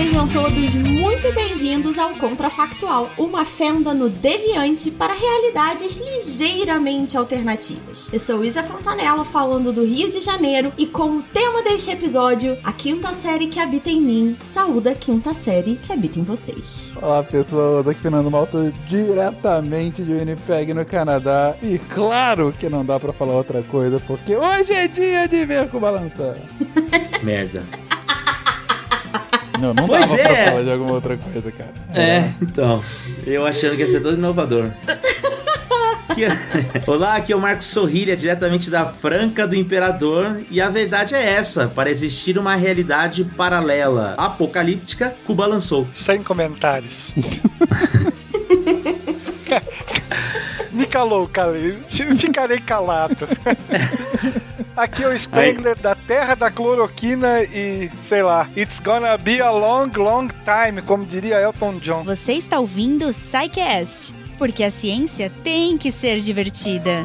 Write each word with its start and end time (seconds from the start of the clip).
Sejam 0.00 0.26
todos 0.28 0.74
muito 0.76 1.30
bem-vindos 1.34 1.98
ao 1.98 2.14
Contrafactual, 2.14 3.10
uma 3.18 3.44
fenda 3.44 3.92
no 3.92 4.08
deviante 4.08 4.90
para 4.90 5.12
realidades 5.12 5.98
ligeiramente 5.98 7.18
alternativas. 7.18 8.08
Eu 8.10 8.18
sou 8.18 8.42
Isa 8.42 8.62
Fontanella, 8.62 9.26
falando 9.26 9.74
do 9.74 9.84
Rio 9.84 10.08
de 10.08 10.20
Janeiro, 10.20 10.72
e 10.78 10.86
como 10.86 11.22
tema 11.22 11.62
deste 11.62 11.90
episódio, 11.90 12.56
a 12.64 12.72
quinta 12.72 13.12
série 13.12 13.48
que 13.48 13.60
habita 13.60 13.90
em 13.90 14.00
mim, 14.00 14.38
saúda 14.42 14.92
a 14.92 14.94
quinta 14.94 15.34
série 15.34 15.76
que 15.76 15.92
habita 15.92 16.18
em 16.18 16.22
vocês. 16.22 16.90
Olá 16.96 17.22
pessoas, 17.22 17.86
aqui 17.86 18.00
Fernando 18.00 18.30
Malta, 18.30 18.72
diretamente 18.88 20.02
de 20.02 20.14
Winnipeg, 20.14 20.72
no 20.72 20.86
Canadá, 20.86 21.54
e 21.62 21.78
claro 21.78 22.54
que 22.58 22.70
não 22.70 22.86
dá 22.86 22.98
para 22.98 23.12
falar 23.12 23.34
outra 23.34 23.62
coisa, 23.64 24.00
porque 24.00 24.34
hoje 24.34 24.72
é 24.72 24.88
dia 24.88 25.28
de 25.28 25.44
ver 25.44 25.68
com 25.68 25.78
balançar. 25.78 26.36
Merda. 27.22 27.89
Não, 29.60 29.74
não 29.74 29.86
Pois 29.86 30.08
dava 30.10 30.22
é. 30.22 30.24
pra 30.24 30.44
falar 30.52 30.62
de 30.62 30.70
alguma 30.70 30.92
outra 30.92 31.16
coisa, 31.16 31.52
cara. 31.52 31.70
É, 31.94 32.30
então. 32.40 32.82
Eu 33.26 33.46
achando 33.46 33.76
que 33.76 33.82
ia 33.82 33.88
ser 33.88 34.00
todo 34.00 34.16
inovador. 34.16 34.70
Olá, 36.86 37.16
aqui 37.16 37.32
é 37.32 37.36
o 37.36 37.40
Marcos 37.40 37.66
Sorrilha, 37.68 38.16
diretamente 38.16 38.68
da 38.68 38.84
Franca 38.84 39.46
do 39.46 39.54
Imperador. 39.54 40.42
E 40.50 40.60
a 40.60 40.68
verdade 40.68 41.14
é 41.14 41.22
essa: 41.22 41.68
para 41.68 41.90
existir 41.90 42.36
uma 42.38 42.54
realidade 42.56 43.24
paralela 43.24 44.14
apocalíptica, 44.18 45.14
Cuba 45.26 45.46
lançou. 45.46 45.86
Sem 45.92 46.22
comentários. 46.22 47.14
Me 50.72 50.86
calou, 50.86 51.28
calei. 51.28 51.78
Ficarei 51.88 52.58
calado. 52.58 53.26
Aqui 54.76 55.02
é 55.02 55.08
o 55.08 55.18
Spengler 55.18 55.78
da 55.78 55.94
Terra 55.94 56.34
da 56.34 56.50
Cloroquina 56.50 57.42
e, 57.42 57.90
sei 58.02 58.22
lá, 58.22 58.48
it's 58.56 58.80
gonna 58.80 59.18
be 59.18 59.40
a 59.40 59.50
long, 59.50 59.90
long 59.96 60.28
time, 60.44 60.80
como 60.82 61.04
diria 61.04 61.40
Elton 61.40 61.78
John. 61.78 62.02
Você 62.04 62.32
está 62.32 62.58
ouvindo 62.58 63.06
o 63.06 63.12
SciCast, 63.12 64.14
porque 64.38 64.64
a 64.64 64.70
ciência 64.70 65.30
tem 65.42 65.76
que 65.76 65.92
ser 65.92 66.18
divertida. 66.20 67.04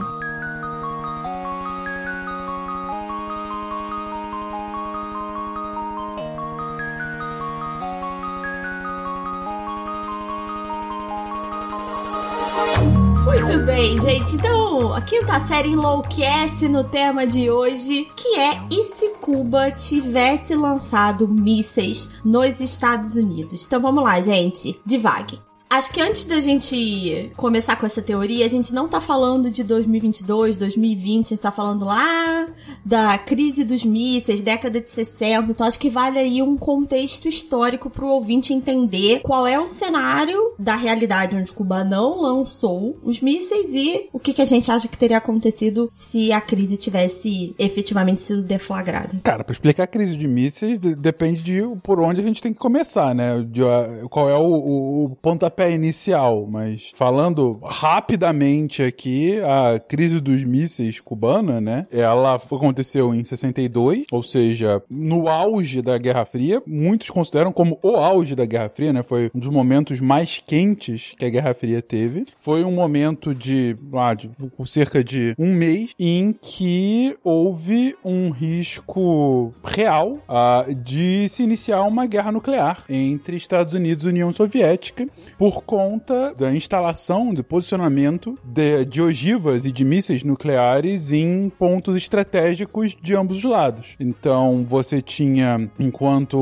Muito 13.25 13.65
bem, 13.65 13.99
gente. 13.99 14.35
Então, 14.35 14.54
a 14.75 15.01
quinta 15.01 15.39
série 15.47 15.69
enlouquece 15.69 16.67
no 16.67 16.83
tema 16.83 17.25
de 17.25 17.49
hoje, 17.49 18.09
que 18.15 18.37
é 18.37 18.61
e 18.69 18.83
se 18.83 19.09
Cuba 19.21 19.71
tivesse 19.71 20.53
lançado 20.53 21.27
mísseis 21.27 22.09
nos 22.25 22.59
Estados 22.59 23.15
Unidos? 23.15 23.65
Então 23.65 23.81
vamos 23.81 24.03
lá, 24.03 24.19
gente. 24.19 24.79
Devague. 24.85 25.39
Acho 25.75 25.91
que 25.91 25.99
antes 26.01 26.25
da 26.25 26.39
gente 26.39 27.31
começar 27.35 27.75
com 27.75 27.85
essa 27.85 28.01
teoria, 28.01 28.45
a 28.45 28.49
gente 28.49 28.73
não 28.73 28.87
tá 28.87 29.01
falando 29.01 29.51
de 29.51 29.63
2022, 29.63 30.55
2020, 30.57 31.25
a 31.25 31.29
gente 31.29 31.41
tá 31.41 31.51
falando 31.51 31.83
lá 31.85 32.47
da 32.85 33.17
crise 33.17 33.63
dos 33.63 33.83
mísseis, 33.83 34.39
década 34.41 34.79
de 34.79 34.89
60. 34.89 35.51
Então 35.51 35.67
acho 35.67 35.77
que 35.77 35.89
vale 35.89 36.17
aí 36.17 36.41
um 36.41 36.55
contexto 36.55 37.27
histórico 37.27 37.89
pro 37.89 38.07
ouvinte 38.07 38.53
entender 38.53 39.19
qual 39.21 39.45
é 39.45 39.59
o 39.59 39.67
cenário 39.67 40.53
da 40.57 40.75
realidade 40.75 41.35
onde 41.35 41.51
Cuba 41.51 41.83
não 41.83 42.21
lançou 42.21 42.97
os 43.03 43.19
mísseis 43.19 43.73
e 43.73 44.07
o 44.13 44.19
que, 44.19 44.33
que 44.33 44.41
a 44.41 44.45
gente 44.45 44.71
acha 44.71 44.87
que 44.87 44.97
teria 44.97 45.17
acontecido 45.17 45.89
se 45.91 46.31
a 46.31 46.39
crise 46.39 46.77
tivesse 46.77 47.53
efetivamente 47.59 48.21
sido 48.21 48.41
deflagrada. 48.41 49.09
Cara, 49.23 49.43
pra 49.43 49.51
explicar 49.53 49.83
a 49.83 49.87
crise 49.87 50.15
de 50.15 50.27
mísseis, 50.27 50.79
de- 50.79 50.95
depende 50.95 51.41
de 51.41 51.61
por 51.83 51.99
onde 51.99 52.21
a 52.21 52.23
gente 52.23 52.41
tem 52.41 52.53
que 52.53 52.59
começar, 52.59 53.13
né? 53.13 53.43
De, 53.45 53.61
ah, 53.63 54.07
qual 54.09 54.29
é 54.29 54.37
o, 54.37 54.45
o- 54.45 55.03
o 55.05 55.09
pontapé 55.15 55.64
inicial. 55.69 56.47
Mas 56.49 56.91
falando 56.95 57.59
rapidamente 57.63 58.83
aqui, 58.83 59.39
a 59.41 59.79
crise 59.79 60.19
dos 60.19 60.43
mísseis 60.43 60.99
cubana, 60.99 61.59
né? 61.61 61.83
Ela 61.91 62.35
aconteceu 62.35 63.13
em 63.13 63.23
62, 63.23 64.05
ou 64.11 64.23
seja, 64.23 64.81
no 64.89 65.27
auge 65.27 65.81
da 65.81 65.97
Guerra 65.97 66.25
Fria. 66.25 66.61
Muitos 66.65 67.09
consideram 67.09 67.51
como 67.51 67.79
o 67.81 67.95
auge 67.95 68.35
da 68.35 68.45
Guerra 68.45 68.69
Fria, 68.69 68.93
né? 68.93 69.03
Foi 69.03 69.31
um 69.33 69.39
dos 69.39 69.49
momentos 69.49 69.99
mais 69.99 70.41
quentes 70.45 71.13
que 71.17 71.25
a 71.25 71.29
Guerra 71.29 71.53
Fria 71.53 71.81
teve. 71.81 72.25
Foi 72.41 72.63
um 72.63 72.71
momento 72.71 73.33
de, 73.33 73.75
ah, 73.93 74.13
de 74.13 74.29
cerca 74.65 75.03
de 75.03 75.35
um 75.37 75.53
mês 75.53 75.91
em 75.99 76.33
que 76.33 77.17
houve 77.23 77.95
um 78.03 78.29
risco 78.29 79.53
real 79.63 80.19
ah, 80.27 80.65
de 80.75 81.27
se 81.29 81.43
iniciar 81.43 81.83
uma 81.83 82.05
guerra 82.05 82.31
nuclear 82.31 82.83
entre 82.89 83.37
Estados 83.37 83.73
Unidos 83.73 84.05
e 84.05 84.09
União 84.09 84.31
Soviética 84.33 85.07
por 85.37 85.44
conta 85.63 86.33
da 86.37 86.53
instalação, 86.53 87.33
do 87.33 87.43
posicionamento 87.43 88.37
de, 88.43 88.85
de 88.85 89.01
ogivas 89.01 89.65
e 89.65 89.71
de 89.71 89.83
mísseis 89.85 90.23
nucleares 90.23 91.11
em 91.11 91.49
pontos 91.49 91.95
estratégicos 91.95 92.95
de 93.01 93.15
ambos 93.15 93.37
os 93.37 93.43
lados. 93.43 93.95
Então 93.99 94.65
você 94.67 95.01
tinha, 95.01 95.69
enquanto 95.79 96.37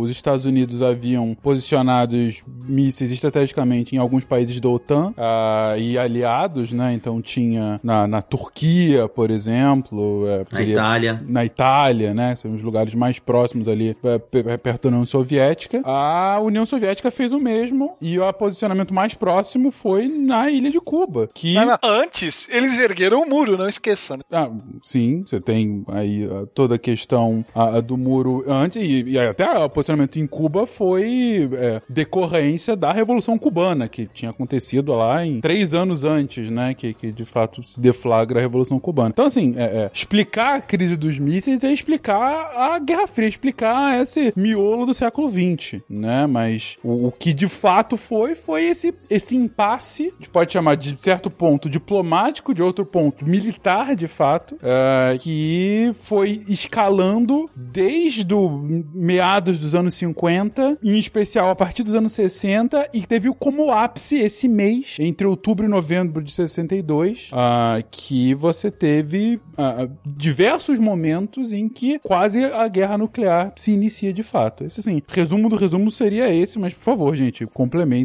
os 0.00 0.10
Estados 0.10 0.44
Unidos 0.44 0.82
haviam 0.82 1.36
posicionados 1.42 2.42
mísseis 2.66 3.10
estrategicamente 3.12 3.94
em 3.94 3.98
alguns 3.98 4.24
países 4.24 4.60
da 4.60 4.68
OTAN 4.68 5.12
ah, 5.16 5.74
e 5.78 5.98
aliados, 5.98 6.72
né? 6.72 6.92
Então 6.92 7.20
tinha 7.20 7.80
na, 7.82 8.06
na 8.06 8.22
Turquia, 8.22 9.08
por 9.08 9.30
exemplo, 9.30 10.26
é, 10.28 10.44
Na 10.52 10.62
Itália. 10.62 11.24
na 11.26 11.44
Itália, 11.44 12.14
né? 12.14 12.36
São 12.36 12.54
os 12.54 12.62
lugares 12.62 12.94
mais 12.94 13.18
próximos 13.18 13.68
ali, 13.68 13.96
é, 14.02 14.18
pe- 14.18 14.58
perto 14.58 14.82
da 14.82 14.88
União 14.88 15.06
Soviética. 15.06 15.80
A 15.84 16.38
União 16.42 16.64
Soviética 16.66 17.10
fez 17.10 17.32
o 17.32 17.38
mesmo 17.40 17.94
e 18.00 18.18
posicionamento 18.32 18.92
mais 18.92 19.14
próximo 19.14 19.70
foi 19.70 20.08
na 20.08 20.50
ilha 20.50 20.70
de 20.70 20.80
Cuba, 20.80 21.28
que 21.32 21.54
Mas, 21.54 21.66
mas, 21.66 21.78
antes, 21.82 22.48
eles 22.50 22.78
ergueram 22.78 23.22
o 23.22 23.28
muro, 23.28 23.56
não 23.56 23.68
esqueça. 23.68 24.16
né? 24.16 24.22
ah, 24.30 24.50
sim, 24.82 25.22
você 25.26 25.40
tem 25.40 25.84
aí 25.88 26.28
ah, 26.30 26.46
toda 26.54 26.74
a 26.74 26.78
questão 26.78 27.44
ah, 27.54 27.80
do 27.80 27.96
muro 27.96 28.44
antes, 28.46 28.82
e, 28.82 29.02
e 29.02 29.18
até 29.18 29.48
o 29.58 29.68
posicionamento 29.68 30.18
em 30.18 30.26
Cuba 30.26 30.66
foi 30.66 31.48
é, 31.54 31.82
decorrência 31.88 32.76
da 32.76 32.92
Revolução 32.92 33.38
Cubana, 33.38 33.88
que 33.88 34.06
tinha 34.06 34.30
acontecido 34.30 34.92
lá 34.94 35.24
em 35.24 35.40
três 35.40 35.74
anos 35.74 36.04
antes, 36.04 36.50
né? 36.50 36.74
Que, 36.74 36.94
que 36.94 37.10
de 37.10 37.24
fato 37.24 37.62
se 37.62 37.80
deflagra 37.80 38.38
a 38.38 38.42
Revolução 38.42 38.78
Cubana. 38.78 39.10
Então, 39.10 39.26
assim, 39.26 39.54
é, 39.56 39.62
é, 39.62 39.90
explicar 39.92 40.56
a 40.56 40.60
crise 40.60 40.96
dos 40.96 41.18
mísseis 41.18 41.64
é 41.64 41.72
explicar 41.72 42.50
a 42.54 42.78
Guerra 42.78 43.06
Fria, 43.06 43.28
explicar 43.28 44.00
esse 44.00 44.32
miolo 44.36 44.86
do 44.86 44.94
século 44.94 45.30
XX, 45.30 45.80
né? 45.88 46.26
Mas 46.26 46.76
o, 46.82 47.08
o 47.08 47.12
que 47.12 47.32
de 47.32 47.48
fato 47.48 47.96
foi, 47.96 48.19
foi 48.34 48.64
esse, 48.64 48.94
esse 49.08 49.36
impasse, 49.36 50.04
a 50.04 50.22
gente 50.22 50.28
pode 50.30 50.52
chamar 50.52 50.76
de 50.76 50.96
certo 51.00 51.30
ponto 51.30 51.68
diplomático, 51.68 52.54
de 52.54 52.62
outro 52.62 52.84
ponto 52.84 53.24
militar, 53.24 53.94
de 53.94 54.08
fato, 54.08 54.56
é, 54.62 55.16
que 55.18 55.92
foi 56.00 56.42
escalando 56.48 57.46
desde 57.54 58.32
o 58.34 58.84
meados 58.94 59.58
dos 59.58 59.74
anos 59.74 59.94
50, 59.94 60.78
em 60.82 60.96
especial 60.96 61.50
a 61.50 61.56
partir 61.56 61.82
dos 61.82 61.94
anos 61.94 62.12
60, 62.12 62.90
e 62.92 63.06
teve 63.06 63.32
como 63.34 63.70
ápice 63.70 64.18
esse 64.18 64.48
mês, 64.48 64.96
entre 64.98 65.26
outubro 65.26 65.66
e 65.66 65.68
novembro 65.68 66.22
de 66.22 66.32
62, 66.32 67.30
ah, 67.32 67.82
que 67.90 68.34
você 68.34 68.70
teve 68.70 69.40
ah, 69.56 69.88
diversos 70.04 70.78
momentos 70.78 71.52
em 71.52 71.68
que 71.68 71.98
quase 71.98 72.44
a 72.44 72.66
guerra 72.68 72.98
nuclear 72.98 73.52
se 73.56 73.72
inicia 73.72 74.12
de 74.12 74.22
fato. 74.22 74.64
Esse, 74.64 74.80
assim, 74.80 75.02
resumo 75.08 75.48
do 75.48 75.56
resumo 75.56 75.90
seria 75.90 76.32
esse, 76.34 76.58
mas 76.58 76.74
por 76.74 76.82
favor, 76.82 77.14
gente, 77.14 77.46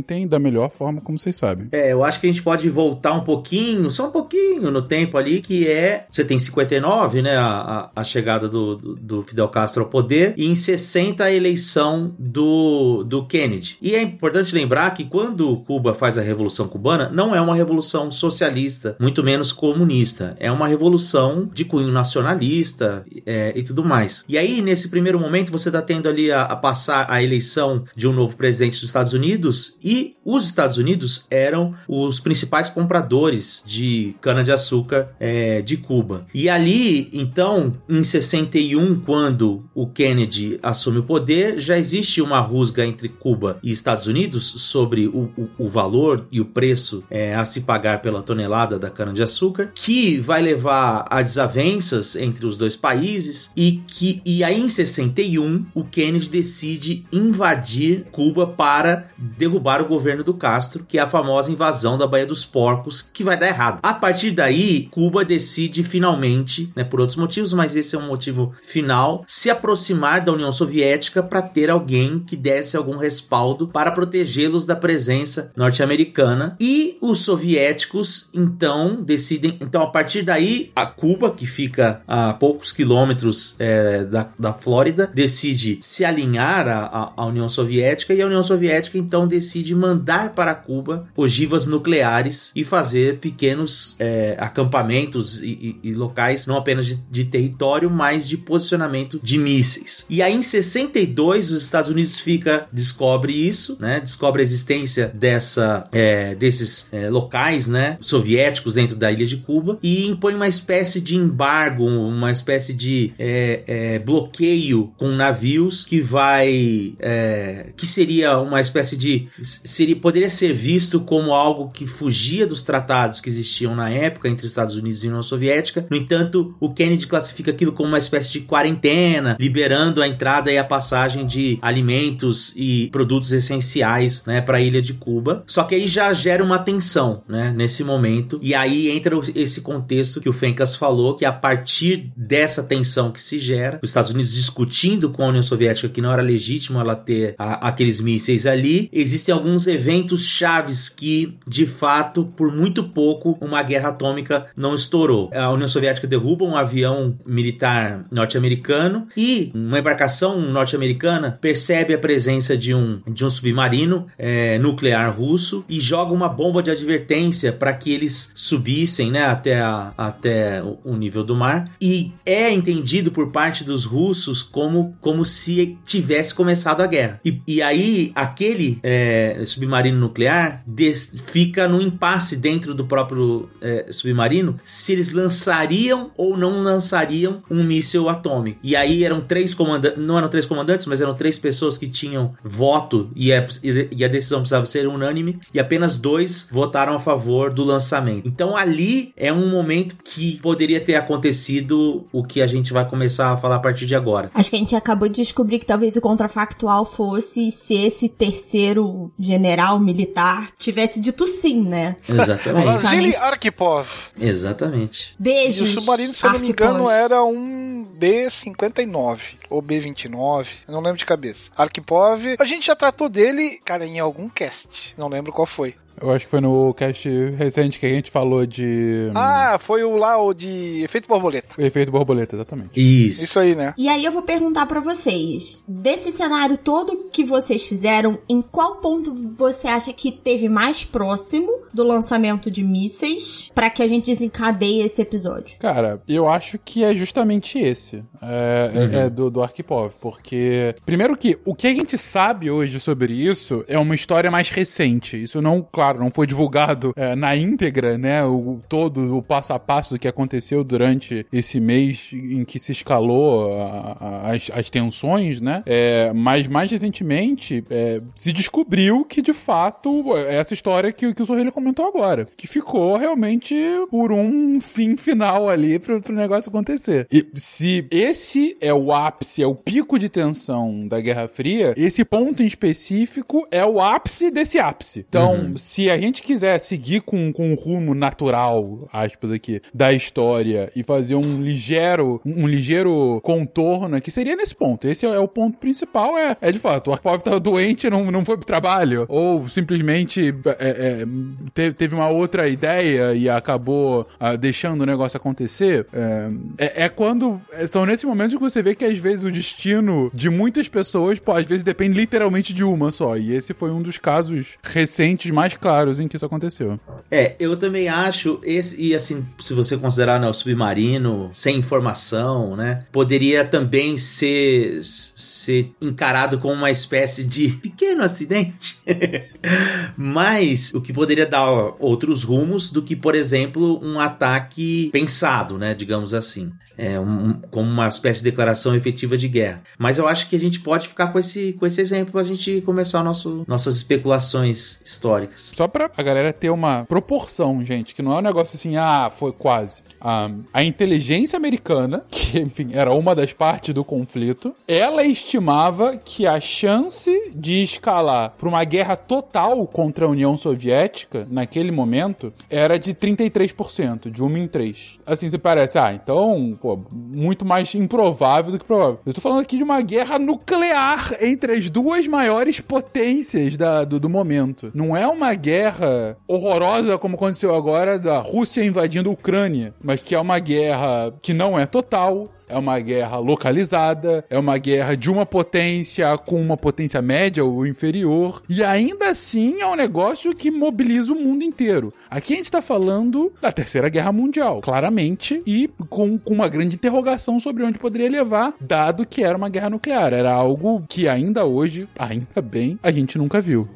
complementem 0.06 0.28
da 0.28 0.40
melhor 0.40 0.70
forma 0.70 1.02
como 1.02 1.18
vocês 1.18 1.36
sabem. 1.36 1.68
É, 1.72 1.92
eu 1.92 2.04
acho 2.04 2.20
que 2.20 2.28
a 2.28 2.32
gente 2.32 2.44
pode 2.44 2.70
voltar 2.70 3.14
um 3.14 3.22
pouquinho, 3.22 3.90
só 3.90 4.08
um 4.08 4.12
pouquinho 4.12 4.70
no 4.72 4.82
tempo 4.82 5.18
ali, 5.18 5.42
que 5.42 5.68
é. 5.68 6.06
Você 6.10 6.24
tem 6.24 6.38
59, 6.38 7.22
né? 7.22 7.36
A, 7.36 7.90
a, 7.96 8.02
a 8.02 8.04
chegada 8.04 8.48
do, 8.48 8.76
do, 8.76 8.96
do 8.96 9.24
Fidel 9.24 9.48
Castro 9.50 9.84
ao 9.84 9.90
poder, 9.90 10.34
e 10.38 10.48
em 10.48 10.56
60 10.56 11.24
a 11.24 11.32
eleição 11.32 12.14
do, 12.18 13.04
do 13.04 13.26
Kennedy. 13.26 13.78
E 13.82 13.96
é 13.96 14.02
importante 14.02 14.54
lembrar 14.54 14.92
que 14.92 15.06
quando 15.06 15.58
Cuba 15.62 15.94
faz 15.94 16.18
a 16.18 16.22
Revolução 16.22 16.68
Cubana, 16.68 17.10
não 17.10 17.36
é 17.36 17.42
uma 17.42 17.56
revolução 17.56 18.12
socialista, 18.12 18.96
muito 19.00 19.24
menos 19.24 19.52
comunista. 19.52 20.36
É 20.40 20.52
uma 20.52 20.68
revolução 20.68 21.50
de 21.52 21.66
cunho 21.66 21.92
nacionalista 21.92 23.06
é, 23.26 23.54
e 23.56 23.64
tudo 23.64 23.84
mais. 23.84 24.24
E 24.28 24.38
aí, 24.38 24.62
nesse 24.62 24.90
primeiro 24.90 25.20
momento, 25.20 25.52
você 25.52 25.72
tá 25.72 25.82
tendo 25.82 26.08
ali 26.08 26.32
a, 26.32 26.44
a 26.44 26.56
passar 26.56 27.08
a 27.10 27.24
eleição 27.24 27.86
de 27.96 28.08
um 28.08 28.14
novo 28.14 28.36
presidente 28.36 28.80
dos 28.80 28.84
Estados 28.84 29.14
Unidos 29.14 29.78
e 29.84 29.95
Os 30.24 30.46
Estados 30.46 30.78
Unidos 30.78 31.26
eram 31.30 31.74
os 31.88 32.20
principais 32.20 32.70
compradores 32.70 33.64
de 33.66 34.16
cana-de-açúcar 34.22 35.10
é, 35.20 35.62
de 35.62 35.78
Cuba. 35.78 36.26
E 36.34 36.50
ali, 36.50 37.10
então, 37.14 37.74
em 37.88 38.04
61, 38.04 39.02
quando 39.02 39.64
o 39.74 39.88
Kennedy 39.88 40.58
assume 40.62 41.00
o 41.00 41.04
poder, 41.04 41.60
já 41.60 41.78
existe 41.78 42.22
uma 42.22 42.40
rusga 42.40 42.86
entre 42.86 43.10
Cuba 43.10 43.60
e 43.64 43.72
Estados 43.72 44.08
Unidos 44.08 44.46
sobre 44.46 45.08
o, 45.08 45.30
o, 45.38 45.50
o 45.66 45.70
valor 45.70 46.28
e 46.32 46.42
o 46.42 46.46
preço 46.46 47.04
é, 47.10 47.36
a 47.36 47.46
se 47.46 47.62
pagar 47.62 48.02
pela 48.02 48.22
tonelada 48.22 48.80
da 48.80 48.90
cana-de-açúcar, 48.90 49.72
que 49.74 50.20
vai 50.20 50.42
levar 50.42 51.06
a 51.10 51.22
desavenças 51.22 52.16
entre 52.16 52.46
os 52.46 52.58
dois 52.58 52.76
países 52.76 53.52
e 53.56 53.84
que 53.88 54.22
e 54.26 54.44
aí 54.44 54.60
em 54.60 54.70
61 54.70 55.66
o 55.74 55.84
Kennedy 55.84 56.30
decide 56.30 57.06
invadir 57.12 58.06
Cuba 58.12 58.48
para 58.48 59.10
derrubar 59.18 59.85
o 59.86 59.88
governo 59.88 60.24
do 60.24 60.34
Castro, 60.34 60.86
que 60.88 60.98
é 60.98 61.02
a 61.02 61.10
famosa 61.10 61.52
invasão 61.52 61.98
da 61.98 62.08
Baía 62.08 62.26
dos 62.26 62.46
Porcos, 62.46 63.02
que 63.02 63.24
vai 63.24 63.38
dar 63.38 63.48
errado. 63.48 63.80
A 63.82 63.94
partir 63.94 64.32
daí, 64.32 64.88
Cuba 64.92 65.24
decide 65.24 65.84
finalmente, 65.84 66.72
né, 66.76 66.84
por 66.84 67.00
outros 67.00 67.18
motivos, 67.18 67.54
mas 67.54 67.76
esse 67.76 67.96
é 67.96 68.00
um 68.00 68.08
motivo 68.08 68.54
final, 68.64 69.24
se 69.28 69.50
aproximar 69.50 70.24
da 70.24 70.34
União 70.34 70.52
Soviética 70.52 71.22
para 71.22 71.42
ter 71.42 71.70
alguém 71.70 72.20
que 72.20 72.36
desse 72.36 72.76
algum 72.76 72.98
respaldo 72.98 73.68
para 73.68 73.92
protegê-los 73.92 74.66
da 74.66 74.76
presença 74.76 75.52
norte-americana. 75.56 76.56
E 76.60 76.98
os 77.02 77.20
soviéticos 77.20 78.30
então 78.34 79.02
decidem, 79.02 79.58
então 79.62 79.82
a 79.82 79.88
partir 79.88 80.24
daí, 80.24 80.72
a 80.76 80.86
Cuba, 80.86 81.32
que 81.32 81.46
fica 81.46 82.02
a 82.08 82.34
poucos 82.34 82.72
quilômetros 82.72 83.56
é, 83.60 84.04
da, 84.04 84.30
da 84.38 84.54
Flórida, 84.54 85.10
decide 85.14 85.80
se 85.82 86.04
alinhar 86.04 86.68
à, 86.68 87.14
à 87.16 87.26
União 87.26 87.48
Soviética 87.48 88.14
e 88.14 88.22
a 88.22 88.26
União 88.26 88.44
Soviética 88.44 88.98
então 88.98 89.28
decide 89.28 89.75
mandar 89.76 90.34
para 90.34 90.56
Cuba 90.56 91.08
ogivas 91.16 91.66
nucleares 91.66 92.52
e 92.56 92.64
fazer 92.64 93.20
pequenos 93.20 93.96
é, 94.00 94.36
acampamentos 94.40 95.42
e, 95.42 95.80
e, 95.84 95.90
e, 95.90 95.94
locais 95.94 96.48
não 96.48 96.58
apenas 96.58 96.86
de, 96.86 96.96
de, 97.10 97.26
território, 97.26 97.90
mas 97.90 98.28
de 98.28 98.38
posicionamento 98.38 99.20
de 99.22 99.38
mísseis. 99.38 100.06
E 100.10 100.22
aí 100.22 100.34
em 100.34 100.42
62 100.42 101.52
os 101.52 101.62
Estados 101.62 101.90
Unidos 101.90 102.20
fica 102.20 102.66
descobre 102.72 103.34
isso, 103.34 103.78
né? 103.80 104.00
Descobre 104.00 104.42
a 104.42 104.44
existência 104.44 105.12
dessa 105.14 105.88
é, 105.92 106.36
desses 106.36 106.88
é, 106.92 107.10
locais, 107.10 107.68
né? 107.68 107.98
Soviéticos 108.02 108.74
dentro 108.74 108.96
da 108.96 109.12
ilha 109.12 109.26
de 109.26 109.38
Cuba 109.38 109.78
e 109.82 110.06
impõe 110.08 110.36
uma 110.36 110.48
espécie 110.48 111.02
de 111.02 111.16
embargo, 111.16 111.86
uma 111.86 112.32
espécie 112.32 112.74
de 112.74 113.14
é, 113.18 113.64
é, 113.68 114.00
bloqueio 114.00 114.94
com 114.98 115.10
navios 115.10 115.86
que 115.86 116.02
vai 116.02 116.96
é, 117.00 117.72
que 117.76 117.88
seria 117.88 118.38
uma 118.40 118.62
espécie 118.62 118.98
de 118.98 119.28
seria 119.66 119.96
poderia 119.96 120.30
ser 120.30 120.54
visto 120.54 121.00
como 121.00 121.34
algo 121.34 121.70
que 121.70 121.88
fugia 121.88 122.46
dos 122.46 122.62
tratados 122.64 123.20
que 123.20 123.30
existiam 123.30 123.76
na 123.76 123.90
época 123.90 124.30
entre 124.30 124.46
Estados 124.46 124.76
Unidos 124.76 125.04
e 125.04 125.08
União 125.08 125.24
Soviética. 125.24 125.86
No 125.90 125.98
entanto, 125.98 126.56
o 126.60 126.74
Kennedy 126.74 127.08
classifica 127.08 127.52
aquilo 127.52 127.72
como 127.72 127.90
uma 127.90 127.98
espécie 127.98 128.32
de 128.32 128.42
quarentena, 128.42 129.36
liberando 129.40 130.02
a 130.02 130.08
entrada 130.08 130.52
e 130.52 130.58
a 130.58 130.64
passagem 130.64 131.26
de 131.26 131.58
alimentos 131.62 132.54
e 132.56 132.88
produtos 132.92 133.32
essenciais, 133.32 134.24
né, 134.26 134.42
para 134.42 134.58
a 134.58 134.62
ilha 134.62 134.82
de 134.82 134.94
Cuba. 134.94 135.44
Só 135.48 135.64
que 135.64 135.76
aí 135.76 135.88
já 135.88 136.14
gera 136.14 136.44
uma 136.44 136.60
tensão, 136.60 137.24
né, 137.28 137.52
nesse 137.56 137.84
momento. 137.84 138.40
E 138.42 138.54
aí 138.54 138.90
entra 138.90 139.16
esse 139.34 139.62
contexto 139.62 140.22
que 140.22 140.30
o 140.30 140.34
Fencas 140.34 140.76
falou, 140.76 141.16
que 141.16 141.26
a 141.26 141.32
partir 141.32 142.12
dessa 142.16 142.64
tensão 142.64 143.12
que 143.12 143.22
se 143.22 143.40
gera, 143.40 143.80
os 143.82 143.90
Estados 143.90 144.12
Unidos 144.12 144.34
discutindo 144.34 145.10
com 145.10 145.24
a 145.24 145.28
União 145.28 145.44
Soviética 145.44 145.90
que 145.90 146.02
não 146.02 146.12
era 146.12 146.22
legítimo 146.22 146.80
ela 146.80 146.96
ter 146.96 147.36
a, 147.38 147.70
aqueles 147.70 148.00
mísseis 148.00 148.46
ali, 148.46 148.90
existem 148.92 149.34
alguns 149.34 149.55
eventos 149.68 150.26
chaves 150.26 150.90
que, 150.90 151.38
de 151.48 151.66
fato, 151.66 152.26
por 152.36 152.52
muito 152.52 152.84
pouco, 152.84 153.38
uma 153.42 153.64
guerra 153.64 153.90
atômica 153.90 154.48
não 154.56 154.76
estourou. 154.76 155.30
A 155.34 155.52
União 155.52 155.68
Soviética 155.68 156.08
derruba 156.08 156.46
um 156.46 156.56
avião 156.56 157.18
militar 157.26 158.04
norte-americano 158.12 159.08
e 159.16 159.52
uma 159.56 159.80
embarcação 159.80 160.42
norte-americana 160.42 161.38
percebe 161.40 161.94
a 161.94 161.98
presença 161.98 162.58
de 162.58 162.74
um, 162.74 163.02
de 163.08 163.24
um 163.26 163.30
submarino 163.30 164.08
é, 164.18 164.58
nuclear 164.60 165.16
russo 165.18 165.64
e 165.70 165.80
joga 165.80 166.14
uma 166.14 166.28
bomba 166.28 166.62
de 166.62 166.72
advertência 166.72 167.52
para 167.52 167.74
que 167.74 167.92
eles 167.92 168.32
subissem 168.36 169.12
né, 169.12 169.26
até, 169.26 169.60
a, 169.60 169.94
até 169.98 170.62
o 170.84 170.96
nível 170.96 171.24
do 171.24 171.36
mar. 171.36 171.72
E 171.80 172.12
é 172.26 172.52
entendido 172.52 173.12
por 173.12 173.32
parte 173.32 173.64
dos 173.64 173.86
russos 173.86 174.44
como, 174.44 174.96
como 175.00 175.24
se 175.24 175.78
tivesse 175.86 176.34
começado 176.34 176.82
a 176.82 176.88
guerra. 176.88 177.20
E, 177.24 177.42
e 177.48 177.62
aí, 177.62 178.12
aquele 178.16 178.80
é, 178.84 179.35
submarino 179.44 180.00
nuclear 180.00 180.64
des, 180.66 181.12
fica 181.26 181.68
no 181.68 181.82
impasse 181.82 182.38
dentro 182.38 182.74
do 182.74 182.86
próprio 182.86 183.50
é, 183.62 183.88
submarino 183.92 184.60
se 184.64 184.94
eles 184.94 185.12
lançariam 185.12 186.12
ou 186.18 186.38
não 186.38 186.62
lançariam 186.62 187.42
um 187.50 187.64
míssil 187.64 188.10
atômico. 188.10 188.60
E 188.64 188.76
aí 188.76 189.04
eram 189.04 189.22
três 189.22 189.54
comandantes, 189.54 189.98
não 189.98 190.18
eram 190.18 190.30
três 190.30 190.46
comandantes, 190.46 190.86
mas 190.86 191.02
eram 191.02 191.14
três 191.14 191.38
pessoas 191.38 191.78
que 191.78 191.88
tinham 191.88 192.34
voto 192.44 193.10
e 193.16 193.34
a, 193.34 193.46
e 193.64 194.04
a 194.04 194.08
decisão 194.08 194.40
precisava 194.40 194.66
ser 194.66 194.88
unânime 194.88 195.40
e 195.54 195.60
apenas 195.60 195.98
dois 195.98 196.48
votaram 196.52 196.94
a 196.96 197.00
favor 197.00 197.52
do 197.52 197.64
lançamento. 197.64 198.28
Então 198.28 198.56
ali 198.56 199.14
é 199.18 199.32
um 199.32 199.50
momento 199.50 199.96
que 200.04 200.40
poderia 200.42 200.80
ter 200.80 200.96
acontecido 200.96 202.06
o 202.12 202.24
que 202.24 202.42
a 202.42 202.48
gente 202.48 202.72
vai 202.74 202.88
começar 202.88 203.32
a 203.32 203.38
falar 203.38 203.56
a 203.56 203.60
partir 203.60 203.86
de 203.86 203.96
agora. 203.96 204.30
Acho 204.34 204.50
que 204.50 204.56
a 204.56 204.60
gente 204.60 204.76
acabou 204.76 205.08
de 205.08 205.16
descobrir 205.16 205.60
que 205.60 205.66
talvez 205.66 205.96
o 205.96 206.02
contrafactual 206.02 206.86
fosse 206.86 207.52
se 207.52 207.74
esse 207.74 208.10
terceiro 208.10 209.12
general 209.26 209.80
militar 209.80 210.50
tivesse 210.58 211.00
dito 211.00 211.26
sim, 211.26 211.64
né? 211.64 211.96
Exatamente. 212.08 212.66
Vasily 212.66 213.16
Arkhipov. 213.16 213.88
Exatamente. 214.20 215.16
Beijos. 215.20 215.70
E 215.70 215.72
o 215.74 215.80
submarino, 215.80 216.14
se 216.14 216.26
eu 216.26 216.32
não 216.32 216.40
me 216.40 216.50
engano, 216.50 216.90
era 216.90 217.24
um 217.24 217.84
B-59 217.84 219.36
ou 219.50 219.62
B-29, 219.62 220.48
não 220.68 220.82
lembro 220.82 220.98
de 220.98 221.06
cabeça. 221.06 221.52
Arkhipov, 221.56 222.36
a 222.40 222.46
gente 222.46 222.68
já 222.68 222.76
tratou 222.76 223.10
dele, 223.10 223.60
cara, 223.64 223.86
em 223.86 224.00
algum 224.00 224.30
cast, 224.30 224.94
não 224.98 225.08
lembro 225.08 225.32
qual 225.32 225.46
foi. 225.46 225.76
Eu 226.02 226.12
acho 226.12 226.26
que 226.26 226.32
foi 226.32 226.42
no 226.42 226.74
cast 226.74 227.08
recente 227.38 227.80
que 227.80 227.86
a 227.86 227.90
gente 227.90 228.12
falou 228.12 228.46
de. 228.46 229.10
Ah, 229.14 229.58
foi 229.60 229.84
o 229.84 229.96
lá, 229.96 230.22
o 230.22 230.34
de 230.34 230.84
efeito 230.84 231.08
borboleta. 231.08 231.56
O 231.58 231.62
efeito 231.62 231.92
borboleta, 231.92 232.36
exatamente. 232.36 232.72
Isso. 232.76 233.24
Isso 233.24 233.40
aí, 233.40 233.56
né? 233.56 233.74
E 233.78 233.88
aí 233.88 234.04
eu 234.04 234.12
vou 234.12 234.22
perguntar 234.22 234.66
para 234.66 234.80
vocês, 234.80 235.64
desse 235.68 236.12
cenário 236.12 236.58
todo 236.58 237.10
que 237.12 237.24
vocês 237.24 237.64
fizeram, 237.64 238.18
em 238.28 238.42
qual 238.42 238.78
ponto 238.78 239.14
você 239.38 239.68
acha 239.68 239.94
que 239.94 240.12
teve 240.12 240.50
mais 240.50 240.84
próximo 240.84 241.52
do 241.74 241.84
lançamento 241.84 242.50
de 242.50 242.64
mísseis 242.64 243.52
para 243.54 243.70
que 243.70 243.84
a 243.84 243.88
gente 243.88 244.06
desencadeie 244.06 244.82
esse 244.82 245.02
episódio? 245.02 245.58
Cara, 245.60 246.02
eu 246.08 246.28
acho 246.30 246.58
que 246.58 246.84
é 246.84 246.94
justamente 246.96 247.60
esse. 247.60 248.04
É, 248.22 248.72
uhum. 248.74 249.00
é 249.00 249.10
do, 249.10 249.30
do 249.30 249.44
Arkhipov, 249.44 249.94
porque 250.00 250.76
primeiro 250.86 251.16
que 251.16 251.38
o 251.46 251.54
que 251.54 251.68
a 251.68 251.74
gente 251.74 251.98
sabe 251.98 252.50
hoje 252.50 252.80
sobre 252.80 253.14
isso 253.14 253.64
é 253.68 253.78
uma 253.78 253.94
história 253.94 254.32
mais 254.32 254.50
recente. 254.50 255.22
Isso 255.22 255.42
não, 255.42 255.62
claro, 255.62 255.85
não 255.94 256.10
foi 256.10 256.26
divulgado 256.26 256.94
é, 256.96 257.16
na 257.16 257.36
íntegra, 257.36 257.98
né? 257.98 258.24
O 258.26 258.60
todo 258.68 259.18
o 259.18 259.22
passo 259.22 259.54
a 259.54 259.60
passo 259.60 259.94
do 259.94 260.00
que 260.00 260.08
aconteceu 260.08 260.64
durante 260.64 261.26
esse 261.32 261.60
mês 261.60 262.10
em 262.12 262.44
que 262.44 262.60
se 262.60 262.72
escalou 262.72 263.54
a, 263.54 263.98
a, 264.00 264.32
as, 264.32 264.50
as 264.54 264.70
tensões, 264.70 265.42
né? 265.42 265.64
É, 265.66 266.12
mas 266.14 266.48
mais 266.48 266.72
recentemente 266.72 267.64
é, 267.70 268.02
se 268.16 268.32
descobriu 268.32 269.06
que 269.06 269.22
de 269.22 269.34
fato 269.34 270.16
essa 270.18 270.54
história 270.54 270.92
que, 270.92 271.14
que 271.14 271.22
o 271.22 271.26
Sorrelho 271.26 271.52
comentou 271.52 271.88
agora, 271.88 272.26
que 272.36 272.48
ficou 272.48 272.98
realmente 272.98 273.56
por 273.90 274.12
um 274.12 274.60
sim 274.60 274.98
final 274.98 275.50
ali 275.50 275.80
pro, 275.80 276.02
pro 276.02 276.16
negócio 276.16 276.50
acontecer. 276.50 277.08
E 277.12 277.26
se 277.36 277.88
esse 277.92 278.58
é 278.60 278.74
o 278.74 278.94
ápice, 278.94 279.44
é 279.44 279.48
o 279.48 279.56
pico 279.56 280.00
de 280.00 280.10
tensão 280.10 280.88
da 280.88 281.00
Guerra 281.00 281.28
Fria, 281.28 281.74
esse 281.78 282.04
ponto 282.04 282.42
em 282.42 282.48
específico 282.48 283.48
é 283.52 283.66
o 283.66 283.82
ápice 283.82 284.32
desse 284.32 284.60
ápice. 284.60 285.06
Então, 285.08 285.34
uhum. 285.36 285.58
Se 285.76 285.90
a 285.90 285.98
gente 285.98 286.24
quiser 286.24 286.58
seguir 286.60 287.02
com, 287.02 287.34
com 287.34 287.52
o 287.52 287.56
rumo 287.56 287.94
natural, 287.94 288.88
aspas 288.94 289.30
aqui, 289.30 289.62
da 289.74 289.92
história 289.92 290.72
e 290.74 290.84
fazer 290.84 291.16
um 291.16 291.42
ligeiro, 291.42 292.22
um 292.26 292.48
ligeiro 292.48 293.20
contorno, 293.22 294.00
que 294.00 294.10
seria 294.10 294.38
nesse 294.38 294.56
ponto. 294.56 294.88
Esse 294.88 295.06
é 295.06 295.20
o 295.20 295.28
ponto 295.28 295.58
principal, 295.58 296.18
é, 296.18 296.38
é 296.40 296.50
de 296.50 296.60
fato, 296.60 296.90
o 296.90 296.94
Arpov 296.94 297.22
tava 297.22 297.42
doente 297.42 297.90
não, 297.90 298.10
não 298.10 298.24
foi 298.24 298.38
pro 298.38 298.46
trabalho, 298.46 299.06
ou 299.10 299.50
simplesmente 299.50 300.34
é, 300.46 301.02
é, 301.02 301.06
teve, 301.54 301.76
teve 301.76 301.94
uma 301.94 302.08
outra 302.08 302.48
ideia 302.48 303.14
e 303.14 303.30
acabou 303.30 304.08
ah, 304.18 304.38
deixando 304.38 304.80
o 304.80 304.86
negócio 304.86 305.18
acontecer. 305.18 305.86
É, 305.92 306.30
é, 306.58 306.86
é 306.86 306.90
quando. 306.90 307.42
é, 307.52 307.68
São 307.68 307.86
nesses 307.86 308.06
momentos 308.06 308.34
que 308.34 308.40
você 308.40 308.62
vê 308.64 308.76
que 308.76 308.86
às 308.86 308.98
vezes 308.98 309.26
o 309.26 309.32
destino 309.32 310.10
de 310.14 310.30
muitas 310.30 310.70
pessoas, 310.70 311.20
pô, 311.20 311.34
às 311.34 311.46
vezes 311.46 311.64
depende 311.64 311.98
literalmente 311.98 312.54
de 312.54 312.64
uma 312.64 312.92
só. 312.92 313.18
E 313.18 313.34
esse 313.34 313.54
foi 313.54 313.72
um 313.72 313.82
dos 313.82 313.98
casos 313.98 314.56
recentes 314.64 315.30
mais 315.32 315.54
claros 315.66 316.00
em 316.00 316.08
que 316.08 316.16
isso 316.16 316.26
aconteceu. 316.28 316.80
É, 317.10 317.36
eu 317.40 317.58
também 317.58 317.90
acho 317.90 318.40
esse 318.44 318.80
e 318.80 318.94
assim, 318.94 319.26
se 319.40 319.52
você 319.52 319.76
considerar 319.76 320.20
né, 320.20 320.30
o 320.30 320.34
submarino 320.34 321.28
sem 321.32 321.58
informação, 321.58 322.56
né, 322.56 322.86
poderia 322.92 323.44
também 323.44 323.98
ser 323.98 324.80
ser 324.84 325.72
encarado 325.82 326.38
como 326.38 326.54
uma 326.54 326.70
espécie 326.70 327.24
de 327.24 327.48
pequeno 327.64 328.04
acidente. 328.04 328.78
Mas 329.98 330.72
o 330.72 330.80
que 330.80 330.94
poderia 330.94 331.26
dar 331.26 331.50
outros 331.80 332.22
rumos 332.22 332.70
do 332.70 332.84
que, 332.84 332.96
por 332.96 333.16
exemplo, 333.16 333.84
um 333.84 334.00
ataque 334.00 334.92
pensado, 334.94 335.58
né, 335.58 335.74
digamos 335.74 336.14
assim. 336.14 336.54
É 336.78 337.00
um, 337.00 337.34
como 337.52 337.70
uma 337.70 337.88
espécie 337.88 338.20
de 338.20 338.26
declaração 338.26 338.76
efetiva 338.76 339.18
de 339.18 339.28
guerra. 339.28 339.62
Mas 339.78 339.98
eu 339.98 340.08
acho 340.08 340.30
que 340.30 340.36
a 340.36 340.40
gente 340.40 340.60
pode 340.60 340.88
ficar 340.88 341.08
com 341.08 341.20
esse, 341.20 341.54
com 341.54 341.66
esse 341.66 341.82
exemplo 341.82 342.12
pra 342.12 342.24
gente 342.24 342.62
começar 342.62 343.04
nosso, 343.04 343.44
nossas 343.48 343.76
especulações 343.76 344.82
históricas. 344.84 345.54
Só 345.56 345.68
pra 345.68 345.90
a 345.96 346.04
galera 346.04 346.34
ter 346.34 346.50
uma 346.50 346.86
proporção, 346.86 347.64
gente, 347.64 347.96
que 347.96 348.02
não 348.02 348.14
é 348.14 348.18
um 348.18 348.22
negócio 348.22 348.56
assim, 348.56 348.76
ah, 348.78 349.12
foi 349.14 349.32
quase. 349.32 349.82
Ah, 350.00 350.30
a 350.54 350.64
inteligência 350.64 351.38
americana, 351.38 352.04
que, 352.10 352.40
enfim, 352.40 352.70
era 352.74 352.94
uma 352.94 353.16
das 353.16 353.34
partes 353.34 353.74
do 353.74 353.84
conflito, 353.84 354.54
ela 354.68 355.04
estimava 355.04 355.98
que 355.98 356.28
a 356.28 356.40
chance 356.40 357.32
de 357.34 357.64
escalar 357.64 358.32
para 358.38 358.50
uma 358.50 358.64
guerra 358.64 358.96
total 358.96 359.66
contra 359.68 360.06
a 360.06 360.10
União 360.10 360.38
Soviética, 360.38 361.28
naquele 361.30 361.72
momento, 361.72 362.34
era 362.50 362.78
de 362.78 362.94
33%, 362.94 364.12
de 364.12 364.24
1 364.24 364.38
em 364.38 364.48
3. 364.48 365.00
Assim, 365.06 365.30
você 365.30 365.38
parece, 365.38 365.78
ah, 365.78 365.94
então, 365.94 366.58
pô, 366.66 366.80
muito 366.92 367.46
mais 367.46 367.76
improvável 367.76 368.52
do 368.52 368.58
que 368.58 368.66
provável. 368.66 369.00
Eu 369.06 369.14
tô 369.14 369.22
falando 369.22 369.42
aqui 369.42 369.58
de 369.58 369.64
uma 369.64 369.82
guerra 369.82 370.18
nuclear 370.18 371.16
entre 371.22 371.54
as 371.54 371.70
duas 371.70 372.08
maiores 372.08 372.60
potências 372.60 373.56
da- 373.56 373.84
do, 373.84 374.00
do 374.00 374.10
momento. 374.10 374.72
Não 374.74 374.98
é 374.98 375.08
uma 375.08 375.34
guerra 375.36 376.18
horrorosa 376.28 376.98
como 376.98 377.16
aconteceu 377.16 377.54
agora 377.56 378.00
da 378.00 378.18
Rússia 378.20 378.64
invadindo 378.64 379.10
a 379.10 379.14
Ucrânia, 379.14 379.74
mas 379.84 380.02
que 380.02 380.16
é 380.16 380.20
uma 380.20 380.40
guerra 380.40 381.14
que 381.22 381.34
não 381.34 381.58
é 381.60 381.66
total. 381.66 382.26
É 382.48 382.58
uma 382.58 382.80
guerra 382.80 383.18
localizada, 383.18 384.24
é 384.30 384.38
uma 384.38 384.58
guerra 384.58 384.96
de 384.96 385.10
uma 385.10 385.26
potência 385.26 386.16
com 386.18 386.40
uma 386.42 386.56
potência 386.56 387.02
média 387.02 387.44
ou 387.44 387.66
inferior, 387.66 388.42
e 388.48 388.64
ainda 388.64 389.10
assim 389.10 389.62
é 389.62 389.68
um 389.68 389.76
negócio 389.76 390.36
que 390.36 390.52
mobiliza 390.52 391.12
o 391.12 391.16
mundo 391.16 391.44
inteiro. 391.44 391.92
Aqui 392.10 392.34
a 392.34 392.38
gente 392.38 392.52
tá 392.52 392.62
falando 392.62 393.32
da 393.42 393.52
Terceira 393.52 393.90
Guerra 393.90 394.12
Mundial, 394.12 394.62
claramente, 394.62 395.42
e 395.46 395.70
com, 395.90 396.18
com 396.18 396.34
uma 396.34 396.48
grande 396.48 396.76
interrogação 396.76 397.40
sobre 397.40 397.64
onde 397.64 397.80
poderia 397.80 398.10
levar, 398.10 398.54
dado 398.60 399.06
que 399.06 399.24
era 399.24 399.38
uma 399.38 399.50
guerra 399.50 399.70
nuclear. 399.70 400.14
Era 400.14 400.32
algo 400.32 400.84
que 400.88 401.08
ainda 401.08 401.46
hoje, 401.46 401.88
ainda 401.98 402.42
bem, 402.42 402.80
a 402.84 402.92
gente 402.92 403.18
nunca 403.18 403.42
viu. 403.42 403.68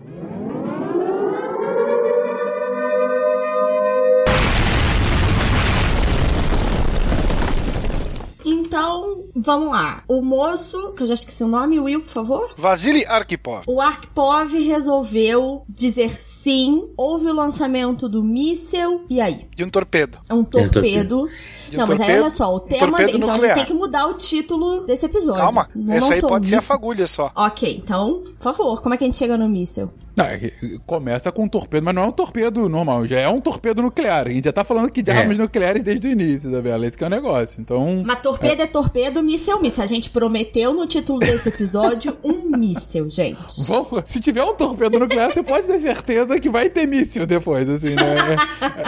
Então, 8.69 9.25
vamos 9.35 9.69
lá. 9.69 10.03
O 10.07 10.21
moço, 10.21 10.93
que 10.93 11.01
eu 11.01 11.07
já 11.07 11.15
esqueci 11.15 11.43
o 11.43 11.47
nome, 11.47 11.79
Will, 11.79 12.01
por 12.01 12.09
favor. 12.09 12.53
Vasily 12.55 13.03
Arkhipov. 13.03 13.63
O 13.65 13.81
Arkhipov 13.81 14.53
resolveu 14.53 15.63
dizer 15.67 16.11
sim, 16.19 16.87
houve 16.95 17.25
o 17.25 17.33
lançamento 17.33 18.07
do 18.07 18.23
míssel, 18.23 19.05
e 19.09 19.19
aí? 19.19 19.47
De 19.55 19.63
um 19.63 19.71
torpedo. 19.71 20.19
É 20.29 20.35
um 20.35 20.43
torpedo. 20.43 21.27
De 21.27 21.33
um 21.33 21.35
Não, 21.77 21.87
mas 21.87 21.99
aí 22.01 22.19
olha 22.19 22.29
só, 22.29 22.55
o 22.55 22.59
tema. 22.59 22.87
então 22.87 22.95
a 22.95 23.07
gente 23.07 23.19
nuclear. 23.19 23.55
tem 23.55 23.65
que 23.65 23.73
mudar 23.73 24.05
o 24.07 24.13
título 24.13 24.81
desse 24.85 25.05
episódio. 25.05 25.41
Calma, 25.43 25.69
Não 25.75 25.93
essa 25.93 26.13
aí 26.13 26.21
pode 26.21 26.47
ser 26.47 26.55
a 26.55 26.61
fagulha 26.61 27.07
só. 27.07 27.31
Ok, 27.35 27.81
então, 27.83 28.23
por 28.39 28.53
favor, 28.55 28.81
como 28.81 28.93
é 28.95 28.97
que 28.97 29.03
a 29.03 29.07
gente 29.07 29.17
chega 29.17 29.37
no 29.37 29.47
míssel? 29.47 29.89
Não, 30.15 30.25
é 30.25 30.51
começa 30.85 31.31
com 31.31 31.43
um 31.43 31.47
torpedo, 31.47 31.85
mas 31.85 31.95
não 31.95 32.01
é 32.01 32.05
um 32.07 32.11
torpedo 32.11 32.67
normal, 32.67 33.07
já 33.07 33.19
é 33.21 33.29
um 33.29 33.39
torpedo 33.39 33.81
nuclear. 33.81 34.27
A 34.27 34.31
gente 34.31 34.43
já 34.45 34.51
tá 34.51 34.65
falando 34.65 34.87
aqui 34.87 35.01
de 35.01 35.11
É. 35.11 35.17
armas 35.17 35.37
nucleares 35.37 35.81
desde 35.81 36.09
o 36.09 36.11
início, 36.11 36.49
Isabela. 36.49 36.85
Esse 36.85 36.97
que 36.97 37.03
é 37.05 37.07
o 37.07 37.09
negócio. 37.09 37.61
Então. 37.61 38.03
Mas 38.05 38.19
torpedo 38.21 38.61
é, 38.61 38.67
torpedo, 38.67 39.23
míssel 39.23 39.59
é 39.59 39.61
míssel. 39.61 39.83
A 39.83 39.87
gente 39.87 40.09
prometeu 40.09 40.73
no 40.73 40.85
título 40.85 41.19
desse 41.19 41.47
episódio 41.47 42.17
um 42.21 42.49
míssel, 42.57 43.09
gente. 43.09 43.63
Vamos, 43.65 44.03
se 44.07 44.19
tiver 44.19 44.43
um 44.43 44.53
torpedo 44.53 44.99
nuclear, 44.99 45.31
você 45.31 45.41
pode 45.41 45.67
ter 45.67 45.79
certeza 45.79 46.37
que 46.37 46.49
vai 46.49 46.69
ter 46.69 46.85
míssil 46.85 47.25
depois, 47.25 47.69
assim, 47.69 47.95
né? 47.95 48.15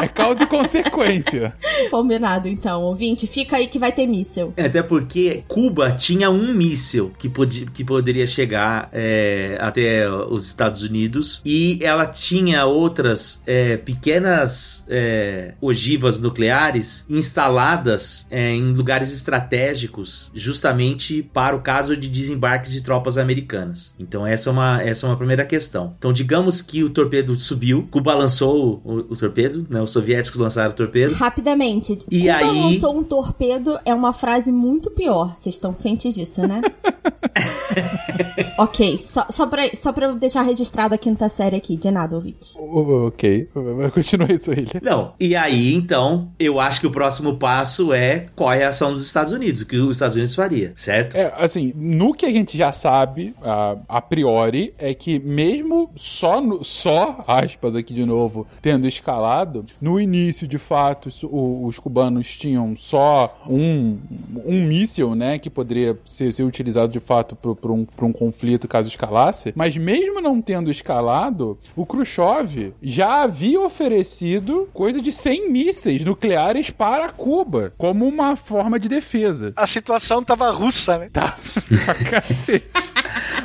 É, 0.01 0.03
é 0.03 0.07
causa 0.09 0.43
e 0.43 0.47
consequência. 0.47 1.55
Combinado, 1.89 2.49
então. 2.49 2.70
Ouvinte, 2.77 3.27
fica 3.27 3.57
aí 3.57 3.67
que 3.67 3.79
vai 3.79 3.91
ter 3.91 4.05
míssel. 4.07 4.53
É, 4.57 4.65
Até 4.65 4.81
porque 4.83 5.43
Cuba 5.47 5.91
tinha 5.91 6.29
um 6.29 6.53
míssil 6.53 7.11
que, 7.17 7.27
podia, 7.29 7.65
que 7.65 7.83
poderia 7.83 8.25
chegar 8.27 8.89
é, 8.91 9.57
até 9.59 10.09
os 10.09 10.45
Estados 10.45 10.81
Unidos 10.83 11.41
e 11.45 11.79
ela 11.81 12.05
tinha 12.05 12.65
outras 12.65 13.41
é, 13.45 13.77
pequenas 13.77 14.85
é, 14.89 15.53
ogivas 15.61 16.19
nucleares 16.19 17.05
instaladas 17.09 18.27
é, 18.29 18.51
em 18.51 18.73
lugares 18.73 19.11
estratégicos 19.13 20.31
justamente 20.33 21.23
para 21.33 21.55
o 21.55 21.61
caso 21.61 21.95
de 21.97 22.07
desembarques 22.07 22.71
de 22.71 22.81
tropas 22.81 23.17
americanas. 23.17 23.95
Então 23.99 24.25
essa 24.25 24.49
é 24.49 24.53
uma, 24.53 24.81
essa 24.81 25.05
é 25.05 25.09
uma 25.09 25.17
primeira 25.17 25.45
questão. 25.45 25.93
Então 25.97 26.11
digamos 26.13 26.61
que 26.61 26.83
o 26.83 26.89
torpedo 26.89 27.35
subiu, 27.35 27.87
Cuba 27.91 28.13
lançou 28.13 28.81
o, 28.83 28.97
o 29.09 29.15
torpedo, 29.15 29.65
né, 29.69 29.81
os 29.81 29.91
soviéticos 29.91 30.39
lançaram 30.39 30.71
o 30.71 30.73
torpedo. 30.73 31.13
Rapidamente, 31.13 31.97
E 32.09 32.19
Cuba 32.21 32.35
aí- 32.37 32.60
lançou 32.61 32.97
um 32.97 33.03
torpedo 33.03 33.79
é 33.85 33.93
uma 33.93 34.13
frase 34.13 34.51
muito 34.51 34.89
pior. 34.91 35.35
Vocês 35.37 35.55
estão 35.55 35.73
cientes 35.75 36.13
disso, 36.13 36.41
né? 36.47 36.61
ok, 38.57 38.97
só, 38.97 39.25
só, 39.29 39.47
pra, 39.47 39.63
só 39.73 39.91
pra 39.93 40.07
eu 40.07 40.15
deixar 40.15 40.41
registrado 40.41 40.95
a 40.95 40.97
quinta 40.97 41.29
série 41.29 41.55
aqui. 41.55 41.75
De 41.75 41.89
nada, 41.91 42.15
ouvinte. 42.15 42.57
Ok, 42.59 43.49
continua 43.93 44.31
isso 44.31 44.51
aí. 44.51 44.65
Não, 44.81 45.13
e 45.19 45.35
aí 45.35 45.73
então, 45.73 46.29
eu 46.39 46.59
acho 46.59 46.81
que 46.81 46.87
o 46.87 46.91
próximo 46.91 47.37
passo 47.37 47.93
é 47.93 48.27
qual 48.35 48.51
é 48.51 48.63
a 48.65 48.69
ação 48.69 48.93
dos 48.93 49.05
Estados 49.05 49.31
Unidos, 49.33 49.61
o 49.61 49.65
que 49.65 49.77
os 49.77 49.95
Estados 49.95 50.15
Unidos 50.15 50.35
faria, 50.35 50.73
certo? 50.75 51.15
É, 51.15 51.33
assim, 51.37 51.73
no 51.75 52.13
que 52.13 52.25
a 52.25 52.31
gente 52.31 52.57
já 52.57 52.71
sabe, 52.71 53.33
a, 53.41 53.77
a 53.87 54.01
priori, 54.01 54.73
é 54.77 54.93
que 54.93 55.19
mesmo 55.19 55.89
só, 55.95 56.41
no- 56.41 56.63
só, 56.63 57.23
aspas 57.27 57.75
aqui 57.75 57.93
de 57.93 58.05
novo, 58.05 58.45
tendo 58.61 58.87
escalado, 58.87 59.65
no 59.79 59.99
início, 59.99 60.47
de 60.47 60.57
fato, 60.57 61.09
isso- 61.09 61.27
o- 61.27 61.65
os 61.65 61.77
cubanos 61.79 62.35
tinham 62.35 62.50
só 62.75 63.41
um, 63.47 63.97
um 64.45 64.65
míssil, 64.65 65.15
né, 65.15 65.37
que 65.37 65.49
poderia 65.49 65.97
ser, 66.05 66.33
ser 66.33 66.43
utilizado 66.43 66.91
de 66.91 66.99
fato 66.99 67.35
para 67.35 67.71
um, 67.71 67.85
pra 67.85 68.05
um 68.05 68.13
conflito 68.13 68.67
caso 68.67 68.87
escalasse, 68.87 69.53
mas 69.55 69.75
mesmo 69.77 70.21
não 70.21 70.41
tendo 70.41 70.71
escalado, 70.71 71.57
o 71.75 71.85
Khrushchev 71.85 72.73
já 72.81 73.23
havia 73.23 73.59
oferecido 73.59 74.69
coisa 74.73 75.01
de 75.01 75.11
100 75.11 75.51
mísseis 75.51 76.03
nucleares 76.03 76.69
para 76.69 77.09
Cuba, 77.09 77.73
como 77.77 78.07
uma 78.07 78.35
forma 78.35 78.79
de 78.79 78.89
defesa. 78.89 79.53
A 79.55 79.67
situação 79.67 80.23
tava 80.23 80.51
russa, 80.51 80.97
né? 80.97 81.09
Tá 81.11 81.37
pra 81.85 81.95
cacete. 81.95 82.65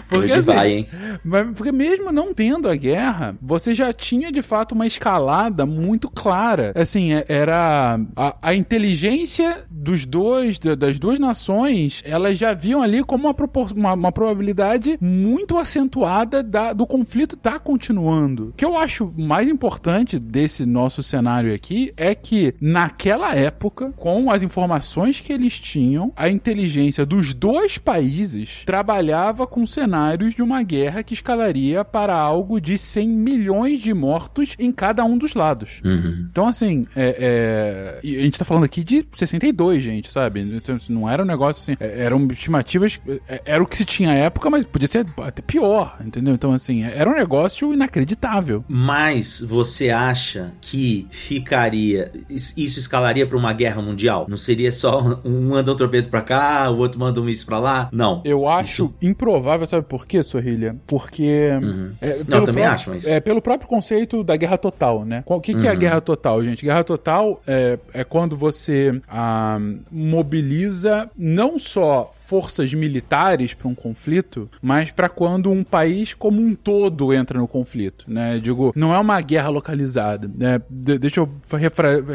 Porque, 0.09 0.25
Hoje 0.27 0.35
assim, 0.35 0.43
vai, 0.43 0.73
hein? 0.73 0.87
mas- 1.25 1.51
porque 1.55 1.73
mesmo 1.73 2.13
não 2.13 2.33
tendo 2.33 2.69
a 2.69 2.77
guerra, 2.77 3.37
você 3.43 3.75
já 3.75 3.93
tinha 3.93 4.31
de 4.31 4.43
fato 4.43 4.73
uma 4.73 4.87
escalada 4.87 5.67
muito 5.67 6.09
clara. 6.09 6.73
Assim, 6.77 7.13
é- 7.13 7.25
era 7.29 7.99
a, 8.17 8.37
a 8.43 8.55
inteligência 8.55 9.65
dos 9.71 10.07
dois, 10.07 10.59
da- 10.59 10.75
das 10.75 10.99
duas 10.99 11.19
nações, 11.19 12.03
elas 12.07 12.39
já 12.39 12.55
viam 12.55 12.83
ali 12.83 13.03
como 13.03 13.25
uma, 13.27 13.35
propor- 13.35 13.73
uma, 13.73 13.93
uma 13.95 14.13
probabilidade 14.13 14.97
muito 15.01 15.59
acentuada 15.59 16.43
da- 16.43 16.73
do 16.73 16.87
conflito 16.87 17.35
estar 17.37 17.59
continuando. 17.59 18.49
O 18.51 18.53
que 18.53 18.65
eu 18.65 18.77
acho 18.79 19.13
mais 19.17 19.49
importante 19.49 20.19
desse 20.19 20.65
nosso 20.65 21.03
cenário 21.03 21.53
aqui 21.55 21.93
é 21.97 22.15
que 22.15 22.55
naquela 22.61 23.35
época, 23.35 23.93
com 23.97 24.31
as 24.31 24.43
informações 24.43 25.21
que 25.21 25.33
eles 25.33 25.59
tinham, 25.59 26.13
a 26.17 26.29
inteligência 26.29 27.05
dos 27.05 27.35
dois 27.35 27.79
países 27.79 28.63
trabalhava 28.65 29.47
com 29.47 29.67
cenários 29.97 30.35
de 30.35 30.43
uma 30.43 30.63
guerra 30.63 31.03
que 31.03 31.15
escalaria 31.15 31.85
para 31.85 32.15
algo 32.15 32.61
de 32.61 32.77
100 32.77 33.09
milhões 33.09 33.81
de 33.81 33.95
mortos 33.95 34.55
em 34.59 34.71
cada 34.73 35.05
um 35.05 35.17
dos 35.17 35.35
lados. 35.35 35.81
Uhum. 35.85 36.27
Então, 36.31 36.47
assim, 36.47 36.87
é, 36.95 38.01
é, 38.03 38.19
a 38.19 38.23
gente 38.23 38.39
tá 38.39 38.45
falando 38.45 38.65
aqui 38.65 38.83
de 38.85 39.07
62, 39.13 39.77
foi, 39.77 39.81
gente, 39.81 40.11
sabe? 40.11 40.41
Então, 40.41 40.79
não 40.89 41.09
era 41.09 41.23
um 41.23 41.27
negócio 41.27 41.61
assim. 41.61 41.77
é, 41.79 42.03
Eram 42.05 42.27
estimativas. 42.29 42.99
é, 43.29 43.43
Era 43.45 43.63
o 43.63 43.67
que 43.67 43.77
se 43.77 43.85
tinha 43.85 44.11
à 44.11 44.15
época, 44.15 44.49
mas 44.49 44.65
podia 44.65 44.89
ser 44.89 45.07
até 45.23 45.43
pior, 45.43 45.97
entendeu? 46.05 46.35
Então, 46.35 46.53
assim, 46.53 46.83
era 46.83 47.09
um 47.11 47.15
negócio 47.15 47.73
inacreditável. 47.73 48.65
Mas 48.69 49.41
você 49.41 49.91
acha 49.91 50.53
que 50.61 51.07
ficaria. 51.11 52.11
Isso 52.29 52.79
escalaria 52.79 53.27
pra 53.27 53.37
uma 53.37 53.53
guerra 53.53 53.83
mundial? 53.83 54.27
Não 54.29 54.37
seria 54.37 54.73
só 54.73 55.21
um 55.25 55.47
manda 55.47 55.73
um 55.73 55.77
torpedo 55.77 56.09
pra 56.09 56.23
cá, 56.23 56.71
o 56.71 56.79
outro 56.79 56.99
manda 56.99 57.21
um 57.21 57.25
míssil 57.25 57.47
pra 57.47 57.59
lá? 57.59 57.89
Não. 57.93 58.23
Eu 58.25 58.49
acho 58.49 58.95
improvável, 59.01 59.67
sabe 59.67 59.86
por 59.87 60.07
quê, 60.07 60.23
Sorrilha? 60.23 60.77
Porque. 60.87 61.51
Uhum. 61.63 61.93
é, 62.01 62.17
Não, 62.19 62.25
pelo 62.25 62.47
também 62.47 62.65
pró- 62.65 62.73
acho, 62.73 62.91
mas. 62.91 63.07
É, 63.07 63.21
pelo 63.21 63.41
próprio 63.41 63.69
conceito 63.69 64.23
da 64.25 64.37
guerra 64.37 64.59
total, 64.59 65.05
né? 65.05 65.23
O 65.27 65.41
que, 65.41 65.55
que 65.55 65.67
é 65.67 65.71
a 65.71 65.73
Uhum. 65.73 65.79
guerra 65.79 66.01
total, 66.01 66.43
gente? 66.45 66.65
Guerra 66.65 66.85
total 66.85 67.41
é, 67.47 67.79
é 67.93 68.05
quando 68.05 68.37
você 68.37 69.01
ah, 69.09 69.59
mobiliza 69.91 71.11
não 71.17 71.59
só 71.59 72.11
forças 72.15 72.73
militares 72.75 73.55
para 73.55 73.69
um 73.69 73.75
conflito, 73.75 74.49
mas 74.63 74.91
para 74.91 75.09
quando 75.09 75.51
um 75.51 75.63
país 75.63 76.15
como 76.15 76.41
um 76.41 76.55
todo 76.55 77.13
entra 77.13 77.39
no 77.39 77.47
conflito, 77.47 78.05
né? 78.09 78.39
Digo, 78.39 78.73
não 78.75 78.95
é 78.95 78.99
uma 78.99 79.21
guerra 79.21 79.49
localizada, 79.49 80.31
né? 80.35 80.61
De- 80.69 80.99
deixa 80.99 81.21
eu 81.21 81.29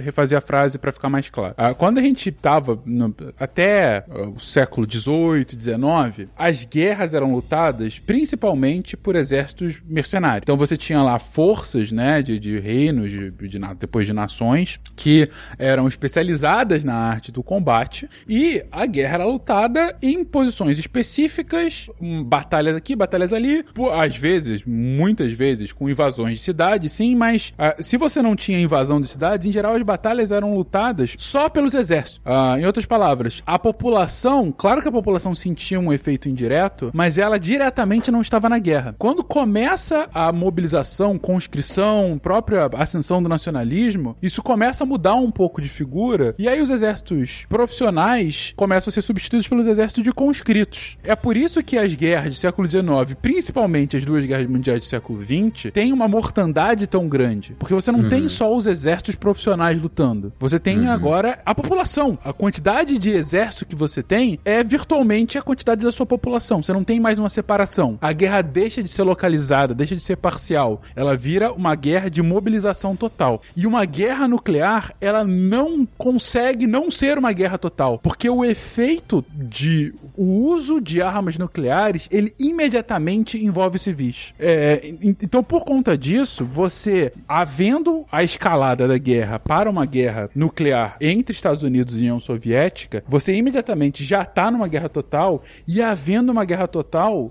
refazer 0.02 0.38
a 0.38 0.42
frase 0.42 0.78
para 0.78 0.92
ficar 0.92 1.10
mais 1.10 1.30
claro. 1.30 1.54
Ah, 1.58 1.74
quando 1.74 2.00
a 2.00 2.02
gente 2.02 2.32
tava 2.32 2.80
no- 2.86 3.14
até 3.40 4.04
ah, 4.10 4.28
o 4.36 4.40
século 4.40 4.86
18, 4.88 5.56
19, 5.56 6.28
as 6.38 6.66
guerras 6.66 7.14
eram 7.14 7.32
lutadas 7.34 7.61
principalmente 8.06 8.96
por 8.98 9.16
exércitos 9.16 9.82
mercenários. 9.86 10.44
Então 10.44 10.58
você 10.58 10.78
tinha 10.78 11.02
lá 11.02 11.18
forças, 11.20 11.92
né, 11.92 12.22
de, 12.22 12.40
de 12.40 12.60
reinos, 12.60 13.12
de, 13.12 13.32
de 13.32 13.60
depois 13.80 14.06
de 14.06 14.14
nações, 14.14 14.80
que 14.96 15.28
eram 15.58 15.88
especializadas 15.88 16.84
na 16.84 16.96
arte 16.96 17.32
do 17.32 17.44
combate, 17.44 18.10
e 18.28 18.64
a 18.72 18.86
guerra 18.86 19.16
era 19.16 19.26
lutada 19.26 19.96
em 20.02 20.24
posições 20.24 20.80
específicas, 20.80 21.88
hum, 22.02 22.24
batalhas 22.24 22.76
aqui, 22.76 22.96
batalhas 22.96 23.34
ali, 23.34 23.64
por- 23.64 23.92
às 23.92 24.16
vezes, 24.16 24.64
muitas 24.66 25.32
vezes, 25.34 25.72
com 25.72 25.90
invasões 25.90 26.36
de 26.36 26.40
cidades, 26.42 26.92
sim, 26.92 27.16
mas 27.16 27.54
ah, 27.58 27.76
se 27.80 27.98
você 27.98 28.22
não 28.22 28.36
tinha 28.36 28.60
invasão 28.60 29.02
de 29.02 29.08
cidades, 29.08 29.46
em 29.48 29.52
geral 29.52 29.76
as 29.76 29.82
batalhas 29.84 30.32
eram 30.32 30.56
lutadas 30.56 31.16
só 31.18 31.50
pelos 31.50 31.74
exércitos. 31.74 32.22
Ah, 32.26 32.56
em 32.60 32.66
outras 32.66 32.86
palavras, 32.86 33.42
a 33.46 33.60
população, 33.60 34.54
claro 34.56 34.82
que 34.82 34.88
a 34.88 34.92
população 34.92 35.36
sentia 35.36 35.80
um 35.80 35.92
efeito 35.92 36.30
indireto, 36.30 36.92
mas 36.94 37.18
ela 37.18 37.40
diretamente 37.52 38.10
não 38.12 38.22
estava 38.22 38.48
na 38.48 38.58
guerra. 38.58 38.96
Quando 38.98 39.24
começa 39.24 40.08
a 40.14 40.32
mobilização, 40.32 41.18
conscrição, 41.18 42.18
própria 42.18 42.70
ascensão 42.78 43.22
do 43.22 43.28
nacionalismo, 43.28 44.16
isso 44.22 44.42
começa 44.42 44.86
a 44.86 44.88
mudar 44.88 45.16
um 45.16 45.30
pouco 45.30 45.62
de 45.62 45.68
figura, 45.68 46.34
e 46.40 46.48
aí 46.48 46.62
os 46.62 46.70
exércitos 46.70 47.46
profissionais 47.50 48.54
começam 48.56 48.90
a 48.90 48.94
ser 48.94 49.02
substituídos 49.02 49.50
pelos 49.50 49.68
exércitos 49.68 50.02
de 50.02 50.14
conscritos. 50.14 50.98
É 51.04 51.14
por 51.14 51.36
isso 51.36 51.62
que 51.62 51.78
as 51.78 51.94
guerras 51.94 52.36
do 52.36 52.40
século 52.40 52.70
XIX, 52.70 53.18
principalmente 53.22 53.98
as 53.98 54.06
duas 54.06 54.24
guerras 54.24 54.48
mundiais 54.48 54.80
do 54.80 54.86
século 54.86 55.22
XX, 55.22 55.72
têm 55.74 55.92
uma 55.92 56.08
mortandade 56.08 56.88
tão 56.88 57.10
grande. 57.10 57.54
Porque 57.60 57.74
você 57.74 57.92
não 57.92 58.08
tem 58.08 58.30
só 58.30 58.56
os 58.56 58.66
exércitos 58.66 59.16
profissionais 59.16 59.82
lutando. 59.82 60.32
Você 60.40 60.58
tem 60.58 60.88
agora 60.88 61.40
a 61.46 61.54
população. 61.54 62.18
A 62.24 62.32
quantidade 62.32 62.98
de 62.98 63.10
exército 63.10 63.66
que 63.66 63.76
você 63.76 64.02
tem 64.02 64.40
é 64.46 64.64
virtualmente 64.64 65.38
a 65.38 65.42
quantidade 65.42 65.84
da 65.84 65.92
sua 65.92 66.06
população. 66.06 66.64
Você 66.64 66.72
não 66.72 66.84
tem 66.84 66.98
mais 66.98 67.20
uma 67.20 67.30
separação. 67.42 67.98
A 68.02 68.14
guerra 68.14 68.42
deixa 68.42 68.82
de 68.84 68.90
ser 68.90 69.04
localizada, 69.04 69.74
deixa 69.74 69.96
de 69.96 70.02
ser 70.02 70.16
parcial. 70.16 70.82
Ela 70.96 71.18
vira 71.18 71.52
uma 71.52 71.76
guerra 71.76 72.10
de 72.10 72.22
mobilização 72.22 72.96
total. 72.96 73.42
E 73.56 73.66
uma 73.66 73.84
guerra 73.86 74.28
nuclear, 74.28 74.94
ela 75.02 75.24
não 75.24 75.88
consegue 75.98 76.68
não 76.68 76.92
ser 76.92 77.18
uma 77.18 77.32
guerra 77.34 77.58
total. 77.58 78.00
Porque 78.00 78.30
o 78.30 78.46
efeito 78.46 79.26
de 79.34 79.94
o 80.16 80.24
uso 80.24 80.80
de 80.80 81.02
armas 81.02 81.38
nucleares, 81.38 82.08
ele 82.12 82.34
imediatamente 82.38 83.44
envolve 83.44 83.80
civis. 83.80 84.34
É, 84.40 84.94
en- 85.02 85.16
então, 85.22 85.44
por 85.44 85.64
conta 85.66 85.98
disso, 85.98 86.46
você, 86.46 87.12
havendo 87.28 88.06
a 88.12 88.24
escalada 88.24 88.88
da 88.88 88.98
guerra 88.98 89.40
para 89.40 89.70
uma 89.70 89.86
guerra 89.86 90.30
nuclear 90.36 90.98
entre 91.02 91.34
Estados 91.34 91.64
Unidos 91.64 91.94
e 91.96 91.98
União 91.98 92.20
Soviética, 92.20 93.04
você 93.08 93.34
imediatamente 93.34 94.04
já 94.04 94.22
está 94.22 94.52
numa 94.52 94.68
guerra 94.68 94.90
total, 94.90 95.44
e 95.68 95.82
havendo 95.82 96.32
uma 96.32 96.46
guerra 96.46 96.68
total, 96.68 97.31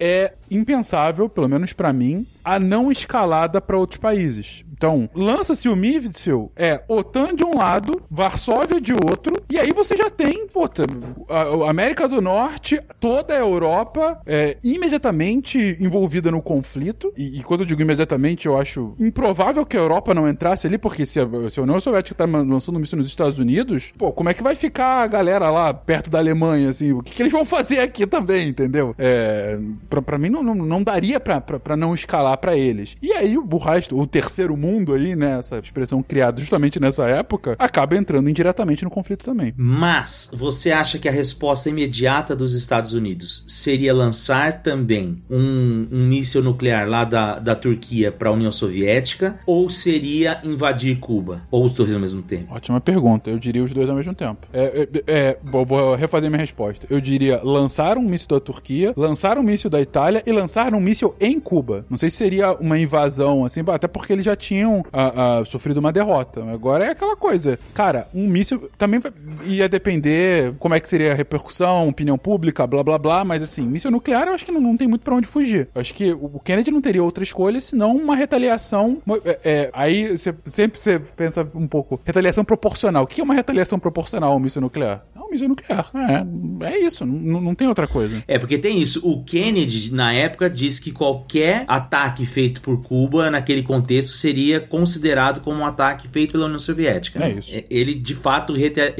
é 0.00 0.32
impensável, 0.50 1.28
pelo 1.28 1.48
menos 1.48 1.72
pra 1.72 1.92
mim, 1.92 2.26
a 2.42 2.58
não 2.58 2.90
escalada 2.90 3.60
para 3.60 3.78
outros 3.78 3.98
países. 3.98 4.64
Então, 4.72 5.10
lança-se 5.14 5.68
o 5.68 5.76
míssil, 5.76 6.50
é 6.56 6.82
OTAN 6.88 7.34
de 7.36 7.44
um 7.44 7.54
lado, 7.54 8.00
Varsóvia 8.10 8.80
de 8.80 8.94
outro, 8.94 9.36
e 9.50 9.58
aí 9.58 9.74
você 9.74 9.94
já 9.94 10.08
tem, 10.08 10.46
puta, 10.46 10.84
a 11.28 11.68
América 11.68 12.08
do 12.08 12.22
Norte, 12.22 12.80
toda 12.98 13.34
a 13.34 13.38
Europa 13.38 14.18
é, 14.24 14.56
imediatamente 14.64 15.76
envolvida 15.78 16.30
no 16.30 16.40
conflito. 16.40 17.12
E, 17.14 17.38
e 17.38 17.42
quando 17.42 17.60
eu 17.60 17.66
digo 17.66 17.82
imediatamente, 17.82 18.46
eu 18.46 18.56
acho 18.56 18.94
improvável 18.98 19.66
que 19.66 19.76
a 19.76 19.80
Europa 19.80 20.14
não 20.14 20.26
entrasse 20.26 20.66
ali, 20.66 20.78
porque 20.78 21.04
se 21.04 21.20
a, 21.20 21.28
se 21.50 21.60
a 21.60 21.62
União 21.62 21.78
Soviética 21.78 22.14
tá 22.14 22.24
lançando 22.24 22.76
um 22.76 22.80
míssil 22.80 22.96
nos 22.96 23.08
Estados 23.08 23.38
Unidos, 23.38 23.92
pô, 23.98 24.10
como 24.12 24.30
é 24.30 24.34
que 24.34 24.42
vai 24.42 24.54
ficar 24.54 25.02
a 25.02 25.06
galera 25.06 25.50
lá 25.50 25.74
perto 25.74 26.08
da 26.08 26.18
Alemanha, 26.18 26.70
assim? 26.70 26.92
O 26.92 27.02
que, 27.02 27.14
que 27.14 27.22
eles 27.22 27.32
vão 27.32 27.44
fazer 27.44 27.80
aqui 27.80 28.06
também, 28.06 28.48
entendeu? 28.48 28.94
É, 28.96 29.58
pra, 29.90 30.00
pra 30.00 30.16
mim 30.16 30.30
não, 30.30 30.42
não, 30.42 30.54
não 30.54 30.82
daria 30.82 31.18
pra 31.18 31.76
não 31.76 31.92
escalar 31.92 32.38
pra 32.38 32.56
eles. 32.56 32.96
E 33.02 33.12
aí 33.12 33.36
o 33.36 33.58
resto, 33.58 33.98
o 33.98 34.06
terceiro 34.06 34.56
mundo 34.56 34.94
aí, 34.94 35.16
né, 35.16 35.38
essa 35.40 35.58
expressão 35.58 36.02
criada 36.02 36.40
justamente 36.40 36.78
nessa 36.78 37.06
época, 37.08 37.56
acaba 37.58 37.96
entrando 37.96 38.30
indiretamente 38.30 38.84
no 38.84 38.90
conflito 38.90 39.24
também. 39.24 39.52
Mas 39.56 40.30
você 40.32 40.70
acha 40.70 40.98
que 40.98 41.08
a 41.08 41.12
resposta 41.12 41.68
imediata 41.68 42.36
dos 42.36 42.54
Estados 42.54 42.92
Unidos 42.92 43.44
seria 43.48 43.92
lançar 43.92 44.62
também 44.62 45.22
um, 45.28 45.88
um 45.90 46.06
míssil 46.06 46.42
nuclear 46.42 46.88
lá 46.88 47.04
da, 47.04 47.38
da 47.38 47.56
Turquia 47.56 48.12
para 48.12 48.28
a 48.28 48.32
União 48.32 48.52
Soviética 48.52 49.40
ou 49.44 49.68
seria 49.68 50.40
invadir 50.44 50.98
Cuba? 50.98 51.42
Ou 51.50 51.64
os 51.64 51.72
dois 51.72 51.92
ao 51.92 52.00
mesmo 52.00 52.22
tempo? 52.22 52.54
Ótima 52.54 52.80
pergunta. 52.80 53.28
Eu 53.28 53.38
diria 53.38 53.64
os 53.64 53.72
dois 53.72 53.88
ao 53.88 53.96
mesmo 53.96 54.14
tempo. 54.14 54.46
É, 54.52 54.88
é, 54.96 55.02
é, 55.06 55.38
vou, 55.42 55.66
vou 55.66 55.94
refazer 55.94 56.30
minha 56.30 56.40
resposta. 56.40 56.86
Eu 56.88 57.00
diria 57.00 57.40
lançar 57.42 57.98
um 57.98 58.02
míssil 58.02 58.28
da 58.28 58.40
Turquia, 58.40 58.92
lançar 58.96 59.36
um 59.36 59.42
míssil 59.42 59.68
da 59.68 59.79
Itália 59.80 60.22
e 60.26 60.32
lançar 60.32 60.74
um 60.74 60.80
míssil 60.80 61.14
em 61.20 61.38
Cuba. 61.38 61.84
Não 61.88 61.98
sei 61.98 62.10
se 62.10 62.16
seria 62.16 62.52
uma 62.52 62.78
invasão, 62.78 63.44
assim, 63.44 63.62
até 63.66 63.88
porque 63.88 64.12
eles 64.12 64.24
já 64.24 64.36
tinham 64.36 64.84
ah, 64.92 65.40
ah, 65.40 65.44
sofrido 65.44 65.78
uma 65.78 65.92
derrota. 65.92 66.44
Agora 66.52 66.84
é 66.84 66.90
aquela 66.90 67.16
coisa. 67.16 67.58
Cara, 67.74 68.08
um 68.14 68.28
míssil 68.28 68.70
também 68.76 69.00
ia 69.44 69.68
depender 69.68 70.54
como 70.58 70.74
é 70.74 70.80
que 70.80 70.88
seria 70.88 71.12
a 71.12 71.14
repercussão, 71.14 71.88
opinião 71.88 72.18
pública, 72.18 72.66
blá 72.66 72.82
blá 72.82 72.98
blá, 72.98 73.24
mas 73.24 73.42
assim, 73.42 73.62
míssil 73.62 73.90
nuclear 73.90 74.28
eu 74.28 74.34
acho 74.34 74.44
que 74.44 74.52
não, 74.52 74.60
não 74.60 74.76
tem 74.76 74.88
muito 74.88 75.02
pra 75.02 75.14
onde 75.14 75.26
fugir. 75.26 75.68
Eu 75.74 75.80
acho 75.80 75.94
que 75.94 76.12
o 76.12 76.40
Kennedy 76.40 76.70
não 76.70 76.80
teria 76.80 77.02
outra 77.02 77.22
escolha 77.22 77.60
senão 77.60 77.96
uma 77.96 78.14
retaliação. 78.14 78.98
é, 79.24 79.38
é, 79.44 79.70
aí 79.72 80.16
sempre 80.18 80.78
você 80.78 80.98
pensa 80.98 81.46
um 81.54 81.66
pouco, 81.66 82.00
retaliação 82.04 82.44
proporcional. 82.44 83.04
O 83.04 83.06
que 83.06 83.20
é 83.20 83.24
uma 83.24 83.34
retaliação 83.34 83.78
proporcional 83.78 84.32
ao 84.32 84.40
míssil 84.40 84.60
nuclear? 84.60 85.04
É 85.14 85.20
um 85.20 85.30
míssil 85.30 85.48
nuclear. 85.48 85.90
É, 85.94 86.72
é 86.72 86.78
isso, 86.78 87.04
não 87.06 87.54
tem 87.54 87.68
outra 87.68 87.86
coisa. 87.86 88.22
É, 88.26 88.38
porque 88.38 88.58
tem 88.58 88.80
isso. 88.80 89.00
O 89.06 89.22
Kennedy, 89.24 89.69
na 89.92 90.12
época, 90.12 90.48
disse 90.50 90.80
que 90.80 90.90
qualquer 90.90 91.64
ataque 91.68 92.24
feito 92.26 92.60
por 92.60 92.82
Cuba, 92.82 93.30
naquele 93.30 93.62
contexto, 93.62 94.12
seria 94.12 94.60
considerado 94.60 95.40
como 95.40 95.60
um 95.60 95.66
ataque 95.66 96.08
feito 96.08 96.32
pela 96.32 96.46
União 96.46 96.58
Soviética. 96.58 97.24
É 97.24 97.30
isso. 97.32 97.50
Ele, 97.70 97.94
de 97.94 98.14
fato, 98.14 98.52
reta- 98.52 98.94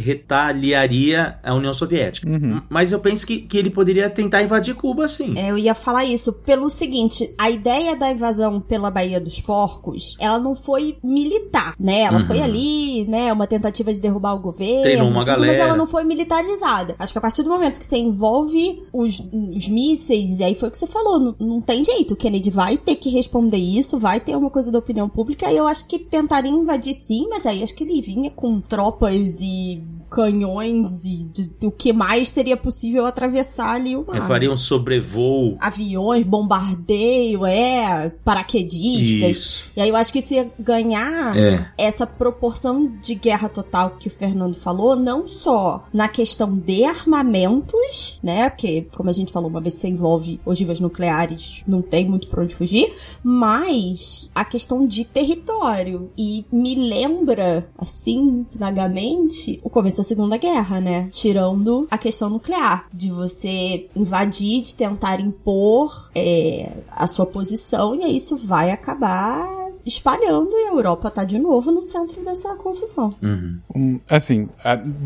retaliaria 0.50 1.38
a 1.42 1.54
União 1.54 1.72
Soviética. 1.72 2.28
Uhum. 2.28 2.62
Mas 2.68 2.92
eu 2.92 2.98
penso 3.00 3.26
que, 3.26 3.38
que 3.38 3.56
ele 3.56 3.70
poderia 3.70 4.08
tentar 4.10 4.42
invadir 4.42 4.74
Cuba, 4.74 5.08
sim. 5.08 5.34
É, 5.38 5.50
eu 5.50 5.58
ia 5.58 5.74
falar 5.74 6.04
isso 6.04 6.32
pelo 6.32 6.68
seguinte, 6.70 7.32
a 7.38 7.50
ideia 7.50 7.96
da 7.96 8.10
invasão 8.10 8.60
pela 8.60 8.90
Baía 8.90 9.20
dos 9.20 9.40
Porcos, 9.40 10.16
ela 10.18 10.38
não 10.38 10.54
foi 10.54 10.96
militar, 11.02 11.74
né? 11.78 12.00
Ela 12.02 12.20
Uhum. 12.20 12.26
foi 12.26 12.40
ali, 12.40 13.06
né, 13.06 13.32
uma 13.32 13.46
tentativa 13.46 13.92
de 13.92 14.00
derrubar 14.00 14.34
o 14.34 14.40
governo, 14.40 14.82
Treinou 14.82 15.08
uma 15.08 15.20
tudo, 15.24 15.38
mas 15.38 15.46
galera. 15.48 15.62
ela 15.64 15.76
não 15.76 15.86
foi 15.86 16.04
militarizada. 16.04 16.94
Acho 16.98 17.12
que 17.12 17.18
a 17.18 17.22
partir 17.22 17.42
do 17.42 17.50
momento 17.50 17.78
que 17.78 17.84
você 17.84 17.96
envolve 17.96 18.82
os, 18.92 19.20
os 19.20 19.68
mísseis, 19.68 20.38
e 20.40 20.44
aí 20.44 20.54
foi 20.60 20.68
o 20.68 20.72
que 20.72 20.78
você 20.78 20.86
falou, 20.86 21.18
não, 21.18 21.34
não 21.38 21.60
tem 21.60 21.82
jeito, 21.82 22.14
o 22.14 22.16
Kennedy 22.16 22.50
vai 22.50 22.76
ter 22.76 22.94
que 22.96 23.10
responder 23.10 23.56
isso, 23.56 23.98
vai 23.98 24.20
ter 24.20 24.36
uma 24.36 24.50
coisa 24.50 24.70
da 24.70 24.78
opinião 24.78 25.08
pública, 25.08 25.50
e 25.50 25.56
eu 25.56 25.66
acho 25.66 25.86
que 25.86 25.98
tentaria 25.98 26.50
invadir 26.50 26.94
sim, 26.94 27.26
mas 27.28 27.46
aí 27.46 27.62
acho 27.62 27.74
que 27.74 27.84
ele 27.84 28.00
vinha 28.00 28.30
com 28.30 28.60
tropas 28.60 29.40
e 29.40 29.82
canhões 30.10 31.04
e 31.04 31.24
do, 31.24 31.46
do 31.60 31.70
que 31.70 31.92
mais 31.92 32.28
seria 32.28 32.56
possível 32.56 33.06
atravessar 33.06 33.74
ali 33.74 33.96
o 33.96 34.04
mar. 34.04 34.16
Ele 34.16 34.26
faria 34.26 34.52
um 34.52 34.56
sobrevoo. 34.56 35.56
aviões, 35.60 36.24
bombardeio, 36.24 37.46
é, 37.46 38.10
paraquedistas. 38.24 39.36
Isso. 39.36 39.70
E 39.76 39.80
aí 39.80 39.88
eu 39.88 39.96
acho 39.96 40.12
que 40.12 40.18
isso 40.18 40.34
ia 40.34 40.50
ganhar 40.58 41.36
É. 41.36 41.66
essa 41.78 42.06
proporção 42.06 42.86
de 42.86 43.14
guerra 43.14 43.48
total 43.48 43.90
que 43.98 44.08
o 44.08 44.10
Fernando 44.10 44.54
falou, 44.56 44.96
não 44.96 45.26
só 45.26 45.84
na 45.92 46.08
questão 46.08 46.56
de 46.56 46.84
armamentos, 46.84 48.18
né? 48.22 48.50
Porque, 48.50 48.86
como 48.96 49.08
a 49.08 49.12
gente 49.12 49.32
falou, 49.32 49.48
uma 49.48 49.60
vez 49.60 49.74
você 49.74 49.88
envolve 49.88 50.40
ogivas 50.50 50.80
nucleares, 50.80 51.64
não 51.66 51.80
tem 51.82 52.08
muito 52.08 52.28
pra 52.28 52.42
onde 52.42 52.54
fugir, 52.54 52.92
mas 53.22 54.30
a 54.34 54.44
questão 54.44 54.86
de 54.86 55.04
território. 55.04 56.10
E 56.16 56.44
me 56.52 56.74
lembra, 56.74 57.68
assim, 57.78 58.46
vagamente, 58.56 59.60
o 59.62 59.70
começo 59.70 59.98
da 59.98 60.04
Segunda 60.04 60.36
Guerra, 60.36 60.80
né? 60.80 61.08
Tirando 61.12 61.86
a 61.90 61.98
questão 61.98 62.28
nuclear, 62.28 62.86
de 62.92 63.10
você 63.10 63.88
invadir, 63.94 64.62
de 64.62 64.74
tentar 64.74 65.20
impor 65.20 66.10
é, 66.14 66.72
a 66.90 67.06
sua 67.06 67.26
posição, 67.26 67.94
e 67.94 68.04
aí 68.04 68.16
isso 68.16 68.36
vai 68.36 68.70
acabar 68.70 69.59
espalhando 69.84 70.50
e 70.52 70.68
a 70.68 70.72
Europa 70.72 71.10
tá 71.10 71.24
de 71.24 71.38
novo 71.38 71.70
no 71.70 71.82
centro 71.82 72.22
dessa 72.24 72.54
confusão. 72.56 73.14
Uhum. 73.22 73.58
Um, 73.74 74.00
assim, 74.08 74.48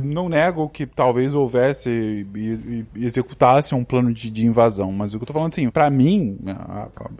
não 0.02 0.28
nego 0.28 0.68
que 0.68 0.86
talvez 0.86 1.34
houvesse 1.34 1.90
e, 2.34 2.84
executasse 2.96 3.74
um 3.74 3.84
plano 3.84 4.12
de, 4.12 4.30
de, 4.30 4.46
invasão, 4.46 4.92
mas 4.92 5.14
o 5.14 5.18
que 5.18 5.22
eu 5.22 5.26
tô 5.26 5.32
falando 5.32 5.52
assim, 5.52 5.68
pra 5.70 5.90
mim, 5.90 6.38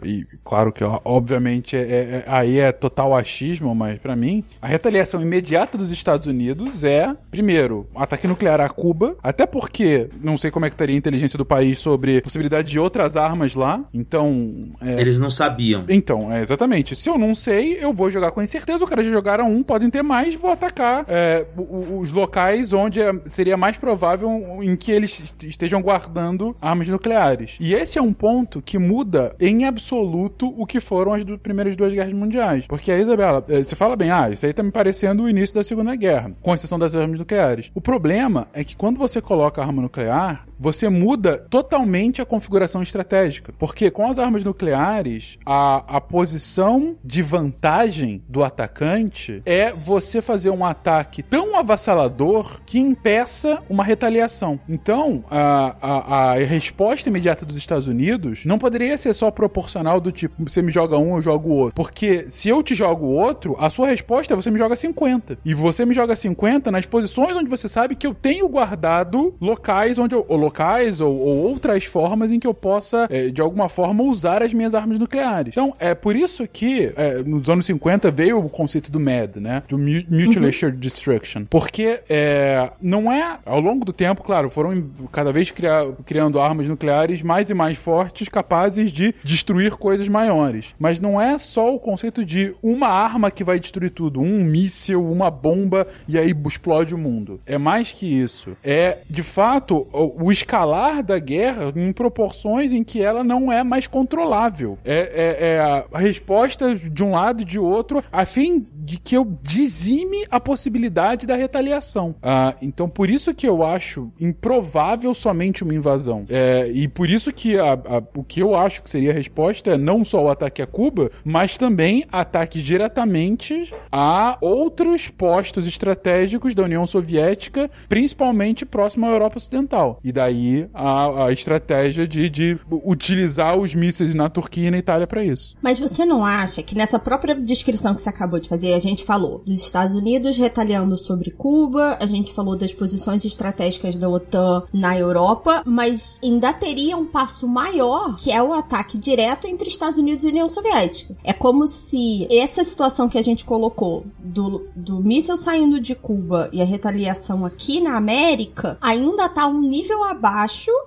e 0.03 0.25
claro 0.43 0.71
que 0.71 0.83
obviamente 1.03 1.75
é, 1.75 1.81
é, 1.81 1.83
é, 1.83 2.23
aí 2.27 2.59
é 2.59 2.71
total 2.71 3.15
achismo, 3.15 3.73
mas 3.73 3.99
para 3.99 4.15
mim, 4.15 4.43
a 4.61 4.67
retaliação 4.67 5.21
imediata 5.21 5.77
dos 5.77 5.91
Estados 5.91 6.27
Unidos 6.27 6.83
é, 6.83 7.15
primeiro, 7.31 7.87
um 7.95 7.99
ataque 7.99 8.27
nuclear 8.27 8.61
a 8.61 8.69
Cuba, 8.69 9.15
até 9.21 9.45
porque 9.45 10.09
não 10.21 10.37
sei 10.37 10.51
como 10.51 10.65
é 10.65 10.69
que 10.69 10.75
estaria 10.75 10.95
a 10.95 10.97
inteligência 10.97 11.37
do 11.37 11.45
país 11.45 11.79
sobre 11.79 12.21
possibilidade 12.21 12.69
de 12.69 12.79
outras 12.79 13.17
armas 13.17 13.55
lá, 13.55 13.83
então... 13.93 14.69
É... 14.81 14.99
Eles 14.99 15.19
não 15.19 15.29
sabiam. 15.29 15.85
Então, 15.89 16.31
é, 16.31 16.41
exatamente. 16.41 16.95
Se 16.95 17.09
eu 17.09 17.17
não 17.17 17.35
sei, 17.45 17.77
eu 17.79 17.93
vou 17.93 18.09
jogar 18.09 18.31
com 18.31 18.41
incerteza. 18.41 18.83
O 18.83 18.87
cara 18.87 19.03
já 19.03 19.11
jogaram 19.11 19.51
um, 19.51 19.61
podem 19.61 19.89
ter 19.89 20.01
mais, 20.01 20.33
vou 20.33 20.51
atacar 20.51 21.05
é, 21.07 21.45
os 21.55 22.11
locais 22.11 22.73
onde 22.73 22.99
é, 22.99 23.13
seria 23.27 23.55
mais 23.55 23.77
provável 23.77 24.59
em 24.63 24.75
que 24.75 24.91
eles 24.91 25.33
estejam 25.43 25.79
guardando 25.81 26.55
armas 26.59 26.87
nucleares. 26.87 27.57
E 27.59 27.75
esse 27.75 27.99
é 27.99 28.01
um 28.01 28.13
ponto 28.13 28.61
que 28.61 28.79
muda 28.79 29.35
em 29.39 29.65
absoluto 29.65 30.53
o 30.57 30.65
que 30.65 30.79
foram 30.79 31.13
as 31.13 31.23
do, 31.23 31.37
primeiras 31.37 31.75
duas 31.75 31.93
guerras 31.93 32.13
mundiais. 32.13 32.65
Porque 32.65 32.91
a 32.91 32.97
Isabela, 32.97 33.45
é, 33.47 33.63
você 33.63 33.75
fala 33.75 33.95
bem, 33.95 34.09
ah, 34.09 34.29
isso 34.29 34.45
aí 34.45 34.53
tá 34.53 34.63
me 34.63 34.71
parecendo 34.71 35.23
o 35.23 35.29
início 35.29 35.53
da 35.53 35.63
Segunda 35.63 35.95
Guerra, 35.95 36.31
com 36.41 36.55
exceção 36.55 36.79
das 36.79 36.95
armas 36.95 37.19
nucleares. 37.19 37.69
O 37.75 37.81
problema 37.81 38.47
é 38.53 38.63
que 38.63 38.75
quando 38.75 38.97
você 38.97 39.21
coloca 39.21 39.61
arma 39.61 39.83
nuclear, 39.83 40.47
você 40.59 40.89
muda 40.89 41.37
totalmente 41.49 42.21
a 42.21 42.25
configuração 42.25 42.81
estratégica. 42.81 43.53
Porque 43.57 43.91
com 43.91 44.09
as 44.09 44.19
armas 44.19 44.43
nucleares, 44.43 45.37
a, 45.45 45.97
a 45.97 46.01
posição 46.01 46.95
de 47.03 47.21
vantagem 47.21 48.23
do 48.27 48.43
atacante 48.43 49.41
é 49.45 49.71
você 49.71 50.21
fazer 50.21 50.49
um 50.49 50.65
ataque 50.65 51.23
tão 51.23 51.57
avassalador 51.57 52.59
que 52.65 52.79
impeça 52.79 53.61
uma 53.69 53.83
retaliação. 53.83 54.59
Então, 54.67 55.23
a, 55.29 55.75
a, 55.81 56.31
a 56.31 56.33
resposta 56.35 57.09
imediata 57.09 57.45
dos 57.45 57.57
Estados 57.57 57.87
Unidos 57.87 58.45
não 58.45 58.57
poderia 58.57 58.97
ser 58.97 59.13
só 59.13 59.31
proporcional 59.31 59.99
do 59.99 60.11
tipo, 60.11 60.35
você 60.47 60.61
me 60.61 60.71
joga 60.71 60.97
um, 60.97 61.17
eu 61.17 61.21
jogo 61.21 61.49
outro. 61.49 61.75
Porque 61.75 62.25
se 62.29 62.49
eu 62.49 62.61
te 62.63 62.75
jogo 62.75 63.05
outro, 63.05 63.55
a 63.59 63.69
sua 63.69 63.87
resposta 63.87 64.33
é 64.33 64.35
você 64.35 64.51
me 64.51 64.57
joga 64.57 64.75
50. 64.75 65.39
E 65.43 65.53
você 65.53 65.85
me 65.85 65.93
joga 65.93 66.15
50 66.15 66.71
nas 66.71 66.85
posições 66.85 67.35
onde 67.35 67.49
você 67.49 67.67
sabe 67.67 67.95
que 67.95 68.07
eu 68.07 68.13
tenho 68.13 68.47
guardado 68.47 69.35
locais 69.39 69.97
onde 69.97 70.15
eu, 70.15 70.25
locais 70.45 71.01
ou, 71.01 71.13
ou 71.13 71.37
outras 71.49 71.83
formas 71.85 72.31
em 72.31 72.39
que 72.39 72.47
eu 72.47 72.53
possa, 72.53 73.07
é, 73.09 73.29
de 73.29 73.41
alguma 73.41 73.69
forma, 73.69 74.03
usar 74.03 74.41
as 74.41 74.53
minhas 74.53 74.73
armas 74.73 74.99
nucleares. 74.99 75.53
Então, 75.53 75.73
é 75.79 75.93
por 75.93 76.15
isso 76.15 76.47
que 76.47 76.93
é, 76.95 77.21
nos 77.23 77.49
anos 77.49 77.65
50 77.65 78.11
veio 78.11 78.39
o 78.39 78.49
conceito 78.49 78.91
do 78.91 78.99
MAD, 78.99 79.39
né? 79.39 79.63
Do 79.67 79.77
Mutual 79.77 80.45
uhum. 80.45 80.79
Destruction. 80.79 81.45
Porque 81.49 81.99
é, 82.09 82.69
não 82.81 83.11
é, 83.11 83.39
ao 83.45 83.59
longo 83.59 83.83
do 83.83 83.93
tempo, 83.93 84.23
claro, 84.23 84.49
foram 84.49 84.85
cada 85.11 85.31
vez 85.31 85.51
criar, 85.51 85.85
criando 86.05 86.39
armas 86.39 86.67
nucleares 86.67 87.21
mais 87.21 87.49
e 87.49 87.53
mais 87.53 87.77
fortes, 87.77 88.29
capazes 88.29 88.91
de 88.91 89.13
destruir 89.23 89.71
coisas 89.71 90.07
maiores. 90.07 90.75
Mas 90.79 90.99
não 90.99 91.19
é 91.19 91.37
só 91.37 91.73
o 91.73 91.79
conceito 91.79 92.23
de 92.23 92.53
uma 92.61 92.87
arma 92.87 93.31
que 93.31 93.43
vai 93.43 93.59
destruir 93.59 93.91
tudo, 93.91 94.19
um 94.19 94.43
míssil, 94.43 95.03
uma 95.03 95.29
bomba 95.29 95.87
e 96.07 96.17
aí 96.17 96.33
explode 96.47 96.93
o 96.93 96.97
mundo. 96.97 97.39
É 97.45 97.57
mais 97.57 97.91
que 97.91 98.05
isso. 98.05 98.55
É, 98.63 98.99
de 99.09 99.23
fato, 99.23 99.87
o 99.91 100.31
escalar 100.35 101.01
da 101.01 101.17
guerra 101.17 101.71
em 101.75 101.91
proporções 101.91 102.73
em 102.73 102.83
que 102.83 103.01
ela 103.01 103.23
não 103.23 103.51
é 103.51 103.63
mais 103.63 103.87
controlável. 103.87 104.77
É, 104.83 104.95
é, 104.95 105.47
é 105.47 105.59
a 105.91 105.99
resposta 105.99 106.75
de 106.75 107.03
um 107.03 107.11
lado 107.11 107.41
e 107.41 107.45
de 107.45 107.57
outro, 107.57 108.03
a 108.11 108.25
fim 108.25 108.65
de 108.73 108.97
que 108.97 109.15
eu 109.17 109.37
dizime 109.41 110.25
a 110.29 110.39
possibilidade 110.39 111.25
da 111.25 111.35
retaliação. 111.35 112.15
Ah, 112.21 112.53
então, 112.61 112.87
por 112.87 113.09
isso 113.09 113.33
que 113.33 113.47
eu 113.47 113.63
acho 113.63 114.11
improvável 114.19 115.13
somente 115.13 115.63
uma 115.63 115.73
invasão. 115.73 116.25
É, 116.29 116.69
e 116.71 116.87
por 116.87 117.09
isso 117.09 117.31
que 117.31 117.57
a, 117.57 117.73
a, 117.73 118.03
o 118.15 118.23
que 118.23 118.41
eu 118.41 118.55
acho 118.55 118.83
que 118.83 118.89
seria 118.89 119.11
a 119.11 119.13
resposta 119.13 119.71
é 119.71 119.77
não 119.77 120.03
só 120.03 120.23
o 120.23 120.29
ataque 120.29 120.61
a 120.61 120.67
Cuba, 120.67 121.09
mas 121.23 121.57
também 121.57 122.05
ataques 122.11 122.61
diretamente 122.61 123.73
a 123.91 124.37
outros 124.41 125.09
postos 125.09 125.67
estratégicos 125.67 126.53
da 126.53 126.63
União 126.63 126.85
Soviética, 126.85 127.69
principalmente 127.87 128.65
próximo 128.65 129.05
à 129.05 129.09
Europa 129.09 129.37
Ocidental. 129.37 129.99
E 130.03 130.11
daí 130.25 130.67
a, 130.73 131.25
a 131.25 131.31
estratégia 131.31 132.07
de, 132.07 132.29
de 132.29 132.57
utilizar 132.69 133.57
os 133.57 133.73
mísseis 133.73 134.13
na 134.13 134.29
Turquia 134.29 134.67
e 134.67 134.71
na 134.71 134.77
Itália 134.77 135.07
para 135.07 135.23
isso. 135.23 135.55
Mas 135.61 135.79
você 135.79 136.05
não 136.05 136.25
acha 136.25 136.63
que 136.63 136.75
nessa 136.75 136.99
própria 136.99 137.35
descrição 137.35 137.93
que 137.93 138.01
você 138.01 138.09
acabou 138.09 138.39
de 138.39 138.49
fazer, 138.49 138.73
a 138.73 138.79
gente 138.79 139.03
falou 139.03 139.41
dos 139.45 139.59
Estados 139.59 139.95
Unidos 139.95 140.37
retaliando 140.37 140.97
sobre 140.97 141.31
Cuba, 141.31 141.97
a 141.99 142.05
gente 142.05 142.33
falou 142.33 142.55
das 142.55 142.73
posições 142.73 143.23
estratégicas 143.23 143.95
da 143.95 144.09
OTAN 144.09 144.63
na 144.73 144.97
Europa, 144.97 145.63
mas 145.65 146.19
ainda 146.23 146.53
teria 146.53 146.97
um 146.97 147.05
passo 147.05 147.47
maior, 147.47 148.15
que 148.17 148.31
é 148.31 148.41
o 148.41 148.53
ataque 148.53 148.97
direto 148.97 149.47
entre 149.47 149.69
Estados 149.69 149.99
Unidos 149.99 150.23
e 150.23 150.29
União 150.29 150.49
Soviética. 150.49 151.15
É 151.23 151.33
como 151.33 151.67
se 151.67 152.27
essa 152.31 152.63
situação 152.63 153.07
que 153.07 153.17
a 153.17 153.21
gente 153.21 153.45
colocou 153.45 154.05
do, 154.19 154.67
do 154.75 155.01
míssil 155.01 155.37
saindo 155.37 155.79
de 155.79 155.95
Cuba 155.95 156.49
e 156.51 156.61
a 156.61 156.65
retaliação 156.65 157.45
aqui 157.45 157.79
na 157.79 157.95
América 157.95 158.77
ainda 158.81 159.29
tá 159.29 159.47
um 159.47 159.61
nível 159.61 160.03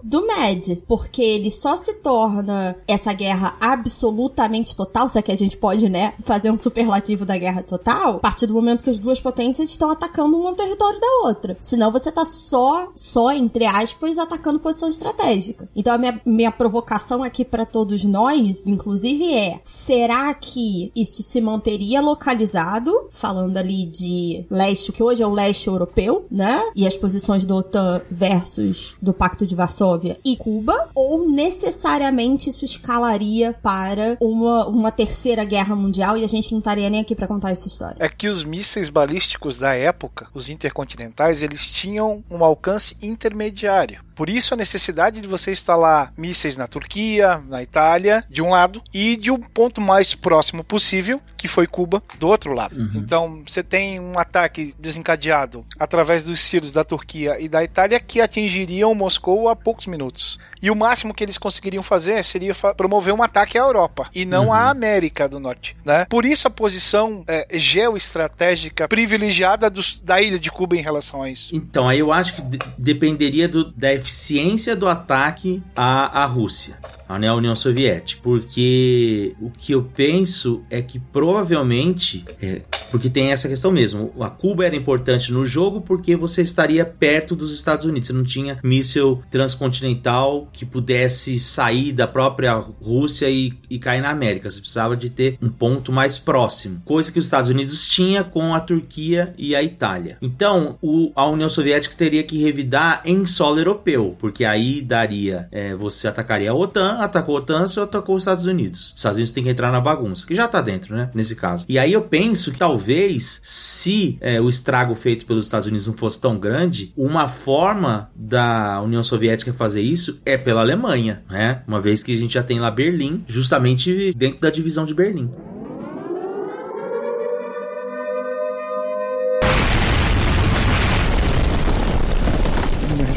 do 0.03 0.27
MED, 0.27 0.83
porque 0.87 1.23
ele 1.23 1.51
só 1.51 1.77
se 1.77 1.95
torna 1.95 2.77
essa 2.87 3.13
guerra 3.13 3.57
absolutamente 3.61 4.75
total, 4.75 5.09
se 5.09 5.19
é 5.19 5.23
que 5.23 5.33
a 5.33 5.37
gente 5.37 5.57
pode, 5.57 5.89
né, 5.89 6.15
fazer 6.25 6.51
um 6.51 6.57
superlativo 6.57 7.25
da 7.25 7.37
guerra 7.37 7.63
total, 7.63 8.17
a 8.17 8.19
partir 8.19 8.47
do 8.47 8.55
momento 8.55 8.85
que 8.85 8.91
as 8.91 8.99
duas 8.99 9.21
potências 9.21 9.71
estão 9.71 9.91
atacando 9.91 10.39
um 10.39 10.55
território 10.55 11.01
da 11.01 11.27
outra. 11.29 11.57
Senão 11.61 11.93
você 11.93 12.11
tá 12.11 12.25
só, 12.25 12.89
só 12.95 13.33
entre 13.33 13.67
aspas, 13.67 14.19
atacando 14.19 14.59
posição 14.59 14.89
estratégica. 14.89 15.69
Então 15.75 15.95
a 15.95 15.99
minha, 15.99 16.21
minha 16.25 16.53
provocação 16.53 17.23
aqui 17.23 17.45
para 17.45 17.67
todos 17.67 18.05
nós, 18.05 18.67
inclusive, 18.67 19.33
é: 19.35 19.61
será 19.65 20.33
que 20.35 20.91
isso 20.95 21.23
se 21.23 21.41
manteria 21.41 22.01
localizado, 22.01 23.09
falando 23.11 23.57
ali 23.57 23.87
de 23.87 24.47
leste, 24.51 24.93
que 24.93 25.03
hoje 25.03 25.23
é 25.23 25.27
o 25.27 25.33
leste 25.33 25.69
europeu, 25.69 26.27
né? 26.31 26.63
E 26.75 26.87
as 26.87 26.97
posições 26.97 27.45
do 27.45 27.57
OTAN 27.57 28.03
versus 28.11 28.97
do 29.01 29.13
Pacto 29.19 29.45
de 29.45 29.55
Varsóvia 29.55 30.17
e 30.25 30.37
Cuba, 30.37 30.89
ou 30.95 31.29
necessariamente 31.29 32.49
isso 32.49 32.65
escalaria 32.65 33.53
para 33.53 34.17
uma, 34.21 34.67
uma 34.69 34.93
terceira 34.93 35.45
guerra 35.45 35.75
mundial 35.75 36.17
e 36.17 36.25
a 36.25 36.29
gente 36.29 36.53
não 36.53 36.61
estaria 36.61 36.89
nem 36.89 37.01
aqui 37.01 37.15
para 37.15 37.27
contar 37.27 37.51
essa 37.51 37.67
história? 37.67 37.97
É 37.99 38.09
que 38.09 38.29
os 38.29 38.45
mísseis 38.45 38.89
balísticos 38.89 39.59
da 39.59 39.75
época, 39.75 40.29
os 40.33 40.49
intercontinentais, 40.49 41.43
eles 41.43 41.67
tinham 41.67 42.23
um 42.31 42.45
alcance 42.45 42.97
intermediário. 43.03 44.08
Por 44.19 44.29
isso 44.29 44.53
a 44.53 44.57
necessidade 44.57 45.21
de 45.21 45.29
você 45.29 45.53
instalar 45.53 46.13
mísseis 46.19 46.57
na 46.57 46.67
Turquia, 46.67 47.41
na 47.49 47.63
Itália, 47.63 48.25
de 48.29 48.43
um 48.43 48.51
lado, 48.51 48.83
e 48.93 49.17
de 49.17 49.31
um 49.31 49.39
ponto 49.39 49.81
mais 49.81 50.13
próximo 50.13 50.65
possível, 50.65 51.23
que 51.37 51.47
foi 51.47 51.69
Cuba, 51.69 52.03
do 52.19 52.27
outro 52.27 52.53
lado. 52.53 52.77
Uhum. 52.77 52.91
Então 52.97 53.43
você 53.47 53.63
tem 53.63 54.01
um 54.01 54.19
ataque 54.19 54.75
desencadeado 54.77 55.65
através 55.79 56.25
dos 56.25 56.51
tiros 56.51 56.73
da 56.73 56.83
Turquia 56.83 57.37
e 57.39 57.49
da 57.49 57.63
Itália 57.63 58.01
que 58.01 58.21
atingiriam 58.21 58.93
Moscou 58.93 59.49
a 59.49 59.55
poucos 59.55 59.87
minutos. 59.87 60.37
E 60.61 60.69
o 60.69 60.75
máximo 60.75 61.15
que 61.15 61.23
eles 61.23 61.39
conseguiriam 61.39 61.85
fazer 61.85 62.25
seria 62.25 62.57
fa 62.57 62.75
promover 62.75 63.15
um 63.15 63.23
ataque 63.23 63.57
à 63.57 63.61
Europa 63.61 64.11
e 64.13 64.25
não 64.25 64.47
uhum. 64.47 64.53
à 64.53 64.69
América 64.69 65.29
do 65.29 65.39
Norte. 65.39 65.77
Né? 65.85 66.07
Por 66.07 66.25
isso 66.25 66.49
a 66.49 66.51
posição 66.51 67.23
é, 67.29 67.47
geoestratégica 67.53 68.89
privilegiada 68.89 69.71
dos, 69.71 70.01
da 70.01 70.21
ilha 70.21 70.41
de 70.41 70.51
Cuba 70.51 70.77
em 70.77 70.81
relação 70.81 71.23
a 71.23 71.31
isso. 71.31 71.55
Então, 71.55 71.89
aí 71.89 72.01
eu 72.01 72.13
acho 72.13 72.35
que 72.35 72.43
dependeria 72.77 73.49
do, 73.49 73.71
da 73.71 73.93
eficiência 74.09 74.75
do 74.75 74.89
ataque 74.89 75.63
à, 75.77 76.23
à 76.23 76.27
Rússia. 76.27 76.79
a 77.09 77.35
União 77.35 77.57
Soviética. 77.57 78.21
Porque 78.23 79.35
o 79.41 79.51
que 79.51 79.73
eu 79.73 79.83
penso 79.83 80.63
é 80.69 80.83
que 80.83 80.99
provavelmente, 80.99 82.25
é, 82.41 82.63
porque 82.91 83.09
tem 83.09 83.33
essa 83.33 83.49
questão 83.49 83.73
mesmo, 83.73 84.13
a 84.21 84.29
Cuba 84.29 84.67
era 84.67 84.77
importante 84.77 85.33
no 85.33 85.47
jogo 85.47 85.81
porque 85.81 86.15
você 86.15 86.43
estaria 86.43 86.85
perto 86.85 87.35
dos 87.35 87.55
Estados 87.55 87.87
Unidos, 87.87 88.09
você 88.09 88.13
não 88.13 88.25
tinha 88.25 88.59
míssil 88.63 89.23
transcontinental 89.31 90.49
que 90.53 90.67
pudesse 90.67 91.39
sair 91.39 91.93
da 91.93 92.07
própria 92.07 92.53
Rússia 92.55 93.31
e, 93.31 93.55
e 93.71 93.79
cair 93.79 94.03
na 94.03 94.11
América, 94.11 94.51
você 94.51 94.61
precisava 94.61 94.97
de 94.97 95.09
ter 95.09 95.39
um 95.41 95.49
ponto 95.49 95.91
mais 95.91 96.19
próximo, 96.19 96.83
coisa 96.85 97.11
que 97.11 97.19
os 97.19 97.25
Estados 97.25 97.49
Unidos 97.49 97.89
tinha 97.89 98.23
com 98.23 98.55
a 98.55 98.61
Turquia 98.61 99.33
e 99.39 99.57
a 99.57 99.63
Itália. 99.63 100.19
Então, 100.21 100.77
o, 100.83 101.11
a 101.15 101.27
União 101.27 101.49
Soviética 101.49 101.95
teria 101.97 102.23
que 102.23 102.43
revidar 102.43 103.01
em 103.05 103.25
solo 103.25 103.59
europeu, 103.59 103.98
porque 104.19 104.45
aí 104.45 104.81
daria, 104.81 105.49
é, 105.51 105.75
você 105.75 106.09
atacaria 106.09 106.51
a 106.51 106.55
OTAN, 106.55 106.99
atacou 106.99 107.37
a 107.37 107.41
OTAN, 107.41 107.67
você 107.67 107.81
atacou 107.81 108.17
os 108.17 108.23
Estados 108.23 108.47
Unidos. 108.47 108.91
Os 108.91 108.97
Estados 108.97 109.19
Unidos 109.19 109.33
tem 109.33 109.45
que 109.45 109.51
entrar 109.51 109.71
na 109.71 109.81
bagunça, 109.81 110.27
que 110.27 110.35
já 110.35 110.49
tá 110.49 110.61
dentro, 110.61 110.95
né, 110.95 111.11
nesse 111.15 111.37
caso. 111.37 111.65
E 111.69 111.79
aí 111.79 111.93
eu 111.93 112.03
penso 112.03 112.53
que 112.53 112.59
talvez, 112.59 113.41
se 113.43 114.19
é, 114.21 114.41
o 114.41 114.49
estrago 114.49 114.95
feito 114.95 115.27
pelos 115.27 115.45
Estados 115.45 115.67
Unidos 115.67 115.87
não 115.87 115.95
fosse 115.95 116.21
tão 116.21 116.39
grande, 116.39 116.93
uma 116.97 117.29
forma 117.29 118.11
da 118.15 118.81
União 118.83 119.03
Soviética 119.03 119.53
fazer 119.53 119.83
isso 119.83 120.21
é 120.25 120.37
pela 120.37 120.61
Alemanha, 120.61 121.23
né? 121.29 121.63
Uma 121.67 121.81
vez 121.81 122.03
que 122.03 122.13
a 122.13 122.17
gente 122.17 122.35
já 122.35 122.43
tem 122.43 122.59
lá 122.59 122.71
Berlim, 122.71 123.25
justamente 123.27 124.13
dentro 124.15 124.41
da 124.41 124.51
divisão 124.51 124.85
de 124.85 124.95
Berlim. 124.95 125.31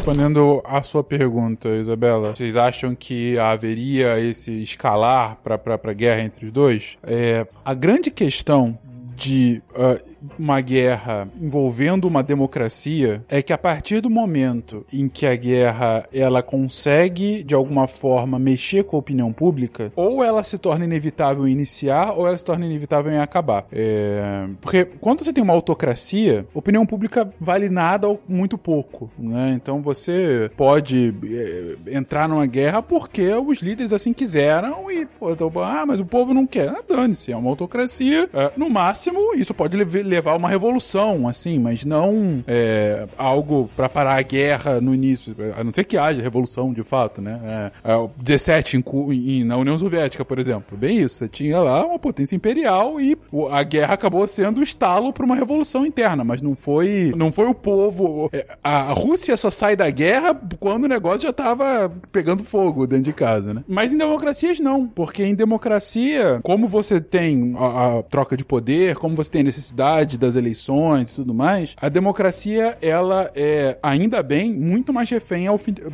Respondendo 0.02 0.64
a 0.66 0.82
sua 0.82 1.04
pergunta, 1.04 1.70
Isabela, 1.70 2.36
vocês 2.36 2.58
acham 2.58 2.96
que 2.96 3.38
haveria 3.38 4.20
esse 4.20 4.52
escalar 4.64 5.38
para 5.44 5.80
a 5.92 5.94
guerra 5.94 6.22
entre 6.22 6.48
os 6.48 6.52
dois? 6.52 6.98
É, 7.04 7.46
a 7.64 7.76
grande 7.76 8.10
questão 8.10 8.76
de 9.22 9.62
uh, 9.76 10.02
uma 10.38 10.60
guerra 10.62 11.28
envolvendo 11.40 12.06
uma 12.06 12.24
democracia 12.24 13.24
é 13.30 13.42
que 13.42 13.54
a 13.54 13.58
partir 13.58 14.02
do 14.02 14.10
momento 14.10 14.84
em 14.92 15.08
que 15.08 15.28
a 15.28 15.36
guerra 15.36 16.08
ela 16.12 16.42
consegue 16.42 17.44
de 17.44 17.54
alguma 17.54 17.88
forma 17.88 18.40
mexer 18.40 18.84
com 18.84 18.96
a 18.96 19.00
opinião 19.00 19.32
pública, 19.32 19.92
ou 19.96 20.24
ela 20.24 20.44
se 20.44 20.58
torna 20.58 20.86
inevitável 20.86 21.48
em 21.48 21.52
iniciar, 21.52 22.14
ou 22.14 22.28
ela 22.28 22.38
se 22.38 22.44
torna 22.44 22.66
inevitável 22.66 23.12
em 23.12 23.20
acabar. 23.20 23.66
É... 23.72 24.48
Porque 24.60 24.86
quando 24.86 25.24
você 25.24 25.32
tem 25.32 25.44
uma 25.44 25.54
autocracia, 25.54 26.46
opinião 26.54 26.86
pública 26.86 27.32
vale 27.40 27.70
nada 27.70 28.08
ou 28.08 28.20
muito 28.28 28.58
pouco, 28.58 29.12
né? 29.18 29.54
Então 29.56 29.82
você 29.82 30.50
pode 30.58 31.14
é, 31.26 31.96
entrar 31.96 32.28
numa 32.28 32.46
guerra 32.48 32.82
porque 32.82 33.32
os 33.34 33.60
líderes 33.60 33.94
assim 33.94 34.14
quiseram 34.14 34.90
e, 34.90 35.06
pô, 35.06 35.32
então, 35.32 35.52
ah, 35.58 35.86
mas 35.86 36.00
o 36.00 36.06
povo 36.06 36.34
não 36.34 36.48
quer. 36.48 36.70
Ah, 36.70 36.84
dane-se, 36.88 37.32
é 37.32 37.38
uma 37.38 37.50
autocracia. 37.50 38.30
É, 38.34 38.52
no 38.58 38.70
máximo, 38.70 39.11
isso 39.36 39.54
pode 39.54 39.78
levar 39.78 40.22
levar 40.22 40.36
uma 40.36 40.50
revolução, 40.50 41.28
assim, 41.28 41.60
mas 41.60 41.86
não 41.86 42.44
é, 42.48 43.08
algo 43.18 43.70
para 43.76 43.90
parar 43.90 44.16
a 44.16 44.22
guerra 44.22 44.80
no 44.80 44.94
início, 44.94 45.36
a 45.58 45.64
não 45.64 45.74
ser 45.74 45.84
que 45.84 45.98
haja 45.98 46.22
revolução 46.22 46.74
de 46.74 46.84
fato, 46.84 47.22
né? 47.22 47.72
É, 47.84 47.92
é, 47.92 48.10
17 48.18 48.78
em, 48.78 48.84
em, 49.12 49.44
na 49.44 49.58
União 49.58 49.78
Soviética, 49.78 50.24
por 50.24 50.40
exemplo, 50.40 50.78
bem 50.78 50.98
isso, 50.98 51.16
você 51.16 51.28
tinha 51.28 51.60
lá 51.60 51.86
uma 51.86 52.00
potência 52.00 52.36
imperial 52.36 53.00
e 53.00 53.18
a 53.52 53.64
guerra 53.64 53.94
acabou 53.94 54.28
sendo 54.28 54.60
o 54.60 54.64
estalo 54.64 55.12
para 55.12 55.26
uma 55.26 55.36
revolução 55.36 55.86
interna, 55.86 56.24
mas 56.24 56.42
não 56.42 56.56
foi, 56.56 57.14
não 57.16 57.32
foi 57.32 57.48
o 57.48 57.54
povo. 57.54 58.30
É, 58.32 58.46
a 58.64 58.94
Rússia 58.94 59.36
só 59.38 59.50
sai 59.50 59.76
da 59.76 59.90
guerra 59.90 60.40
quando 60.60 60.86
o 60.86 60.88
negócio 60.88 61.22
já 61.22 61.34
tava 61.34 61.92
pegando 62.12 62.44
fogo 62.44 62.86
dentro 62.86 63.06
de 63.06 63.14
casa, 63.14 63.54
né? 63.54 63.64
Mas 63.68 63.94
em 63.94 63.98
democracias 63.98 64.60
não, 64.60 64.88
porque 64.88 65.24
em 65.24 65.36
democracia, 65.36 66.40
como 66.44 66.68
você 66.68 67.02
tem 67.02 67.56
a, 67.58 68.00
a 68.00 68.04
troca 68.04 68.38
de 68.38 68.46
poder, 68.46 68.91
como 69.00 69.16
você 69.16 69.30
tem 69.30 69.44
necessidade 69.44 70.18
das 70.18 70.36
eleições 70.36 71.12
e 71.12 71.16
tudo 71.16 71.34
mais, 71.34 71.76
a 71.80 71.90
democracia, 71.90 72.78
ela 72.82 73.32
é, 73.36 73.78
ainda 73.82 74.22
bem, 74.24 74.52
muito 74.52 74.94
mais 74.94 75.10
refém 75.10 75.48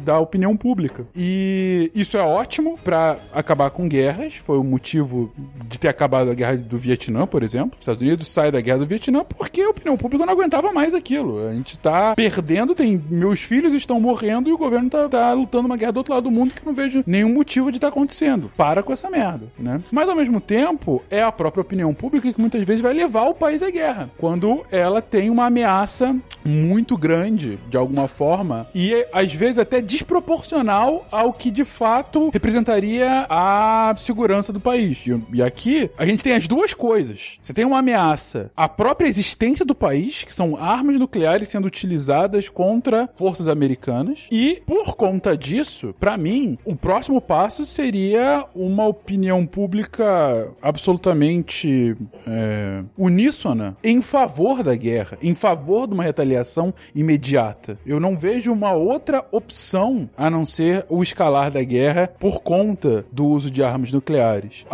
da 0.03 0.19
opinião 0.19 0.55
pública. 0.55 1.05
E 1.15 1.91
isso 1.95 2.17
é 2.17 2.21
ótimo 2.21 2.77
para 2.83 3.17
acabar 3.33 3.69
com 3.69 3.87
guerras, 3.87 4.35
foi 4.35 4.57
o 4.57 4.63
motivo 4.63 5.31
de 5.67 5.79
ter 5.79 5.87
acabado 5.87 6.29
a 6.29 6.33
guerra 6.33 6.57
do 6.57 6.77
Vietnã, 6.77 7.25
por 7.25 7.43
exemplo. 7.43 7.71
Os 7.73 7.81
Estados 7.81 8.01
Unidos 8.01 8.29
sai 8.29 8.51
da 8.51 8.61
guerra 8.61 8.79
do 8.79 8.85
Vietnã 8.85 9.23
porque 9.23 9.61
a 9.61 9.69
opinião 9.69 9.97
pública 9.97 10.25
não 10.25 10.33
aguentava 10.33 10.71
mais 10.71 10.93
aquilo. 10.93 11.47
A 11.47 11.53
gente 11.53 11.77
tá 11.79 12.15
perdendo, 12.15 12.75
tem 12.75 13.01
meus 13.09 13.41
filhos 13.41 13.73
estão 13.73 13.99
morrendo 13.99 14.49
e 14.49 14.53
o 14.53 14.57
governo 14.57 14.89
tá, 14.89 15.07
tá 15.07 15.33
lutando 15.33 15.67
uma 15.67 15.77
guerra 15.77 15.93
do 15.93 15.97
outro 15.97 16.13
lado 16.13 16.23
do 16.23 16.31
mundo 16.31 16.53
que 16.53 16.65
não 16.65 16.73
vejo 16.73 17.03
nenhum 17.05 17.33
motivo 17.33 17.71
de 17.71 17.77
estar 17.77 17.87
tá 17.87 17.93
acontecendo. 17.93 18.51
Para 18.55 18.83
com 18.83 18.93
essa 18.93 19.09
merda, 19.09 19.47
né? 19.57 19.81
Mas 19.91 20.09
ao 20.09 20.15
mesmo 20.15 20.41
tempo, 20.41 21.03
é 21.09 21.23
a 21.23 21.31
própria 21.31 21.61
opinião 21.61 21.93
pública 21.93 22.31
que 22.31 22.39
muitas 22.39 22.63
vezes 22.63 22.81
vai 22.81 22.86
levar 22.93 23.27
o 23.27 23.33
país 23.33 23.63
à 23.63 23.69
guerra 23.69 23.77
guerra, 23.87 24.09
quando 24.17 24.65
ela 24.71 25.01
tem 25.01 25.29
uma 25.29 25.45
ameaça 25.45 26.15
muito 26.43 26.97
grande, 26.97 27.59
de 27.69 27.77
alguma 27.77 28.07
forma, 28.07 28.67
e 28.73 29.05
às 29.13 29.33
vezes 29.33 29.57
até 29.57 29.81
desproporcional 29.81 31.05
ao 31.11 31.33
que 31.33 31.51
de 31.51 31.65
fato 31.65 32.29
representaria 32.29 33.25
a 33.29 33.93
segurança 33.97 34.51
do 34.51 34.59
país. 34.59 35.03
E 35.33 35.41
aqui 35.41 35.89
a 35.97 36.05
gente 36.05 36.23
tem 36.23 36.33
as 36.33 36.47
duas 36.47 36.73
coisas. 36.73 37.37
Você 37.41 37.53
tem 37.53 37.65
uma 37.65 37.79
ameaça 37.79 38.51
à 38.55 38.67
própria 38.67 39.07
existência 39.07 39.65
do 39.65 39.75
país, 39.75 40.23
que 40.23 40.33
são 40.33 40.55
armas 40.55 40.97
nucleares 40.97 41.49
sendo 41.49 41.65
utilizadas 41.65 42.49
contra 42.49 43.09
forças 43.15 43.47
americanas, 43.47 44.27
e 44.31 44.61
por 44.65 44.95
conta 44.95 45.37
disso, 45.37 45.93
para 45.99 46.17
mim, 46.17 46.57
o 46.65 46.75
próximo 46.75 47.21
passo 47.21 47.65
seria 47.65 48.45
uma 48.55 48.87
opinião 48.87 49.45
pública 49.45 50.51
absolutamente 50.61 51.95
é, 52.25 52.76
uníssona 52.97 53.75
em 53.83 54.01
favor 54.01 54.63
da 54.63 54.75
guerra, 54.75 55.17
em 55.21 55.35
favor 55.35 55.87
de 55.87 55.93
uma 55.93 56.03
retaliação 56.03 56.73
imediata. 56.93 57.77
Eu 57.85 57.99
não 57.99 58.17
vejo 58.17 58.51
uma 58.51 58.73
outra 58.73 59.23
opção 59.31 60.09
a 60.17 60.29
não 60.29 60.45
ser 60.45 60.85
o 60.89 61.03
escalar 61.03 61.51
da 61.51 61.63
guerra 61.63 62.09
por 62.19 62.41
conta 62.41 63.05
do 63.11 63.25
uso 63.25 63.49
de 63.51 63.63
armas 63.63 63.91
nucleares. 63.91 64.65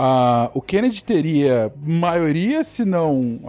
O 0.54 0.62
Kennedy 0.62 1.04
teria 1.04 1.72
maioria, 1.86 2.64
se 2.64 2.86
não 2.86 3.40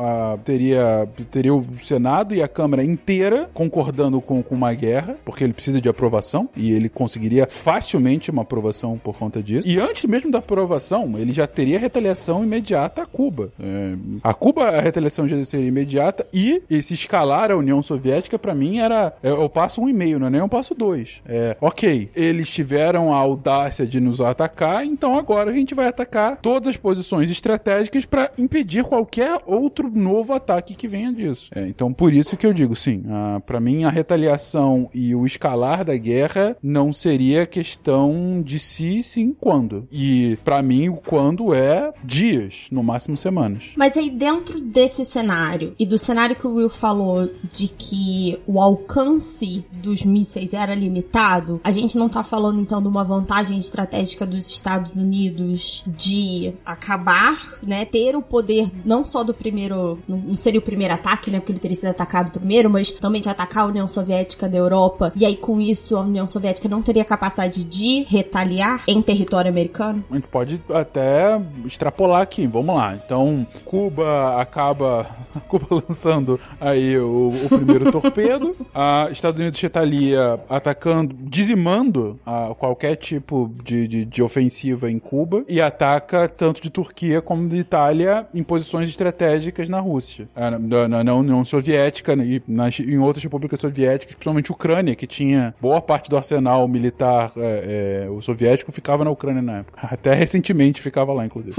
teria, 0.44 1.08
teria 1.30 1.54
o 1.54 1.64
Senado 1.80 2.34
e 2.34 2.42
a 2.42 2.48
Câmara 2.48 2.84
inteira 2.84 3.50
concordando 3.52 4.20
com, 4.20 4.42
com 4.42 4.54
uma 4.54 4.72
guerra, 4.74 5.16
porque 5.24 5.44
ele 5.44 5.52
precisa 5.52 5.80
de 5.80 5.88
aprovação 5.88 6.48
e 6.56 6.72
ele 6.72 6.88
conseguiria 6.88 7.46
facilmente 7.48 8.30
uma 8.30 8.42
aprovação 8.42 8.98
por 8.98 9.16
conta 9.16 9.42
disso. 9.42 9.66
E 9.66 9.78
antes 9.78 10.04
mesmo 10.04 10.30
da 10.30 10.38
aprovação, 10.38 11.18
ele 11.18 11.32
já 11.32 11.46
teria 11.46 11.78
retaliação 11.78 12.44
imediata 12.44 13.02
a 13.02 13.06
Cuba. 13.06 13.52
É, 13.60 13.94
a 14.22 14.34
Cuba, 14.44 14.68
a 14.68 14.80
retaliação 14.82 15.26
já 15.26 15.42
seria 15.42 15.68
imediata. 15.68 16.26
E 16.30 16.62
esse 16.68 16.92
escalar 16.92 17.50
a 17.50 17.56
União 17.56 17.82
Soviética, 17.82 18.38
para 18.38 18.54
mim, 18.54 18.76
era 18.76 19.14
é, 19.22 19.32
o 19.32 19.48
passo 19.48 19.80
um 19.80 19.88
e 19.88 19.92
meio, 19.94 20.18
não 20.18 20.26
é 20.26 20.30
nem 20.30 20.42
o 20.42 20.48
passo 20.50 20.74
dois. 20.74 21.22
É, 21.24 21.56
ok, 21.62 22.10
eles 22.14 22.50
tiveram 22.50 23.10
a 23.10 23.16
audácia 23.16 23.86
de 23.86 23.98
nos 24.00 24.20
atacar, 24.20 24.84
então 24.84 25.16
agora 25.16 25.50
a 25.50 25.54
gente 25.54 25.74
vai 25.74 25.88
atacar 25.88 26.36
todas 26.42 26.68
as 26.68 26.76
posições 26.76 27.30
estratégicas 27.30 28.04
para 28.04 28.30
impedir 28.36 28.84
qualquer 28.84 29.40
outro 29.46 29.90
novo 29.90 30.34
ataque 30.34 30.74
que 30.74 30.86
venha 30.86 31.10
disso. 31.10 31.48
É, 31.54 31.66
então, 31.66 31.90
por 31.90 32.12
isso 32.12 32.36
que 32.36 32.46
eu 32.46 32.52
digo, 32.52 32.76
sim, 32.76 33.02
para 33.46 33.58
mim 33.58 33.84
a 33.84 33.88
retaliação 33.88 34.90
e 34.92 35.14
o 35.14 35.24
escalar 35.24 35.86
da 35.86 35.96
guerra 35.96 36.54
não 36.62 36.92
seria 36.92 37.46
questão 37.46 38.42
de 38.44 38.58
se, 38.58 39.02
sim, 39.02 39.34
quando. 39.40 39.88
E 39.90 40.36
para 40.44 40.62
mim 40.62 40.90
o 40.90 40.96
quando 40.96 41.54
é 41.54 41.94
dias, 42.04 42.66
no 42.70 42.82
máximo 42.82 43.16
semanas. 43.16 43.72
Mas 43.74 43.96
aí 43.96 44.10
dentro 44.10 44.33
desse 44.42 45.04
cenário 45.04 45.24
cenário 45.54 45.74
e 45.78 45.86
do 45.86 45.98
cenário 45.98 46.36
que 46.36 46.46
o 46.46 46.54
Will 46.54 46.68
falou 46.68 47.30
de 47.52 47.68
que 47.68 48.38
o 48.46 48.60
alcance 48.60 49.64
dos 49.72 50.04
mísseis 50.04 50.52
era 50.52 50.74
limitado, 50.74 51.60
a 51.62 51.70
gente 51.70 51.96
não 51.96 52.08
tá 52.08 52.22
falando 52.22 52.60
então 52.60 52.80
de 52.80 52.88
uma 52.88 53.04
vantagem 53.04 53.58
estratégica 53.58 54.26
dos 54.26 54.46
Estados 54.46 54.92
Unidos 54.92 55.84
de 55.86 56.54
acabar, 56.64 57.58
né, 57.62 57.84
ter 57.84 58.16
o 58.16 58.22
poder 58.22 58.70
não 58.84 59.04
só 59.04 59.22
do 59.22 59.34
primeiro, 59.34 59.98
não 60.08 60.36
seria 60.36 60.60
o 60.60 60.62
primeiro 60.62 60.94
ataque, 60.94 61.30
né, 61.30 61.38
porque 61.38 61.52
ele 61.52 61.58
teria 61.58 61.76
sido 61.76 61.90
atacado 61.90 62.30
primeiro, 62.30 62.70
mas 62.70 62.90
também 62.90 63.20
de 63.20 63.28
atacar 63.28 63.64
a 63.64 63.66
União 63.66 63.86
Soviética 63.88 64.48
da 64.48 64.58
Europa, 64.58 65.12
e 65.16 65.24
aí 65.24 65.36
com 65.36 65.60
isso 65.60 65.96
a 65.96 66.00
União 66.00 66.26
Soviética 66.26 66.68
não 66.68 66.82
teria 66.82 67.04
capacidade 67.04 67.64
de 67.64 68.04
retaliar 68.08 68.82
em 68.86 69.00
território 69.02 69.50
americano? 69.50 70.04
A 70.10 70.14
gente 70.14 70.28
pode 70.28 70.60
até 70.70 71.40
extrapolar 71.64 72.22
aqui, 72.22 72.46
vamos 72.46 72.74
lá. 72.74 72.94
Então, 72.94 73.46
Cuba 73.64 74.23
Cuba 74.24 74.40
acaba, 74.40 75.06
Cuba 75.48 75.82
lançando 75.86 76.40
aí 76.60 76.96
o, 76.98 77.32
o 77.44 77.48
primeiro 77.48 77.90
torpedo. 77.90 78.56
A 78.74 79.08
Estados 79.10 79.40
Unidos 79.40 79.60
retalia 79.60 80.40
atacando, 80.48 81.14
dizimando 81.20 82.18
a, 82.26 82.54
qualquer 82.58 82.96
tipo 82.96 83.54
de, 83.62 83.86
de, 83.86 84.04
de, 84.04 84.22
ofensiva 84.22 84.90
em 84.90 84.98
Cuba 84.98 85.44
e 85.48 85.60
ataca 85.60 86.28
tanto 86.28 86.60
de 86.60 86.70
Turquia 86.70 87.22
como 87.22 87.48
de 87.48 87.56
Itália 87.56 88.26
em 88.34 88.42
posições 88.42 88.88
estratégicas 88.88 89.68
na 89.68 89.78
Rússia, 89.78 90.28
na, 90.34 90.88
na, 90.88 91.04
na 91.04 91.14
União 91.14 91.44
Soviética 91.44 92.14
e 92.14 92.42
nas, 92.48 92.80
em 92.80 92.98
outras 92.98 93.22
repúblicas 93.22 93.60
soviéticas, 93.60 94.14
principalmente 94.14 94.50
Ucrânia, 94.50 94.96
que 94.96 95.06
tinha 95.06 95.54
boa 95.60 95.80
parte 95.80 96.10
do 96.10 96.16
arsenal 96.16 96.66
militar 96.66 97.32
é, 97.36 98.06
é, 98.06 98.10
o 98.10 98.20
soviético 98.20 98.72
ficava 98.72 99.04
na 99.04 99.10
Ucrânia 99.10 99.42
na 99.42 99.58
época. 99.58 99.78
Até 99.88 100.14
recentemente 100.14 100.80
ficava 100.80 101.12
lá, 101.12 101.24
inclusive. 101.24 101.54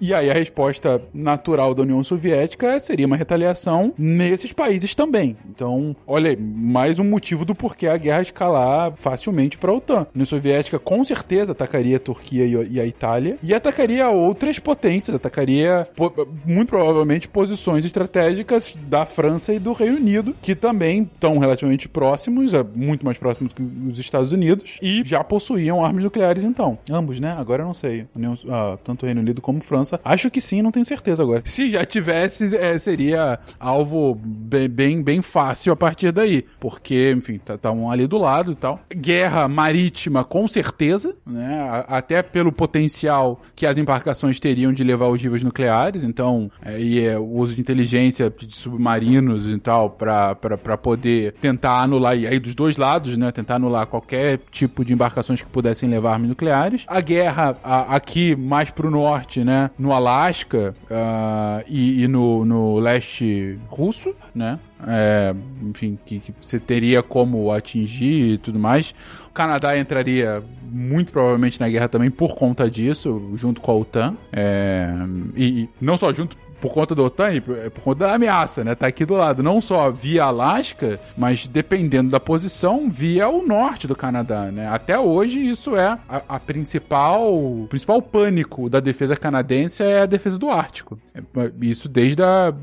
e 0.00 0.14
aí 0.14 0.30
a 0.30 0.34
resposta 0.34 1.02
natural 1.12 1.74
da 1.74 1.82
União 1.82 1.93
Soviética 2.02 2.80
seria 2.80 3.06
uma 3.06 3.16
retaliação 3.16 3.92
nesses 3.96 4.52
países 4.52 4.94
também. 4.94 5.36
Então, 5.48 5.94
olha 6.06 6.36
mais 6.40 6.98
um 6.98 7.04
motivo 7.04 7.44
do 7.44 7.54
porquê 7.54 7.86
a 7.86 7.96
guerra 7.96 8.22
escalar 8.22 8.92
facilmente 8.96 9.58
para 9.58 9.70
a 9.70 9.74
OTAN. 9.74 10.00
A 10.00 10.06
União 10.14 10.26
Soviética 10.26 10.78
com 10.78 11.04
certeza 11.04 11.52
atacaria 11.52 11.96
a 11.96 12.00
Turquia 12.00 12.44
e 12.46 12.80
a 12.80 12.86
Itália 12.86 13.38
e 13.42 13.54
atacaria 13.54 14.08
outras 14.08 14.58
potências, 14.58 15.14
atacaria 15.14 15.86
muito 16.44 16.68
provavelmente 16.68 17.28
posições 17.28 17.84
estratégicas 17.84 18.74
da 18.88 19.04
França 19.04 19.52
e 19.52 19.58
do 19.58 19.72
Reino 19.72 19.96
Unido, 19.96 20.34
que 20.40 20.54
também 20.54 21.02
estão 21.02 21.38
relativamente 21.38 21.88
próximos, 21.88 22.54
é, 22.54 22.64
muito 22.74 23.04
mais 23.04 23.18
próximos 23.18 23.52
que 23.52 23.62
os 23.62 23.98
Estados 23.98 24.32
Unidos, 24.32 24.78
e 24.82 25.02
já 25.04 25.22
possuíam 25.22 25.84
armas 25.84 26.02
nucleares 26.02 26.44
então. 26.44 26.78
Ambos, 26.90 27.20
né? 27.20 27.34
Agora 27.38 27.62
eu 27.62 27.66
não 27.66 27.74
sei. 27.74 28.06
União, 28.14 28.36
ah, 28.48 28.78
tanto 28.82 29.02
o 29.02 29.06
Reino 29.06 29.20
Unido 29.20 29.40
como 29.40 29.60
França. 29.60 30.00
Acho 30.04 30.30
que 30.30 30.40
sim, 30.40 30.62
não 30.62 30.70
tenho 30.70 30.84
certeza 30.86 31.22
agora. 31.22 31.42
Se 31.44 31.70
já 31.70 31.83
tivesse, 31.84 32.56
é, 32.56 32.78
seria 32.78 33.38
alvo 33.58 34.14
bem, 34.14 34.68
bem, 34.68 35.02
bem 35.02 35.22
fácil 35.22 35.72
a 35.72 35.76
partir 35.76 36.12
daí. 36.12 36.44
Porque, 36.60 37.12
enfim, 37.16 37.38
tá, 37.38 37.56
tá 37.56 37.72
um 37.72 37.90
ali 37.90 38.06
do 38.06 38.18
lado 38.18 38.52
e 38.52 38.54
tal. 38.54 38.80
Guerra 38.94 39.48
marítima, 39.48 40.24
com 40.24 40.46
certeza, 40.48 41.14
né? 41.26 41.84
Até 41.88 42.22
pelo 42.22 42.52
potencial 42.52 43.40
que 43.54 43.66
as 43.66 43.78
embarcações 43.78 44.40
teriam 44.40 44.72
de 44.72 44.84
levar 44.84 45.06
ogivas 45.06 45.42
nucleares. 45.42 46.04
Então, 46.04 46.50
é, 46.62 46.80
e 46.80 47.04
é, 47.04 47.18
o 47.18 47.24
uso 47.24 47.54
de 47.54 47.60
inteligência 47.60 48.30
de 48.30 48.56
submarinos 48.56 49.48
e 49.48 49.58
tal, 49.58 49.90
para 49.90 50.78
poder 50.80 51.32
tentar 51.40 51.80
anular, 51.80 52.16
e 52.16 52.26
aí 52.26 52.38
dos 52.38 52.54
dois 52.54 52.76
lados, 52.76 53.16
né? 53.16 53.32
Tentar 53.32 53.56
anular 53.56 53.86
qualquer 53.86 54.38
tipo 54.50 54.84
de 54.84 54.92
embarcações 54.92 55.42
que 55.42 55.48
pudessem 55.48 55.88
levar 55.88 56.14
armas 56.14 56.28
nucleares. 56.28 56.84
A 56.86 57.00
guerra 57.00 57.56
a, 57.62 57.94
aqui 57.94 58.36
mais 58.36 58.70
pro 58.70 58.90
norte, 58.90 59.42
né? 59.44 59.70
No 59.78 59.92
Alasca 59.92 60.74
uh, 60.84 61.63
e, 61.68 62.02
e 62.02 62.08
no, 62.08 62.44
no 62.44 62.78
leste 62.78 63.58
russo, 63.68 64.14
né? 64.34 64.58
É, 64.86 65.34
enfim, 65.62 65.98
que, 66.04 66.20
que, 66.20 66.34
você 66.40 66.60
teria 66.60 67.02
como 67.02 67.50
atingir 67.50 68.34
e 68.34 68.38
tudo 68.38 68.58
mais. 68.58 68.94
O 69.28 69.30
Canadá 69.30 69.78
entraria 69.78 70.42
muito 70.70 71.12
provavelmente 71.12 71.58
na 71.58 71.68
guerra 71.68 71.88
também 71.88 72.10
por 72.10 72.34
conta 72.34 72.70
disso, 72.70 73.32
junto 73.36 73.60
com 73.60 73.70
a 73.70 73.74
OTAN. 73.74 74.16
É, 74.32 74.92
e, 75.34 75.62
e 75.62 75.68
não 75.80 75.96
só 75.96 76.12
junto 76.12 76.36
por 76.64 76.72
conta 76.72 76.94
do 76.94 77.04
OTAN, 77.04 77.28
é 77.28 77.68
por 77.68 77.82
conta 77.82 78.06
da 78.06 78.14
ameaça, 78.14 78.64
né? 78.64 78.74
Tá 78.74 78.86
aqui 78.86 79.04
do 79.04 79.12
lado, 79.12 79.42
não 79.42 79.60
só 79.60 79.90
via 79.90 80.24
Alasca, 80.24 80.98
mas 81.14 81.46
dependendo 81.46 82.08
da 82.08 82.18
posição, 82.18 82.88
via 82.90 83.28
o 83.28 83.46
norte 83.46 83.86
do 83.86 83.94
Canadá, 83.94 84.50
né? 84.50 84.66
Até 84.68 84.98
hoje 84.98 85.44
isso 85.44 85.76
é 85.76 85.98
a, 86.08 86.22
a 86.26 86.40
principal, 86.40 87.34
o 87.34 87.66
principal 87.68 88.00
pânico 88.00 88.70
da 88.70 88.80
defesa 88.80 89.14
canadense 89.14 89.82
é 89.82 90.00
a 90.00 90.06
defesa 90.06 90.38
do 90.38 90.48
Ártico. 90.48 90.98
É, 91.14 91.20
isso 91.60 91.86
desde 91.86 92.22
a, 92.22 92.54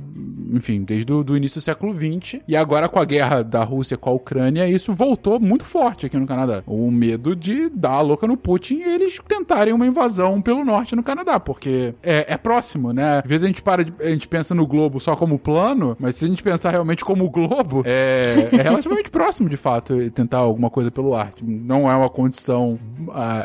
enfim, 0.51 0.83
desde 0.83 1.11
o 1.11 1.37
início 1.37 1.59
do 1.59 1.63
século 1.63 1.93
XX 1.93 2.41
e 2.47 2.55
agora 2.55 2.89
com 2.89 2.99
a 2.99 3.05
guerra 3.05 3.41
da 3.41 3.63
Rússia 3.63 3.97
com 3.97 4.09
a 4.09 4.13
Ucrânia, 4.13 4.67
isso 4.67 4.93
voltou 4.93 5.39
muito 5.39 5.63
forte 5.63 6.05
aqui 6.05 6.17
no 6.17 6.27
Canadá. 6.27 6.61
O 6.67 6.91
medo 6.91 7.35
de 7.35 7.69
dar 7.69 7.91
a 7.91 8.01
louca 8.01 8.27
no 8.27 8.35
Putin 8.35 8.75
e 8.75 8.83
eles 8.83 9.19
tentarem 9.27 9.73
uma 9.73 9.87
invasão 9.87 10.41
pelo 10.41 10.65
norte 10.65 10.95
no 10.95 11.03
Canadá, 11.03 11.39
porque 11.39 11.93
é, 12.03 12.33
é 12.33 12.37
próximo, 12.37 12.91
né? 12.91 13.19
Às 13.23 13.29
vezes 13.29 13.43
a 13.45 13.47
gente 13.47 13.61
para 13.61 13.85
de 13.85 13.93
a 13.99 14.09
gente 14.09 14.27
pensa 14.27 14.53
no 14.53 14.65
globo 14.65 14.99
só 14.99 15.15
como 15.15 15.37
plano, 15.37 15.95
mas 15.99 16.15
se 16.15 16.25
a 16.25 16.27
gente 16.27 16.41
pensar 16.41 16.71
realmente 16.71 17.05
como 17.05 17.29
globo, 17.29 17.83
é, 17.85 18.49
é 18.51 18.61
relativamente 18.61 19.09
próximo, 19.11 19.47
de 19.47 19.57
fato, 19.57 20.09
tentar 20.11 20.39
alguma 20.39 20.69
coisa 20.69 20.91
pelo 20.91 21.15
ar. 21.15 21.33
Não 21.41 21.89
é 21.89 21.95
uma 21.95 22.09
condição 22.09 22.79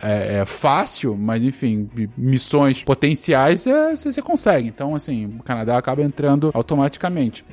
é, 0.02 0.38
é 0.38 0.44
fácil, 0.46 1.16
mas 1.16 1.42
enfim, 1.42 1.88
missões 2.16 2.82
potenciais 2.82 3.66
é, 3.66 3.94
você 3.94 4.22
consegue. 4.22 4.68
Então, 4.68 4.94
assim, 4.94 5.26
o 5.38 5.42
Canadá 5.42 5.76
acaba 5.76 6.02
entrando 6.02 6.50
automaticamente. 6.54 6.95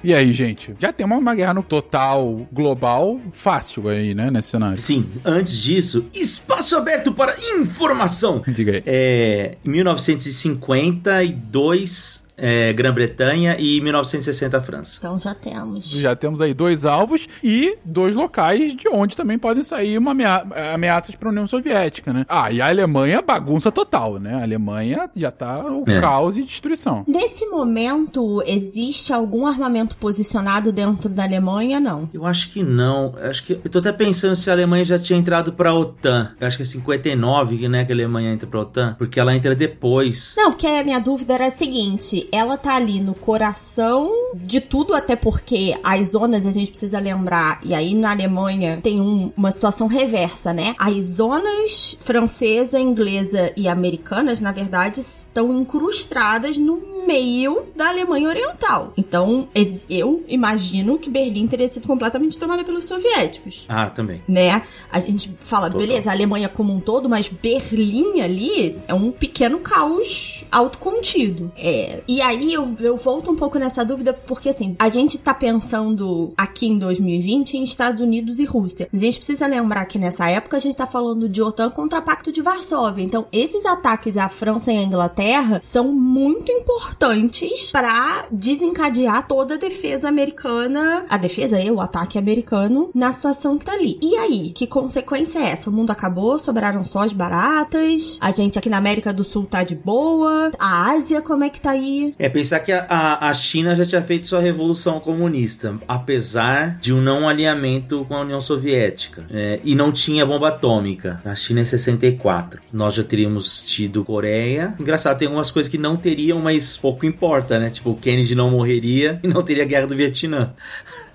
E 0.04 0.14
aí, 0.14 0.32
gente, 0.34 0.76
já 0.80 0.94
tem 0.94 1.06
uma, 1.06 1.18
uma 1.18 1.36
guerra 1.36 1.54
no 1.54 1.64
total 1.64 2.48
global 2.52 3.22
fácil 3.32 3.88
aí, 3.90 4.14
né, 4.14 4.30
nesse 4.32 4.50
cenário. 4.50 4.78
Sim, 4.78 5.10
antes 5.24 5.58
disso, 5.58 6.06
espaço 6.14 6.76
aberto 6.76 7.14
para 7.14 7.34
informação. 7.56 8.44
Diga 8.48 8.74
aí. 8.74 8.84
É, 8.86 9.56
1952 9.64 12.23
é, 12.38 12.74
Grã-Bretanha 12.74 13.58
e 13.60 13.80
1960 13.82 14.62
França. 14.62 14.98
Então 15.00 15.20
já 15.20 15.34
temos. 15.34 15.90
Já 15.90 16.16
temos 16.16 16.42
aí 16.42 16.54
dois 16.54 16.86
alvos 16.86 17.28
e 17.44 17.78
dois 17.84 18.16
locais 18.16 18.76
de 18.76 18.88
onde 18.88 19.16
também 19.16 19.38
podem 19.38 19.64
sair 19.64 19.98
uma 19.98 20.12
amea 20.12 20.46
ameaças 20.74 21.16
para 21.16 21.30
a 21.30 21.32
União 21.32 21.48
Soviética, 21.48 22.14
né? 22.14 22.26
Ah, 22.28 22.52
e 22.52 22.62
a 22.62 22.68
Alemanha 22.68 23.22
bagunça 23.22 23.72
total, 23.72 24.20
né? 24.20 24.36
A 24.36 24.44
Alemanha 24.44 25.10
já 25.16 25.32
tá 25.32 25.64
o 25.66 25.84
é. 25.88 26.00
caos 26.00 26.38
e 26.38 26.44
destruição. 26.44 27.04
Nesse 27.08 27.46
momento, 27.48 28.44
existe 28.46 29.14
algum 29.14 29.46
armamento 29.46 29.96
posicionado 29.98 30.72
dentro 30.72 31.10
da 31.10 31.24
Alemanha? 31.24 31.80
Não. 31.80 32.10
Eu 32.14 32.26
acho 32.26 32.52
que 32.52 32.64
não. 32.64 33.14
Eu 33.18 33.30
acho 33.30 33.46
que 33.46 33.54
eu 33.54 33.70
tô 33.70 33.80
até 33.80 33.92
pensando 33.92 34.36
se 34.36 34.50
a 34.50 34.54
Alemanha 34.54 34.86
já 34.86 35.00
tinha 35.00 35.18
entrado 35.18 35.54
para 35.54 35.70
a 35.70 35.74
OTAN. 35.74 36.32
Eu 36.40 36.48
acho 36.48 36.58
que 36.58 36.64
é 36.64 36.66
59, 36.66 37.68
né, 37.68 37.86
que 37.86 37.92
a 37.92 37.96
Alemanha 37.96 38.32
entra 38.32 38.48
para 38.48 38.60
a 38.60 38.64
OTAN, 38.64 38.96
porque 38.98 39.20
ela 39.20 39.36
entra 39.36 39.56
depois. 39.56 40.36
Não, 40.38 40.52
porque 40.52 40.68
a 40.68 40.84
minha 40.84 41.00
dúvida 41.00 41.34
era 41.34 41.48
a 41.48 41.52
seguinte, 41.52 42.23
ela 42.32 42.58
tá 42.58 42.76
ali 42.76 43.00
no 43.00 43.14
coração 43.14 44.12
de 44.36 44.60
tudo, 44.62 44.94
até 44.94 45.16
porque 45.16 45.78
as 45.84 46.08
zonas 46.08 46.46
a 46.46 46.52
gente 46.52 46.70
precisa 46.72 47.00
lembrar, 47.00 47.60
e 47.64 47.74
aí 47.74 47.94
na 47.94 48.12
Alemanha 48.12 48.80
tem 48.82 49.00
um, 49.00 49.32
uma 49.36 49.52
situação 49.52 49.88
reversa, 49.88 50.54
né? 50.54 50.76
As 50.78 51.04
zonas 51.04 51.98
francesa, 52.00 52.80
inglesa 52.80 53.52
e 53.56 53.68
americanas, 53.68 54.42
na 54.42 54.52
verdade, 54.52 55.00
estão 55.00 55.52
incrustadas 55.54 56.58
no 56.58 56.93
meio 57.06 57.64
da 57.76 57.90
Alemanha 57.90 58.30
Oriental. 58.30 58.94
Então, 58.98 59.48
eu 59.90 60.24
imagino 60.28 60.98
que 60.98 61.10
Berlim 61.10 61.48
teria 61.48 61.68
sido 61.68 61.88
completamente 61.88 62.38
tomada 62.38 62.64
pelos 62.64 62.86
soviéticos. 62.86 63.66
Ah, 63.68 63.90
também. 63.90 64.22
Né? 64.28 64.62
A 64.92 65.00
gente 65.00 65.36
fala, 65.42 65.70
Total. 65.70 65.88
beleza, 65.88 66.10
a 66.10 66.14
Alemanha 66.14 66.50
como 66.50 66.74
um 66.74 66.80
todo, 66.80 67.10
mas 67.10 67.28
Berlim 67.28 68.22
ali 68.22 68.78
é 68.88 68.94
um 68.94 69.12
pequeno 69.12 69.60
caos 69.60 70.46
autocontido. 70.52 71.52
É, 71.58 72.02
e 72.08 72.22
aí 72.22 72.54
eu, 72.54 72.76
eu 72.80 72.98
volto 72.98 73.32
um 73.32 73.36
pouco 73.36 73.58
nessa 73.58 73.84
dúvida, 73.84 74.14
porque 74.14 74.50
assim, 74.50 74.76
a 74.80 74.90
gente 74.90 75.18
tá 75.18 75.34
pensando 75.34 76.34
aqui 76.38 76.68
em 76.68 76.78
2020 76.78 77.58
em 77.58 77.64
Estados 77.64 78.02
Unidos 78.02 78.40
e 78.40 78.46
Rússia. 78.46 78.88
Mas 78.92 79.02
a 79.02 79.06
gente 79.06 79.18
precisa 79.18 79.48
lembrar 79.48 79.86
que 79.86 79.98
nessa 79.98 80.30
época 80.30 80.58
a 80.58 80.60
gente 80.60 80.76
tá 80.76 80.86
falando 80.86 81.28
de 81.28 81.42
OTAN 81.42 81.70
contra 81.70 82.00
o 82.00 82.02
Pacto 82.02 82.32
de 82.32 82.42
Varsóvia. 82.42 83.04
Então, 83.04 83.26
esses 83.32 83.66
ataques 83.66 84.18
à 84.18 84.30
França 84.30 84.72
e 84.72 84.78
à 84.78 84.84
Inglaterra 84.84 85.60
são 85.64 85.92
muito 85.92 86.52
importantes 86.52 86.93
importantes 86.94 87.72
para 87.72 88.26
desencadear 88.32 89.28
toda 89.28 89.56
a 89.56 89.58
defesa 89.58 90.08
americana, 90.08 91.06
a 91.10 91.18
defesa 91.18 91.60
e 91.60 91.70
o 91.70 91.82
ataque 91.82 92.18
americano 92.18 92.92
na 92.94 93.12
situação 93.12 93.58
que 93.58 93.66
tá 93.66 93.74
ali. 93.74 93.98
E 94.02 94.16
aí, 94.16 94.52
que 94.52 94.68
consequência 94.68 95.40
é 95.40 95.50
essa? 95.50 95.70
O 95.70 95.74
mundo 95.74 95.92
acabou, 95.92 96.38
sobraram 96.38 96.86
só 96.86 97.00
as 97.00 97.12
baratas, 97.12 98.20
a 98.22 98.32
gente 98.32 98.60
aqui 98.60 98.70
na 98.70 98.78
América 98.78 99.12
do 99.12 99.24
Sul 99.24 99.46
tá 99.46 99.64
de 99.64 99.76
boa, 99.76 100.52
a 100.60 100.92
Ásia 100.92 101.22
como 101.22 101.44
é 101.44 101.50
que 101.50 101.60
tá 101.60 101.72
aí? 101.72 102.14
É 102.20 102.30
pensar 102.30 102.60
que 102.60 102.72
a, 102.72 103.18
a 103.28 103.34
China 103.34 103.76
já 103.76 103.86
tinha 103.86 104.02
feito 104.02 104.28
sua 104.28 104.40
revolução 104.40 105.00
comunista, 105.00 105.76
apesar 105.88 106.78
de 106.80 106.94
um 106.94 107.02
não 107.02 107.28
alinhamento 107.28 108.06
com 108.08 108.16
a 108.16 108.22
União 108.22 108.40
Soviética, 108.40 109.26
é, 109.32 109.60
e 109.64 109.76
não 109.76 109.92
tinha 109.92 110.26
bomba 110.26 110.50
atômica. 110.50 111.22
Na 111.26 111.36
China 111.36 111.62
é 111.62 111.66
64. 111.66 112.60
Nós 112.72 112.94
já 112.94 113.04
teríamos 113.04 113.64
tido 113.64 114.04
Coreia. 114.04 114.76
Engraçado, 114.80 115.18
tem 115.18 115.28
algumas 115.28 115.50
coisas 115.50 115.72
que 115.72 115.78
não 115.78 115.96
teriam, 115.96 116.40
mas 116.40 116.76
pouco 116.84 117.06
importa, 117.06 117.58
né? 117.58 117.70
Tipo, 117.70 117.92
o 117.92 117.96
Kennedy 117.96 118.36
não 118.36 118.52
morreria 118.52 119.18
e 119.24 119.28
não 119.28 119.42
teria 119.42 119.64
guerra 119.64 119.88
do 119.88 119.96
Vietnã. 119.96 120.54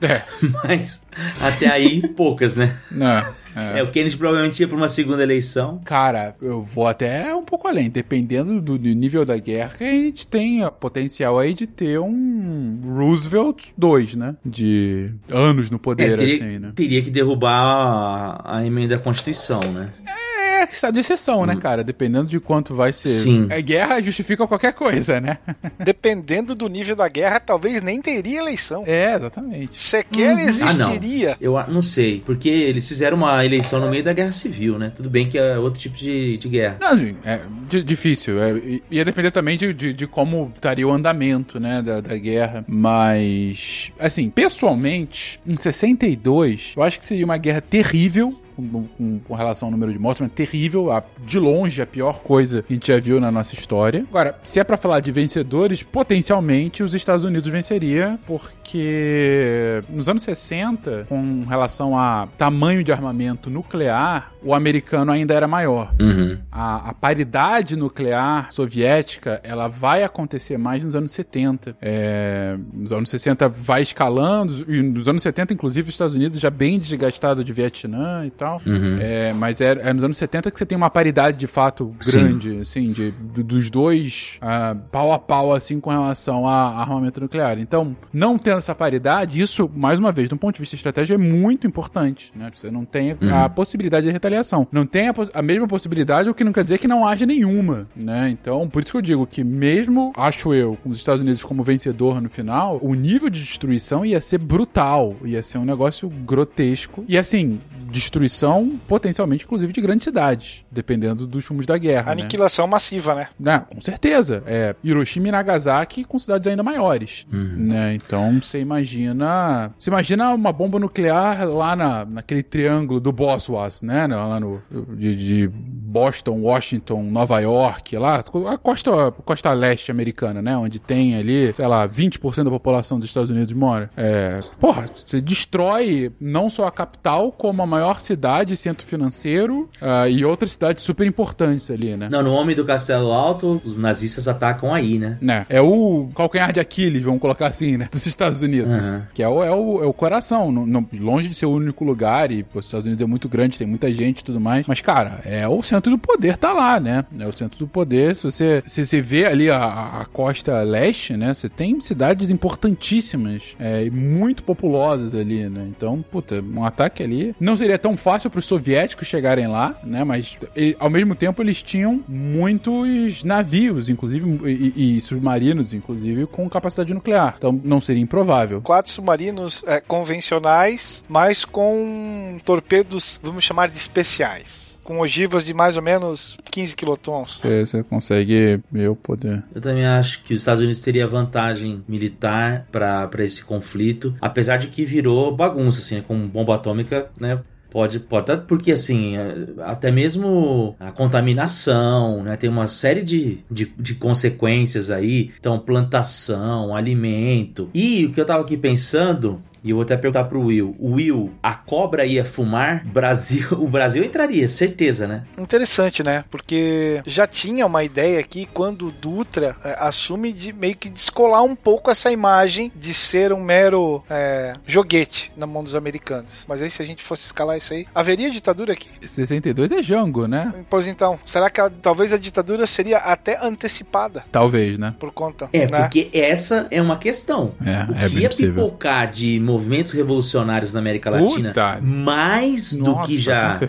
É. 0.00 0.22
Mas 0.64 1.04
até 1.38 1.66
aí, 1.66 2.08
poucas, 2.08 2.56
né? 2.56 2.74
Não. 2.90 3.36
É. 3.56 3.80
é. 3.80 3.82
o 3.82 3.90
Kennedy 3.90 4.16
provavelmente 4.16 4.60
ia 4.60 4.68
para 4.68 4.76
uma 4.76 4.88
segunda 4.88 5.20
eleição. 5.20 5.80
Cara, 5.84 6.36
eu 6.40 6.62
vou 6.62 6.86
até 6.86 7.34
um 7.34 7.42
pouco 7.42 7.66
além. 7.66 7.90
Dependendo 7.90 8.60
do, 8.60 8.78
do 8.78 8.88
nível 8.90 9.24
da 9.24 9.36
guerra, 9.36 9.72
a 9.80 9.84
gente 9.84 10.28
tem 10.28 10.64
o 10.64 10.70
potencial 10.70 11.38
aí 11.38 11.54
de 11.54 11.66
ter 11.66 11.98
um 11.98 12.78
Roosevelt 12.84 13.70
2, 13.76 14.14
né? 14.14 14.36
De 14.44 15.12
anos 15.28 15.70
no 15.70 15.78
poder, 15.78 16.12
é, 16.12 16.16
teria, 16.16 16.34
assim, 16.34 16.58
né? 16.60 16.72
Teria 16.72 17.02
que 17.02 17.10
derrubar 17.10 18.44
a, 18.44 18.58
a 18.58 18.66
emenda 18.66 18.94
à 18.94 18.98
Constituição, 18.98 19.60
né? 19.72 19.92
É, 20.06 20.27
estado 20.72 20.94
de 20.94 21.00
exceção, 21.00 21.44
né, 21.46 21.56
cara? 21.56 21.82
Dependendo 21.84 22.26
de 22.26 22.38
quanto 22.40 22.74
vai 22.74 22.92
ser. 22.92 23.08
Sim. 23.08 23.48
A 23.50 23.60
guerra 23.60 24.00
justifica 24.02 24.46
qualquer 24.46 24.72
coisa, 24.72 25.20
né? 25.20 25.38
Dependendo 25.84 26.54
do 26.54 26.68
nível 26.68 26.94
da 26.96 27.08
guerra, 27.08 27.40
talvez 27.40 27.80
nem 27.82 28.00
teria 28.00 28.38
eleição. 28.38 28.84
É, 28.86 29.14
exatamente. 29.14 29.80
Sequer 29.82 30.36
Ah, 30.36 30.42
existiria. 30.42 31.36
não. 31.40 31.58
Eu 31.62 31.68
não 31.72 31.82
sei, 31.82 32.22
porque 32.24 32.48
eles 32.48 32.86
fizeram 32.88 33.16
uma 33.16 33.44
eleição 33.44 33.80
no 33.80 33.88
meio 33.88 34.02
da 34.04 34.12
guerra 34.12 34.32
civil, 34.32 34.78
né? 34.78 34.92
Tudo 34.94 35.08
bem 35.10 35.28
que 35.28 35.38
é 35.38 35.58
outro 35.58 35.80
tipo 35.80 35.96
de, 35.96 36.36
de 36.38 36.48
guerra. 36.48 36.76
Não, 36.80 36.88
assim, 36.92 37.16
é 37.24 37.40
di- 37.68 37.82
difícil. 37.82 38.42
É, 38.42 38.80
ia 38.90 39.04
depender 39.04 39.30
também 39.30 39.56
de, 39.56 39.72
de, 39.72 39.92
de 39.92 40.06
como 40.06 40.52
estaria 40.54 40.86
o 40.86 40.90
andamento, 40.92 41.58
né, 41.60 41.82
da, 41.82 42.00
da 42.00 42.16
guerra. 42.16 42.64
Mas, 42.68 43.90
assim, 43.98 44.28
pessoalmente, 44.30 45.40
em 45.46 45.56
62, 45.56 46.72
eu 46.76 46.82
acho 46.82 46.98
que 46.98 47.06
seria 47.06 47.24
uma 47.24 47.36
guerra 47.38 47.60
terrível. 47.60 48.38
Com, 48.58 48.88
com- 48.88 49.18
com 49.20 49.34
relação 49.34 49.68
ao 49.68 49.72
número 49.72 49.92
de 49.92 49.98
mortes, 50.00 50.20
mas 50.22 50.32
terrível, 50.32 50.90
a- 50.90 51.02
de 51.24 51.38
longe 51.38 51.80
a 51.80 51.86
pior 51.86 52.20
coisa 52.20 52.62
que 52.62 52.72
a 52.72 52.74
gente 52.74 52.88
já 52.88 52.98
viu 52.98 53.20
na 53.20 53.30
nossa 53.30 53.54
história. 53.54 54.04
Agora, 54.10 54.36
se 54.42 54.58
é 54.58 54.64
pra 54.64 54.76
falar 54.76 54.98
de 55.00 55.12
vencedores, 55.12 55.82
potencialmente 55.82 56.82
os 56.82 56.92
Estados 56.92 57.24
Unidos 57.24 57.48
venceria, 57.50 58.18
porque 58.26 59.82
nos 59.88 60.08
anos 60.08 60.22
60, 60.22 61.06
com 61.08 61.42
relação 61.48 61.98
a 61.98 62.28
tamanho 62.38 62.82
de 62.82 62.92
armamento 62.92 63.48
nuclear, 63.50 64.32
o 64.42 64.54
americano 64.54 65.12
ainda 65.12 65.34
era 65.34 65.46
maior 65.48 65.92
Uhum. 66.00 66.38
a, 66.50 66.90
a 66.90 66.94
paridade 66.94 67.76
nuclear 67.76 68.50
soviética 68.52 69.40
ela 69.42 69.68
vai 69.68 70.02
acontecer 70.02 70.56
mais 70.58 70.82
nos 70.82 70.94
anos 70.94 71.12
70. 71.12 71.76
É, 71.80 72.56
nos 72.72 72.92
anos 72.92 73.10
60 73.10 73.48
vai 73.48 73.82
escalando, 73.82 74.64
e 74.70 74.82
nos 74.82 75.08
anos 75.08 75.22
70, 75.22 75.52
inclusive, 75.54 75.88
os 75.88 75.94
Estados 75.94 76.14
Unidos 76.14 76.40
já 76.40 76.50
bem 76.50 76.78
desgastado 76.78 77.42
de 77.44 77.52
Vietnã 77.52 78.24
e 78.26 78.30
tal. 78.30 78.47
Uhum. 78.66 78.98
É, 79.00 79.32
mas 79.32 79.60
é, 79.60 79.70
é 79.80 79.92
nos 79.92 80.02
anos 80.04 80.16
70 80.16 80.50
que 80.50 80.58
você 80.58 80.66
tem 80.66 80.76
uma 80.76 80.90
paridade 80.90 81.36
de 81.36 81.46
fato 81.46 81.94
Sim. 82.00 82.18
grande, 82.20 82.58
assim, 82.60 82.92
de, 82.92 83.10
do- 83.10 83.42
dos 83.44 83.70
dois 83.70 84.38
ah, 84.40 84.76
pau 84.90 85.12
a 85.12 85.18
pau, 85.18 85.52
assim, 85.54 85.80
com 85.80 85.90
relação 85.90 86.46
a 86.46 86.80
armamento 86.80 87.20
nuclear. 87.20 87.58
Então, 87.58 87.96
não 88.12 88.38
tendo 88.38 88.58
essa 88.58 88.74
paridade, 88.74 89.40
isso, 89.40 89.70
mais 89.74 89.98
uma 89.98 90.12
vez, 90.12 90.28
do 90.28 90.36
ponto 90.36 90.54
de 90.54 90.60
vista 90.60 90.74
estratégico, 90.76 91.20
é 91.20 91.24
muito 91.24 91.66
importante, 91.66 92.32
né? 92.34 92.50
Você 92.54 92.70
não 92.70 92.84
tem 92.84 93.16
a 93.32 93.48
possibilidade 93.48 94.06
de 94.06 94.12
retaliação. 94.12 94.66
Não 94.72 94.84
tem 94.86 95.08
a, 95.08 95.14
a 95.34 95.42
mesma 95.42 95.66
possibilidade, 95.68 96.28
o 96.28 96.34
que 96.34 96.44
não 96.44 96.52
quer 96.52 96.62
dizer 96.64 96.78
que 96.78 96.88
não 96.88 97.06
haja 97.06 97.24
nenhuma, 97.26 97.86
né? 97.96 98.28
Então, 98.30 98.68
por 98.68 98.82
isso 98.82 98.92
que 98.92 98.98
eu 98.98 99.02
digo 99.02 99.26
que 99.26 99.42
mesmo, 99.44 100.12
acho 100.16 100.54
eu, 100.54 100.76
com 100.82 100.90
os 100.90 100.98
Estados 100.98 101.22
Unidos 101.22 101.42
como 101.42 101.62
vencedor 101.62 102.20
no 102.20 102.28
final, 102.28 102.78
o 102.82 102.94
nível 102.94 103.28
de 103.30 103.40
destruição 103.40 104.04
ia 104.04 104.20
ser 104.20 104.38
brutal, 104.38 105.16
ia 105.24 105.42
ser 105.42 105.58
um 105.58 105.64
negócio 105.64 106.08
grotesco. 106.08 107.04
E 107.08 107.16
assim, 107.18 107.58
destruição 107.90 108.37
potencialmente, 108.86 109.44
inclusive, 109.44 109.72
de 109.72 109.80
grandes 109.80 110.04
cidades, 110.04 110.64
dependendo 110.70 111.26
dos 111.26 111.46
rumos 111.46 111.66
da 111.66 111.76
guerra. 111.78 112.06
né? 112.14 112.22
Aniquilação 112.22 112.66
massiva, 112.66 113.14
né? 113.14 113.28
Né, 113.38 113.64
com 113.72 113.80
certeza. 113.80 114.42
É, 114.46 114.74
Hiroshima 114.82 115.28
e 115.28 115.32
Nagasaki 115.32 116.04
com 116.04 116.18
cidades 116.18 116.46
ainda 116.46 116.62
maiores. 116.62 117.26
Né? 117.30 117.94
Então 117.94 118.40
você 118.42 118.60
imagina. 118.60 119.70
Você 119.78 119.90
imagina 119.90 120.34
uma 120.34 120.52
bomba 120.52 120.78
nuclear 120.78 121.46
lá 121.48 121.74
na, 121.74 122.04
naquele 122.04 122.42
triângulo 122.42 123.00
do 123.00 123.12
Boswas, 123.12 123.82
né? 123.82 124.06
Lá 124.06 124.38
no. 124.40 124.60
De, 124.96 125.16
de 125.16 125.48
Boston, 125.52 126.40
Washington, 126.42 127.02
Nova 127.04 127.40
York, 127.40 127.96
lá, 127.96 128.22
a 128.52 128.58
costa, 128.58 129.10
costa 129.24 129.52
leste 129.52 129.90
americana, 129.90 130.42
né? 130.42 130.56
Onde 130.56 130.78
tem 130.78 131.16
ali, 131.16 131.52
sei 131.54 131.66
lá, 131.66 131.88
20% 131.88 132.44
da 132.44 132.50
população 132.50 132.98
dos 132.98 133.08
Estados 133.08 133.30
Unidos 133.30 133.52
mora. 133.54 133.90
É, 133.96 134.40
porra, 134.60 134.86
você 134.94 135.20
destrói 135.20 136.12
não 136.20 136.50
só 136.50 136.66
a 136.66 136.70
capital, 136.70 137.32
como 137.32 137.62
a 137.62 137.66
maior 137.66 138.00
cidade, 138.00 138.27
centro 138.56 138.86
financeiro 138.86 139.68
ah, 139.80 140.08
e 140.08 140.24
outras 140.24 140.52
cidades 140.52 140.82
super 140.82 141.06
importantes 141.06 141.70
ali, 141.70 141.96
né? 141.96 142.08
Não, 142.10 142.22
no 142.22 142.32
Homem 142.32 142.54
do 142.54 142.64
Castelo 142.64 143.12
Alto, 143.12 143.60
os 143.64 143.76
nazistas 143.76 144.28
atacam 144.28 144.72
aí, 144.74 144.98
né? 144.98 145.16
né? 145.20 145.46
É 145.48 145.60
o 145.60 146.08
calcanhar 146.14 146.52
de 146.52 146.60
Aquiles, 146.60 147.02
vamos 147.02 147.20
colocar 147.20 147.46
assim, 147.48 147.76
né? 147.76 147.88
Dos 147.90 148.06
Estados 148.06 148.42
Unidos. 148.42 148.72
Aham. 148.72 149.06
Que 149.14 149.22
é 149.22 149.28
o, 149.28 149.42
é, 149.42 149.50
o, 149.54 149.82
é 149.82 149.86
o 149.86 149.92
coração. 149.92 150.50
Não, 150.52 150.66
não- 150.66 150.88
longe 150.98 151.28
de 151.28 151.34
ser 151.34 151.46
o 151.46 151.50
único 151.52 151.84
lugar, 151.84 152.30
e 152.30 152.42
pô, 152.42 152.58
os 152.58 152.66
Estados 152.66 152.86
Unidos 152.86 153.02
é 153.02 153.06
muito 153.06 153.28
grande, 153.28 153.58
tem 153.58 153.66
muita 153.66 153.92
gente 153.92 154.20
e 154.20 154.24
tudo 154.24 154.40
mais. 154.40 154.66
Mas, 154.66 154.80
cara, 154.80 155.20
é 155.24 155.46
o 155.48 155.62
centro 155.62 155.90
do 155.90 155.98
poder, 155.98 156.36
tá 156.36 156.52
lá, 156.52 156.78
né? 156.80 157.04
É 157.18 157.26
o 157.26 157.36
centro 157.36 157.58
do 157.58 157.66
poder. 157.68 158.16
Se 158.16 158.24
você, 158.24 158.62
se 158.66 158.84
você 158.84 159.00
vê 159.00 159.26
ali 159.26 159.50
a, 159.50 159.56
a- 159.58 160.00
a 160.02 160.04
costa 160.06 160.62
leste, 160.62 161.16
né? 161.16 161.32
Você 161.34 161.48
tem 161.48 161.80
cidades 161.80 162.30
importantíssimas 162.30 163.56
é, 163.58 163.84
e 163.84 163.90
muito 163.90 164.42
populosas 164.42 165.14
ali, 165.14 165.48
né? 165.48 165.66
Então, 165.68 166.04
puta, 166.10 166.42
um 166.42 166.64
ataque 166.64 167.02
ali 167.02 167.34
não 167.40 167.56
seria 167.56 167.78
tão 167.78 167.96
fácil 167.96 168.07
para 168.30 168.38
os 168.38 168.46
soviéticos 168.46 169.06
chegarem 169.06 169.46
lá, 169.46 169.78
né? 169.84 170.02
Mas 170.04 170.38
e- 170.56 170.76
ao 170.78 170.88
mesmo 170.88 171.14
tempo 171.14 171.42
eles 171.42 171.62
tinham 171.62 172.02
muitos 172.08 173.22
navios, 173.22 173.88
inclusive, 173.88 174.26
e, 174.48 174.96
e 174.96 175.00
submarinos, 175.00 175.72
inclusive, 175.74 176.26
com 176.26 176.48
capacidade 176.48 176.94
nuclear. 176.94 177.34
Então 177.36 177.60
não 177.62 177.80
seria 177.80 178.02
improvável. 178.02 178.60
Quatro 178.62 178.90
submarinos 178.92 179.62
é, 179.66 179.80
convencionais, 179.80 181.04
mas 181.08 181.44
com 181.44 182.38
torpedos, 182.44 183.20
vamos 183.22 183.44
chamar 183.44 183.68
de 183.68 183.76
especiais. 183.76 184.78
Com 184.84 185.00
ogivas 185.00 185.44
de 185.44 185.52
mais 185.52 185.76
ou 185.76 185.82
menos 185.82 186.38
15 186.50 186.74
quilotons. 186.74 187.40
Você, 187.42 187.82
consegue 187.82 188.58
o 188.90 188.96
poder. 188.96 189.42
Eu 189.54 189.60
também 189.60 189.84
acho 189.84 190.22
que 190.22 190.32
os 190.32 190.40
Estados 190.40 190.62
Unidos 190.62 190.80
teria 190.80 191.06
vantagem 191.06 191.84
militar 191.86 192.66
para 192.72 193.10
esse 193.18 193.44
conflito, 193.44 194.14
apesar 194.18 194.56
de 194.56 194.68
que 194.68 194.86
virou 194.86 195.34
bagunça, 195.36 195.80
assim, 195.80 196.00
com 196.00 196.26
bomba 196.26 196.54
atômica, 196.54 197.10
né? 197.20 197.38
Pode, 197.70 198.00
pode, 198.00 198.36
porque 198.46 198.72
assim, 198.72 199.16
é, 199.16 199.46
até 199.60 199.90
mesmo 199.90 200.74
a 200.80 200.90
contaminação, 200.90 202.22
né? 202.22 202.36
Tem 202.36 202.48
uma 202.48 202.66
série 202.66 203.02
de, 203.02 203.38
de, 203.50 203.66
de 203.78 203.94
consequências 203.94 204.90
aí. 204.90 205.30
Então, 205.38 205.58
plantação, 205.58 206.74
alimento. 206.74 207.68
E 207.74 208.06
o 208.06 208.12
que 208.12 208.20
eu 208.20 208.24
tava 208.24 208.42
aqui 208.42 208.56
pensando, 208.56 209.42
e 209.62 209.70
eu 209.70 209.76
vou 209.76 209.82
até 209.82 209.96
perguntar 209.96 210.24
pro 210.24 210.40
Will. 210.42 210.76
Will, 210.80 211.32
a 211.42 211.54
cobra 211.54 212.04
ia 212.04 212.24
fumar? 212.24 212.84
Brasil, 212.86 213.46
o 213.58 213.68
Brasil 213.68 214.04
entraria, 214.04 214.46
certeza, 214.48 215.06
né? 215.06 215.24
Interessante, 215.38 216.02
né? 216.02 216.24
Porque 216.30 217.00
já 217.06 217.26
tinha 217.26 217.66
uma 217.66 217.82
ideia 217.84 218.18
aqui 218.20 218.48
quando 218.52 218.86
o 218.88 218.92
Dutra 218.92 219.56
é, 219.64 219.76
assume 219.78 220.32
de 220.32 220.52
meio 220.52 220.76
que 220.76 220.88
descolar 220.88 221.42
um 221.42 221.54
pouco 221.56 221.90
essa 221.90 222.10
imagem 222.10 222.70
de 222.74 222.92
ser 222.94 223.32
um 223.32 223.40
mero 223.40 224.02
é, 224.08 224.54
joguete 224.66 225.32
na 225.36 225.46
mão 225.46 225.62
dos 225.64 225.74
americanos. 225.74 226.44
Mas 226.46 226.62
aí 226.62 226.70
se 226.70 226.82
a 226.82 226.86
gente 226.86 227.02
fosse 227.02 227.24
escalar 227.26 227.56
isso 227.56 227.72
aí, 227.72 227.86
haveria 227.94 228.30
ditadura 228.30 228.72
aqui? 228.72 228.88
62 229.06 229.72
é 229.72 229.82
Jango, 229.82 230.26
né? 230.26 230.52
Pois 230.70 230.86
então, 230.86 231.18
será 231.24 231.50
que 231.50 231.60
a- 231.60 231.70
talvez 231.70 232.12
a 232.12 232.18
ditadura 232.18 232.66
seria 232.66 232.98
até 232.98 233.38
antecipada 233.44 234.24
Talvez, 234.30 234.78
né? 234.78 234.94
por 234.98 235.12
conta? 235.12 235.48
É, 235.52 235.66
né? 235.66 235.82
porque 235.82 236.10
essa 236.12 236.66
é 236.70 236.80
uma 236.80 236.96
questão. 236.96 237.52
É, 237.64 237.90
o 237.90 237.94
é 237.96 238.08
que 238.08 238.14
bem 238.14 238.22
ia 238.22 238.28
possível. 238.28 238.54
pipocar 238.54 239.08
de 239.08 239.40
movimentos 239.48 239.92
revolucionários 239.92 240.72
na 240.72 240.78
América 240.80 241.10
Latina, 241.10 241.48
Puta. 241.48 241.80
mais 241.82 242.72
do 242.74 242.84
Nossa, 242.84 243.08
que 243.08 243.18
já 243.18 243.60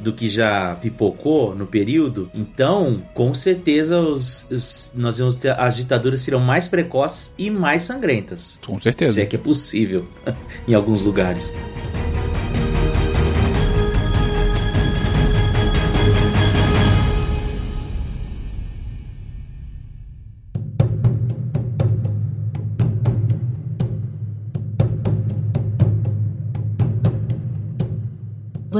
do 0.00 0.12
que 0.12 0.28
já 0.28 0.74
pipocou 0.82 1.54
no 1.54 1.66
período, 1.66 2.30
então 2.34 3.02
com 3.14 3.32
certeza 3.32 3.98
os, 4.00 4.46
os- 4.50 4.92
nós 4.94 5.18
vamos 5.18 5.36
ter 5.38 5.58
as 5.58 5.76
ditaduras 5.76 6.20
serão 6.20 6.40
mais 6.40 6.68
precoces 6.68 7.34
e 7.38 7.50
mais 7.50 7.82
sangrentas. 7.82 8.60
Com 8.66 8.80
certeza. 8.80 9.12
Se 9.14 9.20
é 9.22 9.26
que 9.26 9.36
é 9.36 9.38
possível 9.38 10.06
em 10.66 10.74
alguns 10.74 11.02
lugares. 11.02 11.52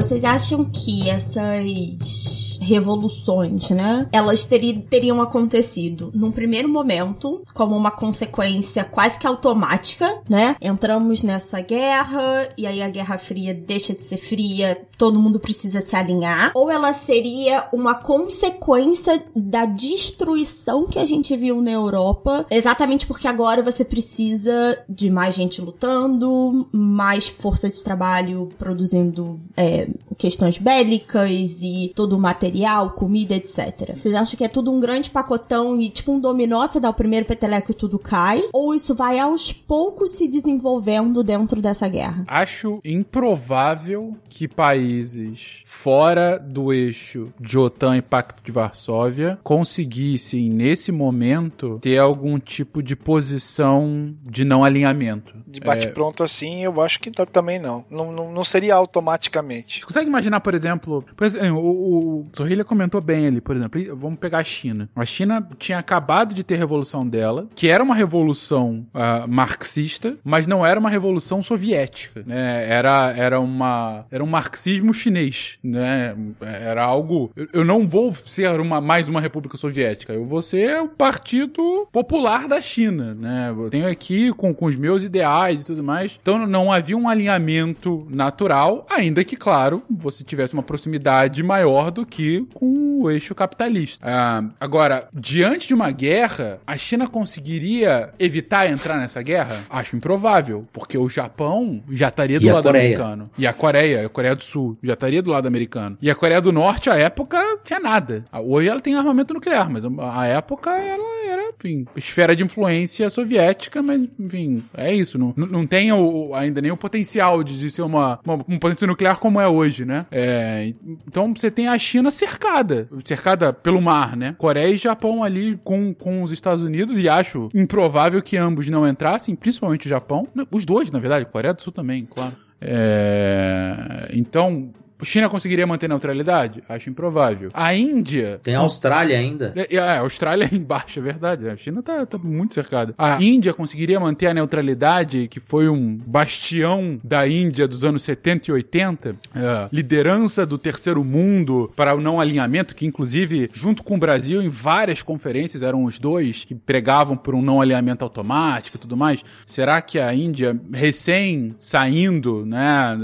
Vocês 0.01 0.23
acham 0.23 0.63
que 0.63 1.09
essas 1.09 2.48
revoluções, 2.59 3.69
né? 3.69 4.07
Elas 4.11 4.43
teri- 4.43 4.85
teriam 4.89 5.21
acontecido 5.21 6.11
num 6.13 6.31
primeiro 6.31 6.69
momento, 6.69 7.41
como 7.53 7.75
uma 7.75 7.91
consequência 7.91 8.83
quase 8.83 9.17
que 9.17 9.27
automática, 9.27 10.21
né? 10.29 10.55
Entramos 10.61 11.23
nessa 11.23 11.61
guerra 11.61 12.49
e 12.57 12.65
aí 12.65 12.81
a 12.81 12.89
Guerra 12.89 13.17
Fria 13.17 13.53
deixa 13.53 13.93
de 13.93 14.03
ser 14.03 14.17
fria, 14.17 14.81
todo 14.97 15.19
mundo 15.19 15.39
precisa 15.39 15.81
se 15.81 15.95
alinhar, 15.95 16.51
ou 16.55 16.69
ela 16.69 16.93
seria 16.93 17.67
uma 17.71 17.95
consequência 17.95 19.23
da 19.35 19.65
destruição 19.65 20.87
que 20.87 20.99
a 20.99 21.05
gente 21.05 21.35
viu 21.35 21.61
na 21.61 21.71
Europa, 21.71 22.45
exatamente 22.49 23.05
porque 23.05 23.27
agora 23.27 23.61
você 23.61 23.83
precisa 23.85 24.77
de 24.87 25.09
mais 25.09 25.35
gente 25.35 25.61
lutando, 25.61 26.67
mais 26.71 27.27
força 27.27 27.69
de 27.69 27.83
trabalho 27.83 28.49
produzindo 28.57 29.39
é, 29.55 29.87
questões 30.19 30.57
bélicas 30.57 31.61
e 31.61 31.91
todo 31.95 32.17
o 32.17 32.19
material 32.19 32.91
comida, 32.91 33.33
etc. 33.33 33.93
Vocês 33.95 34.13
acham 34.13 34.37
que 34.37 34.43
é 34.43 34.49
tudo 34.49 34.69
um 34.71 34.79
grande 34.79 35.09
pacotão 35.09 35.79
e 35.79 35.89
tipo 35.89 36.11
um 36.11 36.19
dominó, 36.19 36.67
você 36.67 36.79
dá 36.79 36.89
o 36.89 36.93
primeiro 36.93 37.25
peteleco 37.25 37.71
e 37.71 37.73
tudo 37.73 37.97
cai? 37.97 38.43
Ou 38.51 38.75
isso 38.75 38.93
vai 38.93 39.17
aos 39.17 39.53
poucos 39.53 40.11
se 40.11 40.27
desenvolvendo 40.27 41.23
dentro 41.23 41.61
dessa 41.61 41.87
guerra? 41.87 42.25
Acho 42.27 42.81
improvável 42.83 44.17
que 44.27 44.45
países 44.45 45.61
fora 45.65 46.37
do 46.37 46.73
eixo 46.73 47.31
de 47.39 47.57
OTAN 47.57 47.95
e 47.95 48.01
Pacto 48.01 48.43
de 48.43 48.51
Varsóvia 48.51 49.39
conseguissem, 49.41 50.49
nesse 50.49 50.91
momento, 50.91 51.79
ter 51.81 51.97
algum 51.97 52.37
tipo 52.37 52.83
de 52.83 52.95
posição 52.95 54.13
de 54.25 54.43
não 54.43 54.65
alinhamento. 54.65 55.33
De 55.47 55.61
bate-pronto 55.61 56.23
assim, 56.23 56.63
eu 56.63 56.81
acho 56.81 56.99
que 56.99 57.09
tá- 57.09 57.25
também 57.25 57.57
não. 57.57 57.85
Não, 57.89 58.11
não. 58.11 58.31
não 58.33 58.43
seria 58.43 58.75
automaticamente. 58.75 59.79
Você 59.79 59.85
consegue 59.85 60.08
imaginar, 60.09 60.39
por 60.39 60.53
exemplo, 60.53 61.05
por 61.15 61.25
exemplo, 61.25 61.59
o, 61.59 62.27
Sorrilha 62.33 62.63
comentou 62.63 63.01
bem 63.01 63.27
ali, 63.27 63.41
por 63.41 63.55
exemplo, 63.55 63.81
vamos 63.95 64.19
pegar 64.19 64.39
a 64.39 64.43
China. 64.43 64.89
A 64.95 65.05
China 65.05 65.47
tinha 65.57 65.77
acabado 65.77 66.33
de 66.33 66.43
ter 66.43 66.55
a 66.55 66.57
revolução 66.57 67.07
dela, 67.07 67.47
que 67.55 67.67
era 67.67 67.83
uma 67.83 67.95
revolução 67.95 68.85
ah, 68.93 69.25
marxista, 69.27 70.17
mas 70.23 70.47
não 70.47 70.65
era 70.65 70.79
uma 70.79 70.89
revolução 70.89 71.41
soviética, 71.41 72.23
né? 72.25 72.67
Era, 72.69 73.13
era 73.15 73.39
uma 73.39 74.05
era 74.11 74.23
um 74.23 74.27
marxismo 74.27 74.93
chinês, 74.93 75.57
né? 75.63 76.15
Era 76.41 76.83
algo 76.83 77.31
eu, 77.35 77.47
eu 77.53 77.65
não 77.65 77.87
vou 77.87 78.13
ser 78.13 78.59
uma 78.59 78.81
mais 78.81 79.07
uma 79.07 79.21
república 79.21 79.57
soviética, 79.57 80.13
eu 80.13 80.25
vou 80.25 80.41
ser 80.41 80.81
o 80.81 80.87
partido 80.87 81.87
popular 81.91 82.47
da 82.47 82.61
China, 82.61 83.13
né? 83.13 83.49
Eu 83.49 83.69
tenho 83.69 83.87
aqui 83.87 84.31
com, 84.33 84.53
com 84.53 84.65
os 84.65 84.75
meus 84.75 85.03
ideais 85.03 85.61
e 85.61 85.65
tudo 85.65 85.83
mais. 85.83 86.17
Então 86.21 86.45
não 86.47 86.71
havia 86.71 86.97
um 86.97 87.07
alinhamento 87.07 88.07
natural, 88.09 88.85
ainda 88.89 89.23
que, 89.23 89.35
claro, 89.35 89.83
você 89.99 90.23
tivesse 90.23 90.53
uma 90.53 90.63
proximidade 90.63 91.41
maior 91.43 91.91
do 91.91 92.05
que 92.05 92.45
com 92.53 93.01
o 93.03 93.11
eixo 93.11 93.33
capitalista. 93.35 94.05
Ah, 94.07 94.43
agora, 94.59 95.07
diante 95.13 95.67
de 95.67 95.73
uma 95.73 95.91
guerra, 95.91 96.59
a 96.65 96.75
China 96.77 97.07
conseguiria 97.43 98.09
evitar 98.19 98.67
entrar 98.69 98.97
nessa 98.97 99.21
guerra? 99.21 99.63
Acho 99.69 99.95
improvável, 99.95 100.65
porque 100.73 100.97
o 100.97 101.07
Japão 101.09 101.81
já 101.89 102.09
estaria 102.09 102.39
do 102.39 102.45
E 102.45 102.51
lado 102.51 102.69
americano. 102.69 103.29
E 103.37 103.47
a 103.47 103.53
Coreia, 103.53 104.05
a 104.05 104.09
Coreia 104.09 104.35
do 104.35 104.43
Sul, 104.43 104.77
já 104.83 104.93
estaria 104.93 105.21
do 105.21 105.29
lado 105.31 105.47
americano. 105.47 105.97
E 106.01 106.09
a 106.09 106.15
Coreia 106.15 106.41
do 106.41 106.51
Norte, 106.51 106.89
à 106.89 106.95
época, 106.97 107.39
tinha 107.63 107.79
nada. 107.79 108.23
Ah, 108.31 108.39
Hoje 108.41 108.67
ela 108.69 108.79
tem 108.79 108.95
armamento 108.95 109.33
nuclear, 109.33 109.69
mas 109.69 109.83
a 109.85 110.25
época 110.25 110.71
ela 110.71 111.25
era, 111.27 111.51
enfim, 111.57 111.85
esfera 111.95 112.35
de 112.35 112.43
influência 112.43 113.09
soviética, 113.09 113.81
mas, 113.81 114.01
enfim, 114.19 114.63
é 114.75 114.93
isso. 114.93 115.17
Não, 115.17 115.33
não- 115.35 115.65
tem 115.67 115.91
o- 115.93 116.33
ainda 116.33 116.61
nem 116.61 116.71
o 116.71 116.77
potencial 116.77 117.43
de, 117.43 117.59
de 117.59 117.69
ser 117.69 117.83
uma, 117.83 118.19
uma, 118.25 118.43
um 118.47 118.57
potência 118.57 118.87
nuclear 118.87 119.19
como 119.19 119.39
é 119.39 119.47
hoje, 119.47 119.85
né? 119.85 119.88
É, 120.11 120.73
então 121.07 121.33
você 121.35 121.49
tem 121.49 121.67
a 121.67 121.77
China 121.77 122.11
cercada, 122.11 122.87
cercada 123.03 123.51
pelo 123.53 123.81
mar, 123.81 124.15
né? 124.15 124.35
Coreia 124.37 124.73
e 124.73 124.77
Japão 124.77 125.23
ali 125.23 125.57
com, 125.63 125.93
com 125.93 126.23
os 126.23 126.31
Estados 126.31 126.63
Unidos, 126.63 126.99
e 126.99 127.09
acho 127.09 127.49
improvável 127.53 128.21
que 128.21 128.37
ambos 128.37 128.67
não 128.67 128.87
entrassem, 128.87 129.35
principalmente 129.35 129.85
o 129.85 129.89
Japão. 129.89 130.27
Os 130.51 130.65
dois, 130.65 130.91
na 130.91 130.99
verdade, 130.99 131.25
Coreia 131.25 131.53
do 131.53 131.61
Sul 131.61 131.73
também, 131.73 132.05
claro. 132.05 132.35
É, 132.61 134.09
então, 134.13 134.71
China 135.05 135.29
conseguiria 135.29 135.65
manter 135.65 135.87
neutralidade? 135.87 136.63
Acho 136.67 136.89
improvável. 136.89 137.49
A 137.53 137.73
Índia 137.73 138.39
Tem 138.43 138.55
a 138.55 138.59
Austrália 138.59 139.17
ainda. 139.17 139.53
é, 139.55 139.75
é, 139.75 139.79
a 139.79 139.99
Austrália 139.99 140.49
é 140.51 140.55
embaixo, 140.55 140.99
é 140.99 141.01
verdade. 141.01 141.47
A 141.47 141.55
China 141.57 141.81
tá, 141.81 142.05
tá 142.05 142.17
muito 142.17 142.53
cercada. 142.53 142.93
A 142.97 143.21
Índia 143.21 143.53
conseguiria 143.53 143.99
manter 143.99 144.27
a 144.27 144.33
neutralidade, 144.33 145.27
que 145.27 145.39
foi 145.39 145.69
um 145.69 145.95
bastião 145.97 146.99
da 147.03 147.27
Índia 147.27 147.67
dos 147.67 147.83
anos 147.83 148.03
70 148.03 148.49
e 148.49 148.53
80, 148.53 149.15
é, 149.35 149.69
liderança 149.71 150.45
do 150.45 150.57
terceiro 150.57 151.03
mundo 151.03 151.71
para 151.75 151.95
o 151.95 152.01
não 152.01 152.19
alinhamento, 152.19 152.75
que 152.75 152.85
inclusive, 152.85 153.49
junto 153.53 153.83
com 153.83 153.95
o 153.95 153.99
Brasil, 153.99 154.41
em 154.41 154.49
várias 154.49 155.01
conferências, 155.01 155.63
eram 155.63 155.83
os 155.85 155.97
dois 155.99 156.43
que 156.43 156.53
pregavam 156.55 157.15
por 157.15 157.33
um 157.35 157.41
não 157.41 157.61
alinhamento 157.61 158.03
automático 158.03 158.77
e 158.77 158.79
tudo 158.79 158.95
mais. 158.97 159.23
Será 159.45 159.81
que 159.81 159.99
a 159.99 160.13
Índia, 160.13 160.59
recém 160.73 161.55
saindo 161.59 162.45
né, 162.45 162.97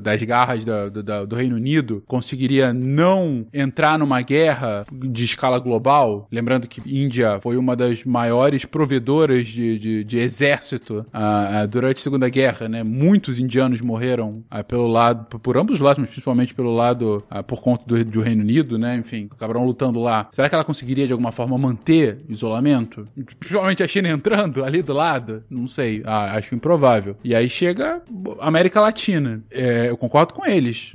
das 0.00 0.22
garras 0.22 0.64
da- 0.64 0.88
do, 1.02 1.26
do 1.26 1.36
Reino 1.36 1.56
Unido, 1.56 2.02
conseguiria 2.06 2.72
não 2.72 3.46
entrar 3.52 3.98
numa 3.98 4.20
guerra 4.22 4.84
de 4.92 5.24
escala 5.24 5.58
global? 5.58 6.26
Lembrando 6.30 6.66
que 6.66 6.80
Índia 6.86 7.38
foi 7.40 7.56
uma 7.56 7.74
das 7.76 8.04
maiores 8.04 8.64
provedoras 8.64 9.48
de, 9.48 9.78
de, 9.78 10.04
de 10.04 10.18
exército 10.18 11.04
ah, 11.12 11.66
durante 11.66 11.98
a 11.98 12.02
Segunda 12.02 12.28
Guerra, 12.28 12.68
né? 12.68 12.82
Muitos 12.84 13.38
indianos 13.38 13.80
morreram 13.80 14.42
ah, 14.50 14.62
pelo 14.62 14.86
lado, 14.86 15.26
por- 15.38 15.56
ambos 15.56 15.76
os 15.76 15.80
lados, 15.80 15.98
mas 15.98 16.08
principalmente 16.08 16.54
pelo 16.54 16.74
lado 16.74 17.22
ah, 17.28 17.42
por 17.42 17.60
conta 17.60 17.84
do, 17.86 18.04
do 18.04 18.20
Reino 18.20 18.42
Unido, 18.42 18.78
né? 18.78 18.96
Enfim, 18.96 19.28
acabaram 19.30 19.64
lutando 19.64 20.00
lá. 20.00 20.28
Será 20.32 20.48
que 20.48 20.54
ela 20.54 20.64
conseguiria 20.64 21.06
de 21.06 21.12
alguma 21.12 21.32
forma 21.32 21.56
manter 21.58 22.18
isolamento? 22.28 23.06
Principalmente 23.38 23.82
a 23.82 23.88
China 23.88 24.08
entrando 24.08 24.64
ali 24.64 24.82
do 24.82 24.92
lado? 24.92 25.42
Não 25.50 25.66
sei, 25.66 26.02
acho 26.04 26.54
improvável. 26.54 27.16
E 27.24 27.34
aí 27.34 27.48
chega 27.48 28.02
a 28.40 28.48
América 28.48 28.80
Latina. 28.80 29.42
É, 29.50 29.90
eu 29.90 29.96
concordo 29.96 30.32
com 30.34 30.46
eles, 30.46 30.85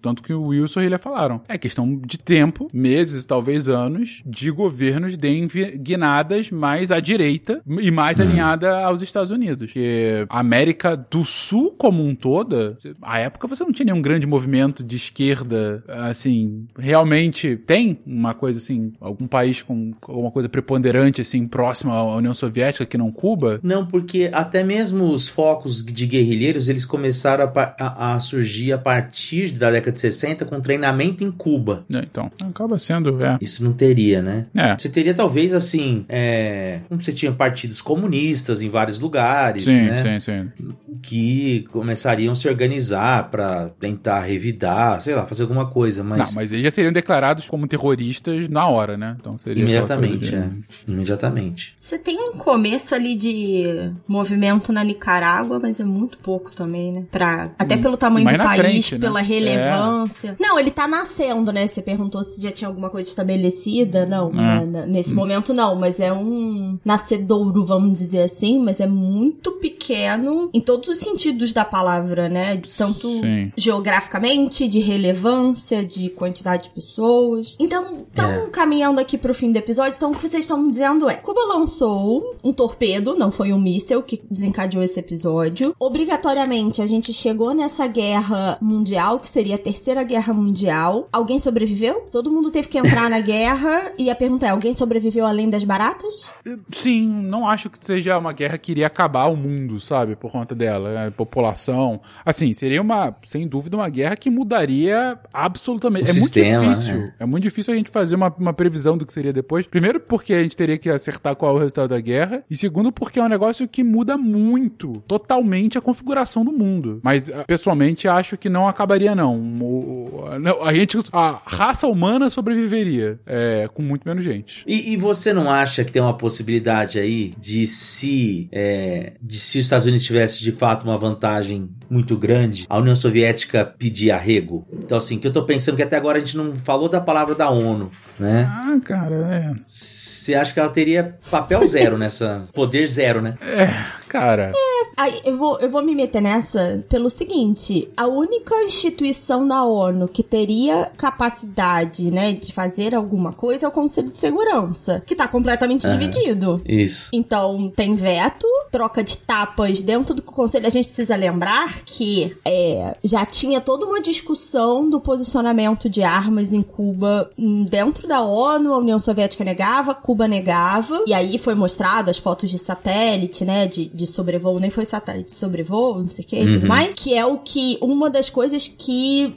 tanto 0.00 0.22
que 0.22 0.32
o 0.32 0.42
Wilson 0.48 0.80
e 0.80 0.86
ele 0.86 0.98
falaram. 0.98 1.40
É 1.48 1.56
questão 1.58 1.96
de 1.96 2.18
tempo, 2.18 2.68
meses, 2.72 3.24
talvez 3.24 3.68
anos, 3.68 4.22
de 4.26 4.50
governos 4.50 5.16
deem 5.16 5.48
guinadas 5.76 6.50
mais 6.50 6.90
à 6.90 7.00
direita 7.00 7.60
e 7.80 7.90
mais 7.90 8.20
alinhada 8.20 8.78
aos 8.84 9.02
Estados 9.02 9.30
Unidos. 9.30 9.66
Porque 9.66 10.26
a 10.28 10.40
América 10.40 10.96
do 10.96 11.24
Sul 11.24 11.74
como 11.76 12.04
um 12.04 12.14
toda, 12.14 12.76
à 13.02 13.18
época 13.18 13.46
você 13.46 13.64
não 13.64 13.72
tinha 13.72 13.86
nenhum 13.86 14.02
grande 14.02 14.26
movimento 14.26 14.82
de 14.82 14.96
esquerda, 14.96 15.82
assim, 15.88 16.66
realmente 16.78 17.56
tem 17.56 17.98
uma 18.06 18.34
coisa 18.34 18.58
assim, 18.58 18.92
algum 19.00 19.26
país 19.26 19.62
com 19.62 19.92
alguma 20.02 20.30
coisa 20.30 20.48
preponderante, 20.48 21.20
assim, 21.20 21.46
próxima 21.46 21.92
à 21.94 22.16
União 22.16 22.34
Soviética 22.34 22.86
que 22.86 22.96
não 22.98 23.10
Cuba? 23.12 23.58
Não, 23.62 23.86
porque 23.86 24.30
até 24.32 24.62
mesmo 24.62 25.04
os 25.12 25.28
focos 25.28 25.84
de 25.84 26.06
guerrilheiros 26.06 26.68
eles 26.68 26.84
começaram 26.84 27.44
a, 27.54 27.74
a- 27.78 28.14
a 28.14 28.20
surgir 28.20 28.72
a 28.72 28.78
partir 28.88 29.50
da 29.52 29.70
década 29.70 29.92
de 29.92 30.00
60 30.00 30.44
com 30.46 30.60
treinamento 30.60 31.22
em 31.22 31.30
Cuba. 31.30 31.84
né? 31.88 32.02
Então, 32.10 32.30
acaba 32.42 32.78
sendo, 32.78 33.22
é. 33.22 33.36
Isso 33.40 33.62
não 33.62 33.72
teria, 33.74 34.22
né? 34.22 34.46
É. 34.54 34.74
Você 34.78 34.88
teria 34.88 35.12
talvez 35.12 35.52
assim, 35.52 36.06
é, 36.08 36.80
como 36.88 37.00
você 37.02 37.12
tinha 37.12 37.30
partidos 37.32 37.80
comunistas 37.82 38.62
em 38.62 38.70
vários 38.70 38.98
lugares, 38.98 39.64
Sim, 39.64 39.82
né? 39.82 40.18
sim, 40.18 40.20
sim. 40.20 40.72
Que 41.02 41.66
começariam 41.70 42.32
a 42.32 42.34
se 42.34 42.48
organizar 42.48 43.30
pra 43.30 43.68
tentar 43.78 44.20
revidar, 44.20 45.00
sei 45.02 45.14
lá, 45.14 45.26
fazer 45.26 45.42
alguma 45.42 45.66
coisa, 45.66 46.02
mas, 46.02 46.28
Não, 46.30 46.34
mas 46.36 46.50
eles 46.52 46.64
já 46.64 46.70
seriam 46.70 46.92
declarados 46.92 47.46
como 47.46 47.66
terroristas 47.68 48.48
na 48.48 48.66
hora, 48.68 48.96
né? 48.96 49.16
Então 49.20 49.36
seria 49.36 49.62
imediatamente, 49.62 50.34
é, 50.34 50.40
de- 50.40 50.92
imediatamente. 50.92 51.74
Você 51.78 51.98
tem 51.98 52.18
um 52.18 52.32
começo 52.38 52.94
ali 52.94 53.14
de 53.14 53.92
movimento 54.06 54.72
na 54.72 54.82
Nicarágua, 54.82 55.58
mas 55.60 55.78
é 55.80 55.84
muito 55.84 56.18
pouco 56.18 56.54
também, 56.54 56.92
né? 56.92 57.04
Pra, 57.10 57.50
até 57.58 57.76
pelo 57.76 57.96
tamanho 57.96 58.24
mais 58.24 58.38
do 58.38 58.44
país, 58.44 58.60
frente, 58.60 58.77
né? 58.92 58.98
pela 58.98 59.20
relevância. 59.20 60.36
Não, 60.40 60.58
ele 60.58 60.70
tá 60.70 60.86
nascendo, 60.86 61.52
né? 61.52 61.66
Você 61.66 61.82
perguntou 61.82 62.22
se 62.22 62.40
já 62.40 62.50
tinha 62.50 62.68
alguma 62.68 62.90
coisa 62.90 63.08
estabelecida. 63.08 64.06
Não, 64.06 64.28
É. 64.30 64.66
na- 64.66 64.86
nesse 64.86 65.12
momento 65.14 65.52
não, 65.54 65.74
mas 65.76 66.00
é 66.00 66.12
um 66.12 66.78
nascedouro, 66.84 67.64
vamos 67.64 67.98
dizer 67.98 68.22
assim, 68.22 68.58
mas 68.58 68.80
é 68.80 68.86
muito 68.86 69.52
pequeno 69.52 70.50
em 70.52 70.60
todos 70.60 70.88
os 70.88 70.98
sentidos 70.98 71.52
da 71.52 71.64
palavra, 71.64 72.28
né? 72.28 72.60
Tanto 72.76 73.08
Sim. 73.20 73.52
geograficamente, 73.56 74.68
de 74.68 74.78
relevância, 74.80 75.84
de 75.84 76.08
quantidade 76.10 76.64
de 76.64 76.70
pessoas. 76.70 77.56
Então, 77.58 78.04
estão 78.08 78.30
É. 78.30 78.46
caminhando 78.50 79.00
aqui 79.00 79.16
pro 79.18 79.34
fim 79.34 79.50
do 79.52 79.56
episódio. 79.56 79.94
Então, 79.96 80.10
o 80.10 80.14
que 80.14 80.28
vocês 80.28 80.44
estão 80.44 80.58
me 80.62 80.70
dizendo 80.70 81.08
é: 81.08 81.14
Cuba 81.14 81.40
lançou 81.46 82.36
um 82.44 82.52
torpedo, 82.52 83.16
não 83.16 83.30
foi 83.30 83.52
um 83.52 83.58
míssel 83.60 84.02
que 84.02 84.20
desencadeou 84.30 84.82
esse 84.82 84.98
episódio. 85.00 85.74
Obrigatoriamente, 85.78 86.80
a 86.82 86.86
gente 86.86 87.12
chegou 87.12 87.54
nessa 87.54 87.86
guerra 87.86 88.58
mundial, 88.68 89.18
que 89.18 89.28
seria 89.28 89.54
a 89.54 89.58
terceira 89.58 90.02
guerra 90.02 90.32
mundial. 90.32 91.08
Alguém 91.10 91.38
sobreviveu? 91.38 92.08
Todo 92.12 92.30
mundo 92.30 92.50
teve 92.50 92.68
que 92.68 92.78
entrar 92.78 93.08
na 93.08 93.20
guerra. 93.22 93.92
E 93.98 94.10
a 94.10 94.14
pergunta 94.14 94.46
é: 94.46 94.50
alguém 94.50 94.74
sobreviveu 94.74 95.26
além 95.26 95.48
das 95.48 95.64
baratas? 95.64 96.30
Sim, 96.70 97.08
não 97.08 97.48
acho 97.48 97.70
que 97.70 97.82
seja 97.82 98.18
uma 98.18 98.32
guerra 98.32 98.58
que 98.58 98.72
iria 98.72 98.86
acabar 98.86 99.26
o 99.26 99.36
mundo, 99.36 99.80
sabe? 99.80 100.14
Por 100.14 100.30
conta 100.30 100.54
dela, 100.54 101.06
a 101.06 101.10
população. 101.10 102.00
Assim, 102.24 102.52
seria 102.52 102.82
uma, 102.82 103.16
sem 103.26 103.46
dúvida, 103.46 103.76
uma 103.76 103.88
guerra 103.88 104.16
que 104.16 104.30
mudaria 104.30 105.18
absolutamente. 105.32 106.06
O 106.06 106.10
é 106.10 106.14
sistema, 106.14 106.64
muito 106.64 106.78
difícil. 106.78 106.96
né? 106.96 107.14
É 107.18 107.26
muito 107.26 107.42
difícil 107.44 107.72
a 107.72 107.76
gente 107.76 107.90
fazer 107.90 108.14
uma, 108.14 108.32
uma 108.38 108.52
previsão 108.52 108.96
do 108.96 109.06
que 109.06 109.12
seria 109.12 109.32
depois. 109.32 109.66
Primeiro, 109.66 110.00
porque 110.00 110.34
a 110.34 110.42
gente 110.42 110.56
teria 110.56 110.78
que 110.78 110.90
acertar 110.90 111.36
qual 111.36 111.52
é 111.52 111.54
o 111.56 111.58
resultado 111.58 111.88
da 111.90 112.00
guerra. 112.00 112.42
E 112.50 112.56
segundo, 112.56 112.92
porque 112.92 113.18
é 113.18 113.22
um 113.22 113.28
negócio 113.28 113.66
que 113.66 113.82
muda 113.82 114.16
muito, 114.16 115.02
totalmente 115.06 115.78
a 115.78 115.80
configuração 115.80 116.44
do 116.44 116.52
mundo. 116.52 117.00
Mas, 117.02 117.30
ah, 117.30 117.44
pessoalmente, 117.46 118.08
acho 118.08 118.36
que 118.36 118.48
não 118.48 118.57
acabaria, 118.66 119.14
não. 119.14 119.36
O, 119.60 120.38
não, 120.40 120.64
a 120.64 120.72
gente, 120.74 120.98
a 121.12 121.40
raça 121.44 121.86
humana 121.86 122.30
sobreviveria 122.30 123.18
é, 123.26 123.68
com 123.72 123.82
muito 123.82 124.08
menos 124.08 124.24
gente. 124.24 124.64
E, 124.66 124.92
e, 124.92 124.96
você 124.96 125.32
não 125.32 125.50
acha 125.50 125.84
que 125.84 125.92
tem 125.92 126.02
uma 126.02 126.16
possibilidade 126.16 126.98
aí 126.98 127.34
de 127.38 127.66
se, 127.66 128.48
é, 128.50 129.12
de 129.22 129.38
se 129.38 129.58
os 129.58 129.66
Estados 129.66 129.86
Unidos 129.86 130.04
tivesse 130.04 130.42
de 130.42 130.52
fato 130.52 130.84
uma 130.84 130.98
vantagem 130.98 131.68
muito 131.88 132.16
grande, 132.16 132.66
a 132.68 132.78
União 132.78 132.94
Soviética 132.94 133.64
pedir 133.64 134.10
arrego? 134.10 134.66
Então, 134.72 134.98
assim, 134.98 135.18
que 135.18 135.26
eu 135.26 135.32
tô 135.32 135.44
pensando 135.44 135.76
que 135.76 135.82
até 135.82 135.96
agora 135.96 136.18
a 136.18 136.20
gente 136.20 136.36
não 136.36 136.56
falou 136.56 136.88
da 136.88 137.00
palavra 137.00 137.34
da 137.34 137.50
ONU, 137.50 137.90
né? 138.18 138.48
Ah, 138.50 138.78
cara, 138.84 139.14
é. 139.14 139.54
Você 139.62 140.34
acha 140.34 140.52
que 140.52 140.60
ela 140.60 140.68
teria 140.68 141.18
papel 141.30 141.66
zero 141.66 141.96
nessa. 141.98 142.48
poder 142.52 142.86
zero, 142.86 143.20
né? 143.20 143.36
É, 143.40 143.68
cara. 144.08 144.52
É, 144.54 145.02
aí 145.02 145.20
eu 145.24 145.36
vou, 145.36 145.58
eu 145.60 145.68
vou 145.68 145.82
me 145.82 145.94
meter 145.94 146.20
nessa 146.20 146.84
pelo 146.88 147.10
seguinte: 147.10 147.88
a 147.96 148.06
única 148.06 148.54
instituição 148.62 149.46
da 149.46 149.64
ONU 149.64 150.08
que 150.08 150.22
teria 150.22 150.90
capacidade, 150.96 152.10
né, 152.10 152.32
de 152.32 152.52
fazer 152.52 152.94
alguma 152.94 153.32
coisa 153.32 153.66
é 153.66 153.68
o 153.68 153.72
Conselho 153.72 154.10
de 154.10 154.18
Segurança, 154.18 155.02
que 155.06 155.14
tá 155.14 155.28
completamente 155.28 155.86
é, 155.86 155.90
dividido. 155.90 156.60
Isso. 156.66 157.10
Então, 157.12 157.70
tem 157.74 157.94
veto, 157.94 158.46
troca 158.70 159.02
de 159.02 159.16
tapas 159.16 159.80
dentro 159.80 160.14
do 160.14 160.22
Conselho. 160.22 160.66
A 160.66 160.70
gente 160.70 160.86
precisa 160.86 161.16
lembrar 161.16 161.82
que 161.84 162.36
é, 162.44 162.96
já 163.02 163.24
tinha 163.24 163.60
toda 163.60 163.86
uma 163.86 164.00
discussão 164.00 164.88
do 164.88 165.00
posicionamento 165.00 165.88
de 165.88 166.02
armas 166.02 166.52
em 166.52 166.62
Cuba 166.62 167.30
dentro 167.68 168.06
da 168.06 168.22
ONU, 168.22 168.72
a 168.72 168.78
União 168.78 168.98
Soviética 168.98 169.44
negava, 169.44 169.94
Cuba 169.94 170.28
negava, 170.28 171.02
e 171.06 171.14
aí 171.14 171.38
foi 171.38 171.54
mostrado 171.54 172.10
as 172.10 172.18
fotos 172.18 172.50
de 172.50 172.58
satélite, 172.58 173.44
né, 173.44 173.66
de, 173.66 173.86
de 173.86 174.06
sobrevoo, 174.06 174.58
nem 174.58 174.70
foi 174.70 174.84
satélite, 174.84 175.32
sobrevoo, 175.32 176.02
não 176.02 176.10
sei 176.10 176.24
o 176.24 176.28
que, 176.28 176.36
uhum. 176.36 176.52
tudo 176.52 176.66
mais, 176.66 176.92
que 176.94 177.14
é 177.14 177.24
o 177.24 177.38
que, 177.38 177.78
uma 177.80 178.10
das 178.10 178.30
coisas 178.30 178.68
que 178.68 179.36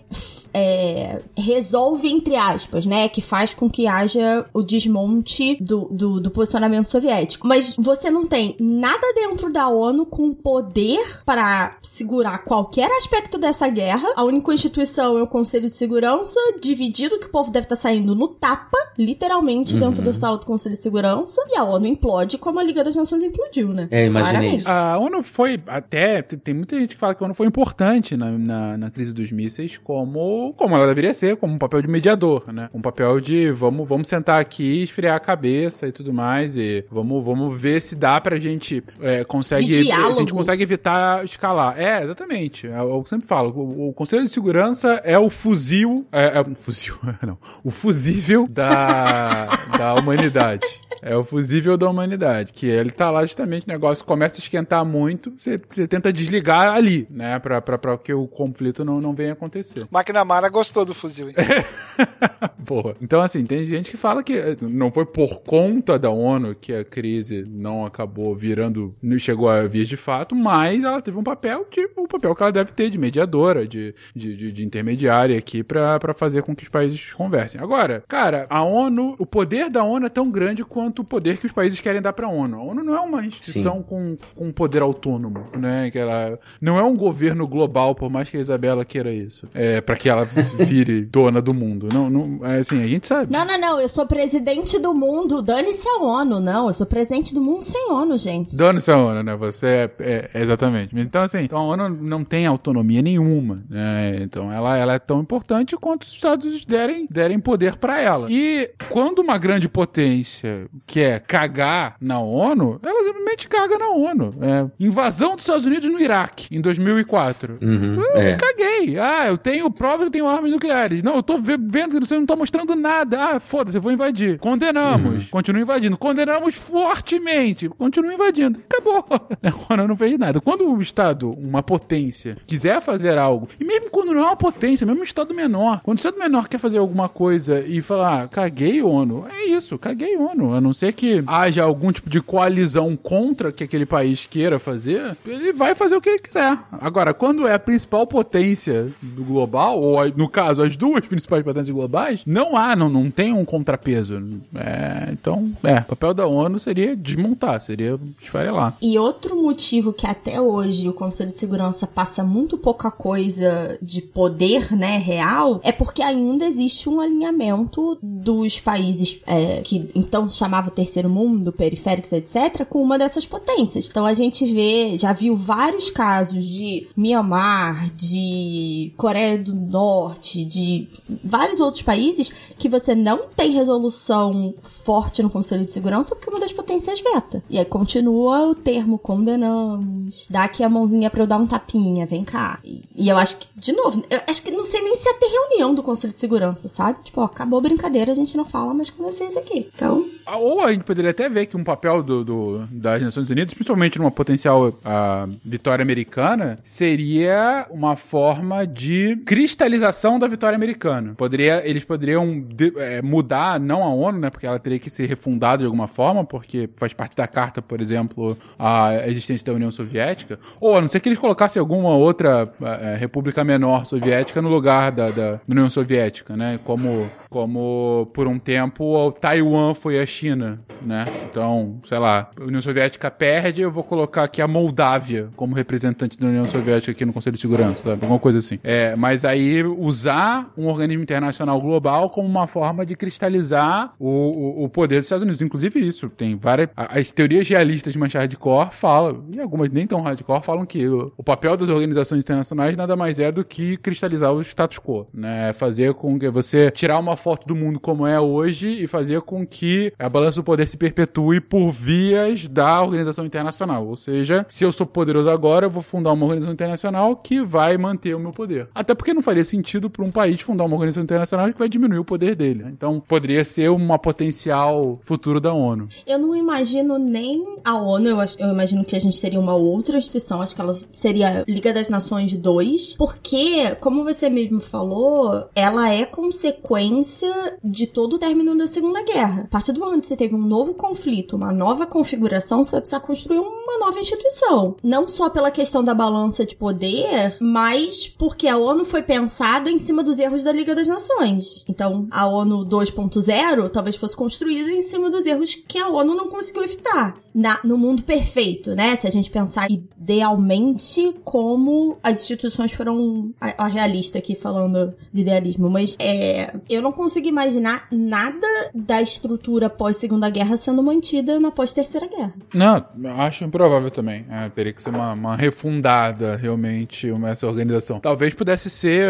é, 0.54 1.22
resolve, 1.38 2.10
entre 2.10 2.36
aspas, 2.36 2.86
né? 2.86 3.08
Que 3.10 3.22
faz 3.22 3.54
com 3.54 3.70
que 3.70 3.88
haja 3.88 4.46
o 4.54 4.62
desmonte 4.62 5.58
do, 5.62 5.88
do, 5.92 6.20
do, 6.20 6.32
posicionamento 6.32 6.90
soviético. 6.90 7.48
Mas 7.48 7.76
você 7.78 8.10
não 8.10 8.26
tem 8.26 8.56
nada 8.60 9.14
dentro 9.14 9.52
da 9.52 9.68
ONU 9.68 10.06
com 10.06 10.34
poder 10.34 11.22
para 11.26 11.78
segurar 11.82 12.40
qualquer 12.40 12.90
aspecto 12.92 13.38
dessa 13.38 13.68
guerra. 13.68 14.08
A 14.16 14.24
única 14.24 14.54
instituição 14.54 15.18
é 15.18 15.24
o 15.24 15.28
Conselho 15.28 15.68
de 15.68 15.76
Segurança, 15.76 16.40
dividido, 16.62 17.20
que 17.20 17.28
o 17.28 17.32
povo 17.32 17.52
deve 17.52 17.66
estar 17.66 17.76
tá 17.76 17.82
saindo 17.82 18.16
no 18.16 18.28
tapa, 18.28 18.78
literalmente, 18.98 19.74
uhum. 19.74 19.80
dentro 19.80 20.04
da 20.04 20.14
sala 20.14 20.38
do 20.38 20.46
Conselho 20.46 20.76
de 20.76 20.82
Segurança. 20.82 21.42
E 21.50 21.58
a 21.58 21.64
ONU 21.64 21.88
implode 21.88 22.38
como 22.38 22.60
a 22.60 22.64
Liga 22.64 22.84
das 22.84 22.96
Nações 22.96 23.24
implodiu, 23.24 23.74
né? 23.74 23.88
É, 23.92 24.06
imaginei 24.06 24.56
isso. 24.56 24.70
A 24.70 24.98
ONU 24.98 25.24
foi, 25.24 25.62
até, 25.68 26.22
tem 26.22 26.54
muita 26.54 26.78
gente 26.78 26.96
que 26.96 27.00
fala 27.00 27.16
que 27.16 27.24
a 27.24 27.26
ONU 27.26 27.34
foi 27.34 27.48
importante 27.48 28.18
na, 28.18 28.32
na, 28.32 28.78
na 28.78 28.92
crise 28.92 29.14
dos 29.14 29.32
mísseis 29.32 29.78
como 29.78 30.41
como, 30.54 30.76
ela 30.76 30.88
deveria 30.88 31.14
ser, 31.14 31.38
como 31.38 31.54
um 31.54 31.58
papel 31.58 31.82
de 31.82 31.88
mediador, 31.88 32.52
né? 32.52 32.70
Um 32.74 32.82
papel 32.82 33.20
de 33.20 33.52
vamos, 33.52 33.88
vamos 33.88 34.08
sentar 34.08 34.40
aqui, 34.40 34.84
esfriar 34.84 35.16
a 35.16 35.20
cabeça 35.20 35.88
e 35.88 35.92
tudo 35.92 36.14
mais, 36.14 36.58
e 36.58 36.86
vamos, 36.90 37.24
vamos 37.24 37.60
ver 37.60 37.82
se 37.82 37.96
dá 37.96 38.20
pra 38.20 38.38
gente 38.38 38.84
é, 39.00 39.24
consegue, 39.24 39.74
se 39.74 39.92
a 39.92 40.12
gente 40.14 40.34
consegue 40.34 40.64
evitar 40.64 41.24
escalar. 41.26 41.80
É, 41.80 42.04
exatamente. 42.04 42.68
É 42.68 42.82
o 42.82 42.88
que 42.88 42.94
eu 42.94 43.06
sempre 43.06 43.28
falo. 43.28 43.52
O, 43.52 43.90
o 43.90 43.94
Conselho 43.94 44.26
de 44.26 44.32
Segurança 44.32 45.02
é 45.04 45.18
o 45.18 45.30
fuzil, 45.30 46.06
é, 46.12 46.40
é 46.40 46.56
fuzil, 46.56 46.96
não, 47.26 47.38
o 47.64 47.72
fusível 47.72 48.48
da, 48.50 49.48
da 49.78 49.94
humanidade. 49.96 50.66
É 51.02 51.16
o 51.16 51.24
fusível 51.24 51.78
da 51.78 51.90
humanidade, 51.90 52.54
que 52.54 52.68
ele 52.68 52.92
tá 52.92 53.10
lá 53.10 53.26
justamente, 53.26 53.66
o 53.66 53.72
negócio 53.72 54.06
começa 54.06 54.38
a 54.38 54.42
esquentar 54.42 54.86
muito, 54.86 55.34
você, 55.40 55.60
você 55.70 55.88
tenta 55.88 56.14
desligar 56.14 56.74
ali, 56.74 57.08
né, 57.10 57.40
pra, 57.40 57.62
pra, 57.62 57.78
pra 57.78 57.98
que 57.98 58.14
o 58.14 58.28
conflito 58.28 58.86
não, 58.86 59.02
não 59.02 59.14
venha 59.14 59.34
acontecer. 59.34 59.88
McNamara 59.92 60.48
gostou 60.50 60.86
do 60.86 60.94
fuzil, 60.94 61.30
hein? 61.30 61.36
Porra. 62.66 62.96
Então, 63.02 63.22
assim, 63.22 63.46
tem 63.46 63.66
gente 63.66 63.90
que 63.90 63.98
fala 63.98 64.24
que 64.24 64.58
não 64.62 64.92
foi 64.92 65.06
por 65.06 65.42
conta 65.42 65.98
da 65.98 66.10
ONU 66.10 66.56
que 66.56 66.74
a 66.74 66.86
crise 66.86 67.44
não 67.48 67.86
acabou 67.86 68.36
virando, 68.36 68.96
não 69.02 69.18
chegou 69.18 69.50
a 69.50 69.64
vir 69.64 69.86
de 69.86 69.98
fato, 69.98 70.36
mas 70.36 70.84
ela 70.84 71.02
teve 71.02 71.18
um 71.18 71.24
papel, 71.24 71.66
tipo, 71.66 72.02
o 72.02 72.04
um 72.04 72.08
papel 72.08 72.36
que 72.36 72.44
ela 72.44 72.52
deve 72.52 72.72
ter 72.74 72.90
de 72.90 72.98
mediadora, 72.98 73.68
de, 73.68 73.96
de, 74.16 74.38
de, 74.38 74.52
de 74.52 74.64
intermediária 74.64 75.38
aqui 75.38 75.64
pra, 75.64 76.00
pra 76.00 76.14
fazer 76.14 76.44
com 76.44 76.56
que 76.56 76.64
os 76.64 76.70
países 76.70 77.12
conversem. 77.14 77.60
Agora, 77.60 78.04
cara, 78.08 78.46
a 78.50 78.64
ONU, 78.64 79.16
o 79.18 79.26
poder 79.26 79.70
da 79.70 79.84
ONU 79.84 80.06
é 80.06 80.10
tão 80.10 80.30
grande 80.30 80.64
quanto 80.64 80.91
quanto 80.92 81.00
o 81.00 81.06
poder 81.06 81.38
que 81.38 81.46
os 81.46 81.52
países 81.52 81.80
querem 81.80 82.02
dar 82.02 82.12
para 82.12 82.28
a 82.28 82.30
ONU. 82.30 82.58
A 82.58 82.62
ONU 82.62 82.84
não 82.84 82.94
é 82.94 83.00
uma 83.00 83.26
instituição 83.26 83.82
com, 83.82 84.18
com 84.36 84.52
poder 84.52 84.82
autônomo, 84.82 85.48
né? 85.58 85.90
Que 85.90 85.98
ela 85.98 86.38
não 86.60 86.78
é 86.78 86.84
um 86.84 86.96
governo 86.96 87.48
global, 87.48 87.96
por 87.96 88.10
mais 88.10 88.30
que 88.30 88.36
a 88.36 88.40
Isabela 88.40 88.84
queira 88.84 89.12
isso, 89.12 89.48
é 89.54 89.80
para 89.80 89.96
que 89.96 90.10
ela 90.10 90.26
vire 90.60 91.02
dona 91.06 91.42
do 91.42 91.54
mundo. 91.54 91.88
Não, 91.94 92.10
não, 92.10 92.46
é 92.46 92.60
assim, 92.60 92.84
a 92.84 92.88
gente 92.88 93.08
sabe. 93.08 93.32
Não, 93.32 93.46
não, 93.46 93.58
não. 93.58 93.80
Eu 93.80 93.88
sou 93.88 94.06
presidente 94.06 94.78
do 94.78 94.94
mundo. 94.94 95.42
Dane-se 95.42 95.88
a 95.88 96.04
ONU, 96.04 96.40
não. 96.40 96.68
Eu 96.68 96.74
sou 96.74 96.86
presidente 96.86 97.34
do 97.34 97.42
mundo 97.42 97.64
sem 97.64 97.90
ONU, 97.90 98.18
gente. 98.18 98.56
Dane-se 98.56 98.92
a 98.92 98.98
ONU, 98.98 99.24
né? 99.24 99.36
Você 99.38 99.68
é, 99.68 99.92
é, 100.00 100.30
é 100.34 100.42
exatamente. 100.42 100.94
Então 101.00 101.22
assim, 101.22 101.40
então 101.40 101.58
a 101.58 101.64
ONU 101.64 101.90
não 101.90 102.24
tem 102.24 102.46
autonomia 102.46 103.02
nenhuma, 103.02 103.64
né? 103.70 104.20
Então 104.22 104.52
ela, 104.52 104.78
ela 104.78 104.94
é 104.94 105.00
tão 105.00 105.22
importante 105.22 105.78
quanto 105.78 106.04
os 106.04 106.12
Estados 106.14 106.66
derem 106.66 107.08
derem 107.10 107.40
poder 107.40 107.78
para 107.78 108.02
ela. 108.02 108.28
E 108.30 108.70
quando 108.90 109.20
uma 109.20 109.38
grande 109.38 109.70
potência 109.70 110.68
que 110.86 111.02
é 111.02 111.20
cagar 111.20 111.96
na 112.00 112.20
ONU, 112.20 112.80
ela 112.84 113.04
simplesmente 113.04 113.48
caga 113.48 113.78
na 113.78 113.90
ONU. 113.90 114.34
É, 114.42 114.66
invasão 114.80 115.36
dos 115.36 115.44
Estados 115.44 115.66
Unidos 115.66 115.90
no 115.90 116.00
Iraque, 116.00 116.56
em 116.56 116.62
2004. 116.62 117.58
Uhum, 117.62 118.02
eu 118.02 118.18
é. 118.18 118.36
caguei. 118.36 118.98
Ah, 119.00 119.28
eu 119.28 119.38
tenho 119.38 119.70
prova 119.72 120.00
que 120.00 120.04
eu 120.06 120.12
tenho 120.12 120.28
armas 120.28 120.52
nucleares. 120.52 121.02
Não, 121.02 121.16
eu 121.16 121.24
tô 121.24 121.38
vendo 121.38 122.00
que 122.00 122.08
você 122.08 122.16
não 122.16 122.26
tá 122.26 122.36
mostrando 122.36 122.76
nada. 122.76 123.24
Ah, 123.24 123.40
foda-se, 123.40 123.78
eu 123.78 123.82
vou 123.82 123.92
invadir. 123.92 124.38
Condenamos. 124.40 125.26
Uhum. 125.26 125.32
Continua 125.32 125.62
invadindo. 125.62 125.98
Condenamos 125.98 126.56
fortemente. 126.56 127.70
Continua 127.70 128.14
invadindo. 128.14 128.60
Acabou. 128.70 129.06
A 129.72 129.74
ONU 129.74 129.88
não 129.88 129.96
fez 129.96 130.18
nada. 130.18 130.42
Quando 130.42 130.68
um 130.68 130.82
Estado, 130.82 131.32
uma 131.32 131.64
potência, 131.64 132.38
quiser 132.46 132.82
fazer 132.82 133.18
algo, 133.18 133.48
e 133.60 133.64
mesmo 133.64 133.90
quando 133.90 134.14
não 134.14 134.22
é 134.22 134.26
uma 134.26 134.36
potência, 134.36 134.86
mesmo 134.86 135.02
um 135.02 135.04
Estado 135.04 135.34
menor, 135.34 135.82
quando 135.84 135.98
o 135.98 136.00
Estado 136.00 136.18
menor 136.18 136.48
quer 136.48 136.58
fazer 136.58 136.78
alguma 136.78 137.08
coisa 137.08 137.62
e 137.62 137.82
falar, 137.82 138.24
ah, 138.24 138.28
caguei 138.28 138.82
ONU, 138.82 139.26
é 139.30 139.46
isso, 139.46 139.78
caguei 139.78 140.18
ONU. 140.18 140.54
A 140.54 140.62
não 140.62 140.71
ser 140.74 140.94
que 140.94 141.24
haja 141.28 141.64
algum 141.64 141.92
tipo 141.92 142.10
de 142.10 142.22
coalizão 142.22 142.96
contra 142.96 143.52
que 143.52 143.64
aquele 143.64 143.86
país 143.86 144.26
queira 144.26 144.60
fazer, 144.60 145.18
ele 145.26 145.54
vai 145.54 145.76
fazer 145.76 145.96
o 145.96 146.02
que 146.02 146.10
ele 146.10 146.20
quiser. 146.20 146.58
Agora, 146.72 147.14
quando 147.14 147.48
é 147.48 147.54
a 147.54 147.60
principal 147.60 148.06
potência 148.06 148.92
do 149.02 149.24
global, 149.24 149.82
ou 149.82 149.98
no 150.16 150.30
caso, 150.30 150.62
as 150.62 150.76
duas 150.76 151.02
principais 151.08 151.44
potências 151.44 151.74
globais, 151.74 152.22
não 152.26 152.56
há, 152.56 152.76
não, 152.76 152.90
não 152.90 153.10
tem 153.10 153.34
um 153.34 153.46
contrapeso. 153.46 154.22
É, 154.56 155.10
então, 155.12 155.52
é, 155.64 155.80
o 155.80 155.86
papel 155.86 156.14
da 156.14 156.28
ONU 156.28 156.60
seria 156.60 156.96
desmontar, 156.96 157.62
seria 157.62 158.00
esfarelar. 158.22 158.78
E 158.82 158.98
outro 158.98 159.42
motivo 159.42 159.94
que 159.94 160.06
até 160.06 160.40
hoje 160.40 160.88
o 160.88 160.94
Conselho 160.94 161.32
de 161.32 161.40
Segurança 161.40 161.88
passa 161.88 162.24
muito 162.24 162.58
pouca 162.58 162.92
coisa 162.92 163.78
de 163.82 164.02
poder, 164.02 164.76
né, 164.76 164.98
real, 164.98 165.60
é 165.64 165.72
porque 165.72 166.02
ainda 166.02 166.46
existe 166.46 166.88
um 166.90 167.00
alinhamento 167.00 167.98
dos 168.02 168.60
países 168.60 169.20
é, 169.26 169.62
que 169.62 169.90
então 169.96 170.28
chamavam 170.30 170.61
chamava 170.62 170.70
terceiro 170.70 171.10
mundo, 171.10 171.52
periféricos, 171.52 172.12
etc., 172.12 172.66
com 172.66 172.82
uma 172.82 172.98
dessas 172.98 173.26
potências. 173.26 173.88
Então 173.88 174.06
a 174.06 174.14
gente 174.14 174.46
vê, 174.46 174.98
já 174.98 175.12
viu 175.12 175.36
vários 175.36 175.90
casos 175.90 176.46
de 176.46 176.88
Myanmar, 176.96 177.90
de 177.96 178.94
Coreia 178.96 179.38
do 179.38 179.56
Norte, 179.56 180.46
de 180.46 180.88
vários 181.24 181.60
outros 181.60 181.82
países 181.84 182.32
que 182.58 182.70
você 182.70 182.94
não 182.94 183.28
tem 183.36 183.52
resolução 183.52 184.54
forte 184.62 185.24
no 185.24 185.30
Conselho 185.30 185.66
de 185.66 185.74
Segurança 185.74 186.16
porque 186.16 186.30
uma 186.30 186.40
das 186.40 186.54
potências 186.54 187.02
veta. 187.02 187.44
E 187.50 187.58
aí 187.58 187.66
continua 187.66 188.48
o 188.48 188.56
termo 188.56 189.00
condenamos, 189.00 190.28
dá 190.30 190.44
aqui 190.44 190.64
a 190.64 190.70
mãozinha 190.70 191.10
pra 191.10 191.24
eu 191.24 191.28
dar 191.28 191.38
um 191.38 191.48
tapinha, 191.48 192.06
vem 192.06 192.24
cá. 192.24 192.60
E, 192.64 192.84
e 192.96 193.10
eu 193.10 193.18
acho 193.18 193.38
que, 193.38 193.48
de 193.56 193.74
novo, 193.74 194.04
eu 194.10 194.20
acho 194.28 194.42
que 194.42 194.52
não 194.52 194.66
sei 194.66 194.82
nem 194.82 194.96
se 194.96 195.08
ia 195.08 195.16
ter 195.16 195.28
reunião 195.28 195.74
do 195.74 195.82
Conselho 195.82 196.14
de 196.14 196.20
Segurança, 196.20 196.68
sabe? 196.68 197.04
Tipo, 197.04 197.22
ó, 197.22 197.26
acabou 197.26 197.60
a 197.60 197.62
brincadeira, 197.62 198.12
a 198.12 198.16
gente 198.16 198.38
não 198.38 198.46
fala 198.46 198.74
mais 198.74 198.90
com 198.90 199.04
vocês 199.04 199.36
aqui. 199.36 199.70
Então, 199.74 200.06
ou 200.52 200.66
a 200.66 200.72
gente 200.72 200.84
poderia 200.84 201.12
até 201.12 201.30
ver 201.30 201.46
que 201.46 201.56
um 201.56 201.64
papel 201.64 202.04
do, 202.04 202.24
do 202.24 202.68
das 202.70 203.02
Nações 203.02 203.30
Unidas, 203.30 203.54
principalmente 203.54 203.98
numa 203.98 204.12
potencial 204.12 204.78
a, 204.84 205.28
vitória 205.46 205.82
americana, 205.82 206.60
seria 206.64 207.66
uma 207.70 207.96
forma 207.96 208.68
de 208.68 209.16
cristalização 209.26 210.20
da 210.20 210.28
vitória 210.28 210.56
americana. 210.56 211.14
Poderia, 211.16 211.62
eles 211.66 211.86
poderiam 211.86 212.42
de, 212.42 212.74
é, 212.78 213.02
mudar, 213.02 213.60
não 213.60 213.84
a 213.84 213.94
ONU, 213.94 214.20
né, 214.20 214.30
porque 214.30 214.46
ela 214.46 214.60
teria 214.60 214.78
que 214.78 214.90
ser 214.90 215.06
refundada 215.06 215.60
de 215.60 215.66
alguma 215.66 215.88
forma, 215.88 216.26
porque 216.26 216.70
faz 216.76 216.94
parte 216.94 217.16
da 217.16 217.28
carta, 217.28 217.62
por 217.62 217.80
exemplo, 217.80 218.38
a 218.60 219.08
existência 219.08 219.46
da 219.46 219.54
União 219.54 219.72
Soviética, 219.72 220.38
ou 220.60 220.78
a 220.78 220.82
não 220.82 220.88
ser 220.88 221.00
que 221.00 221.08
eles 221.08 221.20
colocassem 221.20 221.60
alguma 221.60 221.96
outra 221.96 222.52
é, 222.62 222.98
república 222.98 223.44
menor 223.44 223.86
soviética 223.86 224.42
no 224.42 224.50
lugar 224.50 224.92
da, 224.92 225.06
da 225.08 225.40
União 225.48 225.70
Soviética, 225.70 226.36
né, 226.36 226.60
como, 226.66 227.10
como 227.30 228.10
por 228.14 228.28
um 228.28 228.38
tempo 228.38 229.12
Taiwan 229.14 229.74
foi 229.74 230.00
a 230.00 230.06
China, 230.06 230.41
né? 230.82 231.06
Então, 231.30 231.80
sei 231.84 232.00
lá, 232.00 232.30
a 232.40 232.44
União 232.44 232.62
Soviética 232.62 233.10
perde, 233.12 233.62
eu 233.62 233.72
vou 233.72 233.84
colocar 233.84 234.24
aqui 234.24 234.42
a 234.42 234.48
Moldávia 234.48 235.30
como 235.36 235.56
representante 235.56 236.18
da 236.18 236.28
União 236.28 236.46
Soviética 236.46 236.92
aqui 236.92 237.06
no 237.06 237.14
Conselho 237.14 237.36
de 237.36 237.42
Segurança, 237.42 237.82
sabe? 237.84 238.02
Alguma 238.02 238.20
coisa 238.20 238.40
assim. 238.40 238.60
É, 238.64 238.96
mas 238.96 239.26
aí 239.26 239.64
usar 239.64 240.52
um 240.58 240.68
organismo 240.68 241.04
internacional 241.04 241.60
global 241.62 242.10
como 242.10 242.28
uma 242.28 242.48
forma 242.48 242.86
de 242.86 242.96
cristalizar 242.96 243.94
o, 244.00 244.10
o, 244.10 244.64
o 244.66 244.70
poder 244.70 244.98
dos 244.98 245.06
Estados 245.06 245.24
Unidos. 245.24 245.42
Inclusive 245.42 245.80
isso, 245.86 246.10
tem 246.10 246.36
várias... 246.36 246.70
As 246.76 247.12
teorias 247.12 247.48
realistas 247.48 247.96
mais 247.96 248.14
hardcore 248.14 248.70
falam, 248.72 249.26
e 249.32 249.40
algumas 249.40 249.70
nem 249.70 249.86
tão 249.86 250.02
hardcore, 250.02 250.44
falam 250.44 250.66
que 250.66 250.88
o, 250.88 251.12
o 251.18 251.24
papel 251.24 251.58
das 251.58 251.70
organizações 251.70 252.24
internacionais 252.24 252.76
nada 252.76 252.96
mais 252.96 253.20
é 253.20 253.32
do 253.32 253.44
que 253.44 253.78
cristalizar 253.78 254.32
o 254.34 254.42
status 254.42 254.80
quo, 254.80 255.08
né? 255.14 255.54
Fazer 255.54 255.94
com 255.94 256.18
que 256.18 256.30
você 256.30 256.72
tirar 256.72 257.00
uma 257.00 257.18
foto 257.18 257.48
do 257.48 257.56
mundo 257.56 257.80
como 257.80 258.06
é 258.06 258.20
hoje 258.20 258.84
e 258.84 258.88
fazer 258.88 259.22
com 259.22 259.46
que 259.46 259.92
a 259.98 260.08
balança 260.08 260.21
do 260.30 260.44
poder 260.44 260.68
se 260.68 260.78
perpetue 260.78 261.40
por 261.40 261.72
vias 261.72 262.48
da 262.48 262.82
organização 262.82 263.26
internacional. 263.26 263.88
Ou 263.88 263.96
seja, 263.96 264.46
se 264.50 264.64
eu 264.64 264.72
sou 264.72 264.86
poderoso 264.86 265.30
agora, 265.30 265.66
eu 265.66 265.70
vou 265.70 265.82
fundar 265.82 266.12
uma 266.12 266.26
organização 266.26 266.54
internacional 266.54 267.16
que 267.16 267.42
vai 267.42 267.78
manter 267.78 268.16
o 268.16 268.20
meu 268.20 268.32
poder. 268.32 268.70
Até 268.74 268.94
porque 268.94 269.14
não 269.14 269.22
faria 269.22 269.44
sentido 269.44 269.90
para 269.90 270.04
um 270.04 270.12
país 270.12 270.42
fundar 270.42 270.66
uma 270.66 270.76
organização 270.76 271.04
internacional 271.04 271.52
que 271.52 271.60
vai 271.60 271.70
diminuir 271.70 272.00
o 272.00 272.06
poder 272.06 272.36
dele. 272.36 272.66
Então, 272.68 273.00
poderia 273.00 273.44
ser 273.44 273.70
uma 273.70 273.98
potencial 273.98 275.00
futuro 275.04 275.40
da 275.40 275.54
ONU. 275.54 275.88
Eu 276.06 276.20
não 276.20 276.36
imagino 276.36 276.98
nem 276.98 277.58
a 277.64 277.78
ONU, 277.78 278.10
eu, 278.10 278.18
eu 278.40 278.50
imagino 278.50 278.86
que 278.86 278.96
a 278.96 279.00
gente 279.00 279.20
teria 279.20 279.40
uma 279.40 279.56
outra 279.56 279.98
instituição, 279.98 280.42
acho 280.42 280.56
que 280.56 280.62
ela 280.62 280.74
seria 280.74 281.44
Liga 281.48 281.74
das 281.74 281.90
Nações 281.90 282.34
2, 282.34 282.96
porque, 282.98 283.76
como 283.80 284.04
você 284.04 284.30
mesmo 284.30 284.60
falou, 284.60 285.50
ela 285.56 285.94
é 285.94 286.06
consequência 286.06 287.58
de 287.64 287.88
todo 287.88 288.14
o 288.14 288.20
término 288.20 288.58
da 288.58 288.68
Segunda 288.68 289.04
Guerra. 289.04 289.44
A 289.44 289.48
partir 289.48 289.72
do 289.72 289.82
que 289.82 290.08
você 290.12 290.18
teve 290.18 290.36
um 290.36 290.46
novo 290.46 290.74
conflito, 290.74 291.38
uma 291.38 291.54
nova 291.54 291.86
configuração, 291.86 292.64
você 292.64 292.72
vai 292.72 292.82
precisar 292.82 293.00
construir 293.00 293.40
uma 293.40 293.80
nova 293.80 294.00
instituição. 294.00 294.76
Não 294.84 295.08
só 295.08 295.30
pela 295.30 295.50
questão 295.50 295.84
da 295.84 295.94
balança 295.94 296.46
de 296.46 296.56
poder, 296.56 297.38
mas 297.40 298.10
porque 298.10 298.48
a 298.48 298.58
ONU 298.58 298.84
foi 298.84 299.02
pensada 299.02 299.70
em 299.70 299.80
cima 299.80 300.04
dos 300.04 300.20
erros 300.20 300.44
da 300.44 300.52
Liga 300.52 300.76
das 300.76 300.88
Nações. 300.88 301.64
Então, 301.70 302.08
a 302.12 302.28
ONU 302.28 302.66
2.0 302.66 303.70
talvez 303.70 303.96
fosse 303.96 304.16
construída 304.16 304.70
em 304.70 304.82
cima 304.82 305.10
dos 305.10 305.26
erros 305.26 305.56
que 305.56 305.78
a 305.78 305.88
ONU 305.88 306.14
não 306.14 306.28
conseguiu 306.28 306.64
evitar. 306.64 307.16
Na, 307.34 307.62
no 307.64 307.78
mundo 307.78 308.04
perfeito, 308.04 308.76
né? 308.76 308.94
Se 308.98 309.08
a 309.08 309.10
gente 309.10 309.30
pensar 309.30 309.72
idealmente 309.72 311.16
como 311.24 311.98
as 312.04 312.20
instituições 312.22 312.74
foram. 312.74 313.34
A, 313.40 313.64
a 313.64 313.68
realista 313.68 314.18
aqui 314.18 314.36
falando 314.36 314.94
de 315.14 315.22
idealismo, 315.22 315.70
mas 315.70 315.96
é, 315.98 316.54
eu 316.70 316.82
não 316.82 316.92
consigo 316.92 317.30
imaginar 317.30 317.88
nada 317.90 318.48
da 318.76 319.02
estrutura 319.02 319.70
pós-segunda 320.02 320.30
guerra 320.30 320.58
sendo 320.58 320.82
mantida 320.82 321.40
na 321.40 321.52
pós-terceira 321.52 322.08
guerra. 322.08 322.34
Não, 322.54 322.86
acho 323.22 323.44
improvável 323.44 323.92
também. 323.92 324.26
É, 324.30 324.50
teria 324.50 324.74
que 324.74 324.82
ser 324.82 324.90
uma, 324.90 325.14
uma 325.14 325.36
refundada, 325.36 326.36
realmente, 326.36 327.10
uma, 327.12 327.30
essa 327.30 327.46
organização. 327.46 328.00
Talvez 328.00 328.34
pudesse 328.34 328.70
ser, 328.70 329.08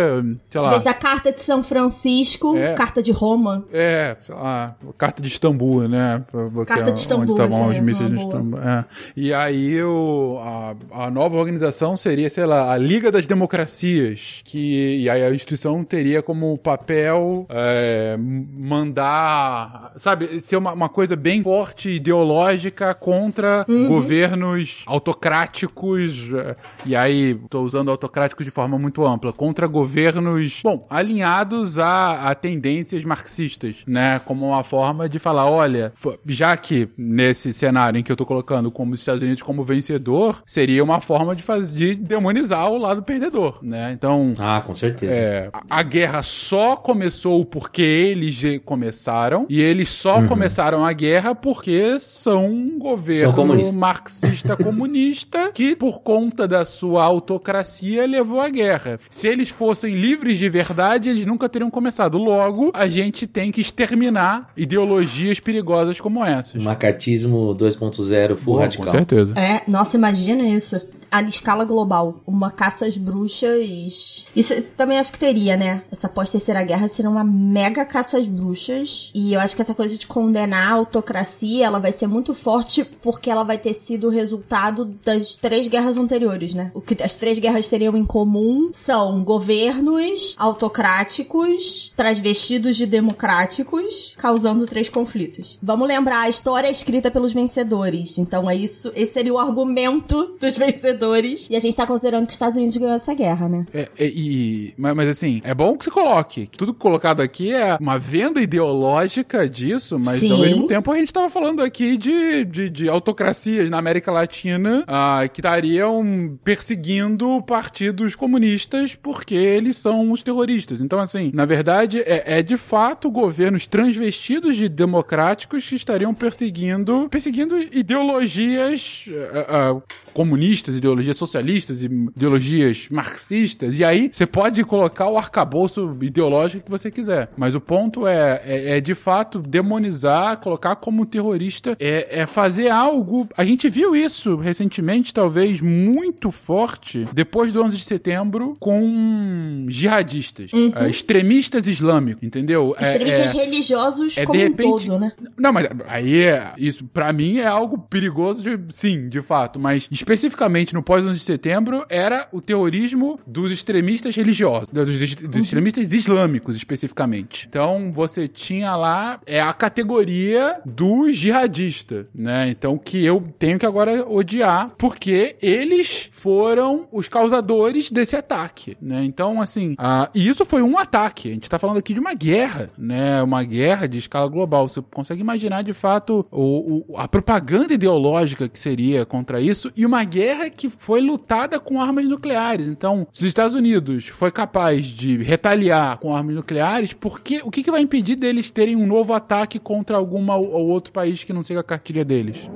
sei 0.50 0.62
lá. 0.62 0.72
Desde 0.72 0.90
a 0.90 0.94
Carta 0.94 1.32
de 1.32 1.42
São 1.42 1.64
Francisco, 1.64 2.58
É. 2.58 2.74
Carta 2.74 3.02
de 3.02 3.12
Roma. 3.12 3.66
É, 3.72 4.18
sei 4.22 4.36
lá, 4.36 4.76
carta 4.98 5.22
de 5.22 5.28
Istambul, 5.30 5.88
né? 5.88 6.24
Carta 6.68 6.90
é 6.90 6.94
de 6.94 7.00
Istambul, 7.00 7.24
Onde 7.24 7.32
estavam 7.44 7.70
os 7.70 7.76
é 7.78 7.82
mísseis 7.82 8.10
de. 8.10 8.18
Istambul. 8.18 8.60
é. 8.60 8.86
E 9.16 9.34
aí 9.34 9.82
o, 9.84 10.40
a, 10.42 11.06
a 11.06 11.12
nova 11.12 11.38
organização 11.38 11.96
seria, 11.96 12.30
sei 12.30 12.46
lá, 12.46 12.72
a 12.74 12.78
Liga 12.78 13.12
das 13.12 13.26
Democracias, 13.26 14.42
que 14.44 15.02
e 15.02 15.10
aí 15.10 15.24
a 15.24 15.32
instituição 15.34 15.84
teria 15.84 16.22
como 16.22 16.58
papel 16.58 17.46
é, 17.50 18.18
mandar, 18.20 19.94
sabe, 19.96 20.40
ser 20.42 20.58
uma, 20.58 20.74
uma 20.82 20.90
coisa 20.90 21.16
bem 21.16 21.44
forte, 21.44 21.90
ideológica 21.90 22.94
contra 22.94 23.66
Uhum. 23.68 23.88
governos 23.88 24.84
autocráticos, 24.88 26.30
é, 26.34 26.56
e 26.86 26.96
aí 26.96 27.36
tô 27.50 27.62
usando 27.62 27.90
autocráticos 27.92 28.46
de 28.46 28.52
forma 28.52 28.78
muito 28.78 29.06
ampla, 29.06 29.32
contra 29.34 29.68
governos, 29.68 30.60
bom, 30.64 30.86
alinhados 30.90 31.78
a, 31.80 32.30
a 32.30 32.36
tendências 32.36 33.04
marxistas, 33.04 33.78
né, 33.88 34.20
como 34.20 34.48
uma 34.48 34.64
forma 34.64 35.08
de 35.08 35.20
falar, 35.20 35.46
olha, 35.50 35.94
já 36.26 36.56
que 36.58 36.90
nesse 36.98 37.54
cenário 37.54 38.00
em 38.00 38.04
que 38.04 38.12
eu 38.12 38.16
tô 38.16 38.26
colocando 38.26 38.72
como 38.72 38.94
os 38.94 39.00
Estados 39.00 39.22
Unidos 39.22 39.42
como 39.42 39.64
vencedor, 39.64 40.42
seria 40.46 40.84
uma 40.84 41.00
forma 41.00 41.36
de 41.36 41.44
fazer 41.44 41.72
de 41.72 41.96
demonizar 41.96 42.70
o 42.70 42.78
lado 42.78 43.02
perdedor, 43.04 43.60
né? 43.62 43.92
Então, 43.94 44.34
Ah, 44.40 44.62
com 44.66 44.74
certeza. 44.74 45.14
é, 45.14 45.50
a- 45.54 45.62
a 45.70 45.84
guerra 45.84 46.22
só 46.22 46.76
começou 46.76 47.46
porque 47.46 47.82
eles 47.82 48.42
começaram 48.66 49.46
e 49.50 49.62
eles 49.62 49.90
só 49.90 50.28
começaram 50.28 50.71
a 50.80 50.94
guerra 50.94 51.36
porque 51.36 51.98
são 52.00 52.46
um 52.48 52.80
governo 52.80 53.22
São 53.22 53.34
comunistas. 53.34 53.76
marxista 53.76 54.56
comunista 54.62 55.52
que 55.54 55.76
por 55.76 56.00
conta 56.02 56.48
da 56.48 56.64
sua 56.66 57.04
autocracia 57.04 58.06
levou 58.08 58.40
à 58.42 58.50
guerra. 58.50 59.00
Se 59.10 59.28
eles 59.28 59.50
fossem 59.50 59.96
livres 59.96 60.38
de 60.38 60.48
verdade, 60.50 61.10
eles 61.10 61.26
nunca 61.26 61.50
teriam 61.50 61.70
começado. 61.70 62.18
Logo, 62.18 62.72
a 62.74 62.88
gente 62.88 63.28
tem 63.28 63.52
que 63.52 63.62
exterminar 63.62 64.50
ideologias 64.56 65.40
perigosas 65.40 66.00
como 66.00 66.24
essas. 66.24 66.62
Macartismo 66.64 67.56
2.0 67.56 68.36
full 68.38 68.54
Boa, 68.54 68.64
radical. 68.64 68.86
Com 68.86 68.92
certeza. 68.92 69.34
É, 69.36 69.62
nossa, 69.68 69.98
imagina 69.98 70.44
isso. 70.48 70.80
A 71.12 71.22
escala 71.24 71.66
global. 71.66 72.22
Uma 72.26 72.50
caça 72.50 72.86
às 72.86 72.98
bruxas. 72.98 74.26
Isso 74.34 74.62
também 74.78 74.98
acho 74.98 75.12
que 75.12 75.20
teria, 75.20 75.58
né? 75.58 75.84
Essa 75.92 76.08
pós-terceira 76.08 76.64
guerra 76.64 76.88
seria 76.88 77.10
uma 77.10 77.24
mega 77.24 77.84
caça 77.86 78.18
às 78.18 78.28
bruxas. 78.28 79.12
E 79.14 79.34
eu 79.34 79.40
acho 79.40 79.56
que 79.56 79.62
essa 79.62 79.76
coisa 79.76 79.98
de 79.98 80.08
condenar 80.08 80.72
a 80.72 80.76
autocracia, 80.76 81.66
ela 81.66 81.80
vai 81.80 81.92
ser 81.92 82.08
muito 82.08 82.34
forte 82.34 82.86
porque 82.86 83.30
ela 83.30 83.44
vai 83.44 83.58
ter 83.58 83.74
sido 83.74 84.08
o 84.08 84.10
resultado 84.10 84.86
das 85.04 85.36
três 85.36 85.68
guerras 85.68 85.98
anteriores, 85.98 86.54
né? 86.54 86.72
O 86.74 86.80
que 86.80 87.02
as 87.04 87.18
três 87.18 87.40
guerras 87.40 87.68
teriam 87.68 87.98
em 87.98 88.06
comum 88.06 88.70
são 88.72 89.24
governos 89.24 90.36
autocráticos, 90.38 91.92
transvestidos 91.96 92.78
de 92.78 92.86
democráticos, 92.86 94.16
causando 94.18 94.66
três 94.66 94.88
conflitos. 94.88 95.60
Vamos 95.62 95.88
lembrar, 95.88 96.22
a 96.22 96.30
história 96.30 96.68
é 96.68 96.72
escrita 96.72 97.12
pelos 97.12 97.34
vencedores. 97.34 98.18
Então 98.18 98.50
é 98.50 98.56
isso, 98.56 98.92
esse 98.96 99.12
seria 99.12 99.34
o 99.34 99.38
argumento 99.38 100.38
dos 100.40 100.58
vencedores. 100.58 101.01
E 101.50 101.56
a 101.56 101.60
gente 101.60 101.76
tá 101.76 101.88
considerando 101.88 102.26
que 102.26 102.30
os 102.30 102.36
Estados 102.36 102.58
Unidos 102.58 102.78
ganhou 102.78 102.96
essa 102.96 103.14
guerra, 103.14 103.50
né? 103.50 103.66
É, 103.74 103.90
é, 103.98 104.08
e, 104.08 104.74
mas, 104.78 104.96
mas, 104.96 105.10
assim, 105.10 105.42
é 105.44 105.54
bom 105.54 105.78
que 105.78 105.86
você 105.86 105.92
coloque. 105.92 106.50
Tudo 106.58 106.74
colocado 106.74 107.22
aqui 107.22 107.52
é 107.52 107.76
uma 107.80 107.98
venda 107.98 108.42
ideológica 108.42 109.50
disso, 109.50 109.98
mas 110.00 110.20
Sim. 110.20 110.32
ao 110.32 110.38
mesmo 110.40 110.68
tempo 110.68 110.92
a 110.92 110.98
gente 110.98 111.12
tava 111.12 111.30
falando 111.30 111.62
aqui 111.62 111.98
de, 111.98 112.46
de, 112.46 112.70
de 112.70 112.90
autocracias 112.90 113.70
na 113.70 113.78
América 113.78 114.12
Latina 114.12 114.84
ah, 114.88 115.28
que 115.32 115.40
estariam 115.40 116.38
perseguindo 116.44 117.42
partidos 117.42 118.16
comunistas 118.16 118.96
porque 118.96 119.36
eles 119.36 119.78
são 119.78 120.12
os 120.12 120.22
terroristas. 120.22 120.82
Então, 120.82 121.00
assim, 121.00 121.32
na 121.34 121.46
verdade, 121.46 122.00
é, 122.02 122.40
é 122.40 122.44
de 122.44 122.58
fato 122.58 123.10
governos 123.10 123.66
transvestidos 123.66 124.56
de 124.56 124.70
democráticos 124.70 125.68
que 125.68 125.76
estariam 125.76 126.14
perseguindo, 126.14 127.08
perseguindo 127.10 127.58
ideologias 127.58 129.06
ah, 129.34 129.46
ah, 129.50 129.82
comunistas, 130.14 130.76
ideologias 130.76 130.91
socialistas, 131.14 131.82
e 131.82 131.86
ideologias 131.86 132.88
marxistas. 132.90 133.78
E 133.78 133.84
aí 133.84 134.10
você 134.12 134.26
pode 134.26 134.64
colocar 134.64 135.08
o 135.10 135.18
arcabouço 135.18 135.98
ideológico 136.02 136.66
que 136.66 136.72
você 136.72 136.90
quiser. 136.92 137.30
Mas 137.38 137.56
o 137.56 137.62
ponto 137.62 138.08
é, 138.08 138.42
é, 138.46 138.78
é, 138.78 138.82
de 138.82 138.94
fato 138.96 139.40
demonizar, 139.40 140.38
colocar 140.38 140.76
como 140.76 141.06
terrorista, 141.06 141.76
é, 141.80 142.22
é 142.22 142.26
fazer 142.26 142.70
algo. 142.70 143.28
A 143.38 143.44
gente 143.46 143.70
viu 143.70 143.96
isso 143.96 144.36
recentemente, 144.36 145.14
talvez 145.14 145.62
muito 145.62 146.32
forte, 146.32 147.06
depois 147.14 147.54
do 147.54 147.64
11 147.64 147.78
de 147.78 147.84
setembro, 147.84 148.56
com 148.60 149.66
jihadistas, 149.70 150.52
eh, 150.54 150.90
extremistas 150.90 151.68
islâmicos, 151.68 152.24
entendeu? 152.24 152.76
É- 152.78 152.84
Extremistas 152.84 153.34
é- 153.36 153.38
religiosos 153.38 154.18
é, 154.18 154.26
como 154.26 154.40
um 154.40 154.44
repente- 154.44 154.88
todo, 154.88 155.00
né? 155.00 155.12
não, 155.38 155.52
mas 155.54 155.68
aí 155.88 156.24
é, 156.24 156.54
isso 156.58 156.86
pra 156.86 157.12
mim 157.14 157.38
é 157.38 157.48
algo 157.48 157.78
perigoso, 157.78 158.42
de, 158.44 158.60
sim, 158.70 159.10
de 159.10 159.22
fato. 159.22 159.60
Mas 159.60 159.88
especificamente 159.92 160.74
no 160.74 160.81
pós 160.82 161.06
11 161.06 161.20
de 161.20 161.26
setembro 161.26 161.86
era 161.90 162.28
o 162.32 162.42
terrorismo 162.42 163.20
dos 163.26 163.52
extremistas 163.52 164.16
religiosos, 164.16 164.68
dos, 164.72 165.00
ex- 165.02 165.16
dos 165.16 165.42
extremistas 165.44 165.92
islâmicos 165.92 166.56
especificamente. 166.56 167.48
Então 167.50 167.92
você 167.94 168.28
tinha 168.28 168.76
lá 168.76 169.20
é 169.26 169.42
a 169.42 169.54
categoria 169.54 170.60
do 170.66 171.12
jihadista, 171.12 172.08
né? 172.14 172.50
Então 172.50 172.78
que 172.78 173.04
eu 173.06 173.22
tenho 173.38 173.58
que 173.60 173.66
agora 173.66 174.06
odiar 174.08 174.72
porque 174.78 175.36
eles 175.42 176.10
foram 176.12 176.88
os 176.92 177.08
causadores 177.08 177.92
desse 177.92 178.16
ataque, 178.16 178.78
né? 178.82 179.04
Então 179.04 179.42
assim, 179.42 179.76
ah, 179.78 180.10
e 180.14 180.28
isso 180.28 180.46
foi 180.46 180.62
um 180.62 180.78
ataque. 180.78 181.30
A 181.30 181.34
gente 181.34 181.50
tá 181.50 181.60
falando 181.60 181.78
aqui 181.78 181.94
de 181.94 182.00
uma 182.00 182.14
guerra, 182.14 182.70
né? 182.78 183.22
Uma 183.22 183.44
guerra 183.44 183.88
de 183.88 183.98
escala 183.98 184.28
global. 184.28 184.68
Você 184.70 184.82
consegue 184.94 185.22
imaginar 185.22 185.62
de 185.64 185.74
fato 185.74 186.26
o, 186.32 186.84
o- 186.92 186.98
a 186.98 187.08
propaganda 187.08 187.74
ideológica 187.74 188.48
que 188.48 188.60
seria 188.60 189.06
contra 189.06 189.42
isso 189.42 189.72
e 189.76 189.86
uma 189.86 190.04
guerra 190.04 190.50
que 190.50 190.71
foi 190.78 191.02
lutada 191.02 191.60
com 191.60 191.82
armas 191.82 192.08
nucleares. 192.08 192.68
Então, 192.68 193.08
se 193.12 193.22
os 193.22 193.28
Estados 193.28 193.56
Unidos 193.56 194.08
foi 194.08 194.32
capaz 194.32 194.86
de 194.86 195.18
retaliar 195.18 195.98
com 195.98 196.16
armas 196.16 196.36
nucleares, 196.36 196.94
por 196.94 197.22
que, 197.22 197.42
o 197.44 197.52
que, 197.52 197.64
que 197.64 197.72
vai 197.72 197.82
impedir 197.82 198.16
deles 198.16 198.52
terem 198.52 198.76
um 198.76 198.88
novo 198.88 199.14
ataque 199.14 199.60
contra 199.60 199.98
alguma 199.98 200.36
ou 200.36 200.68
outro 200.68 200.92
país 200.92 201.24
que 201.24 201.34
não 201.34 201.44
seja 201.44 201.60
a 201.60 201.64
cartilha 201.64 202.06
deles? 202.06 202.50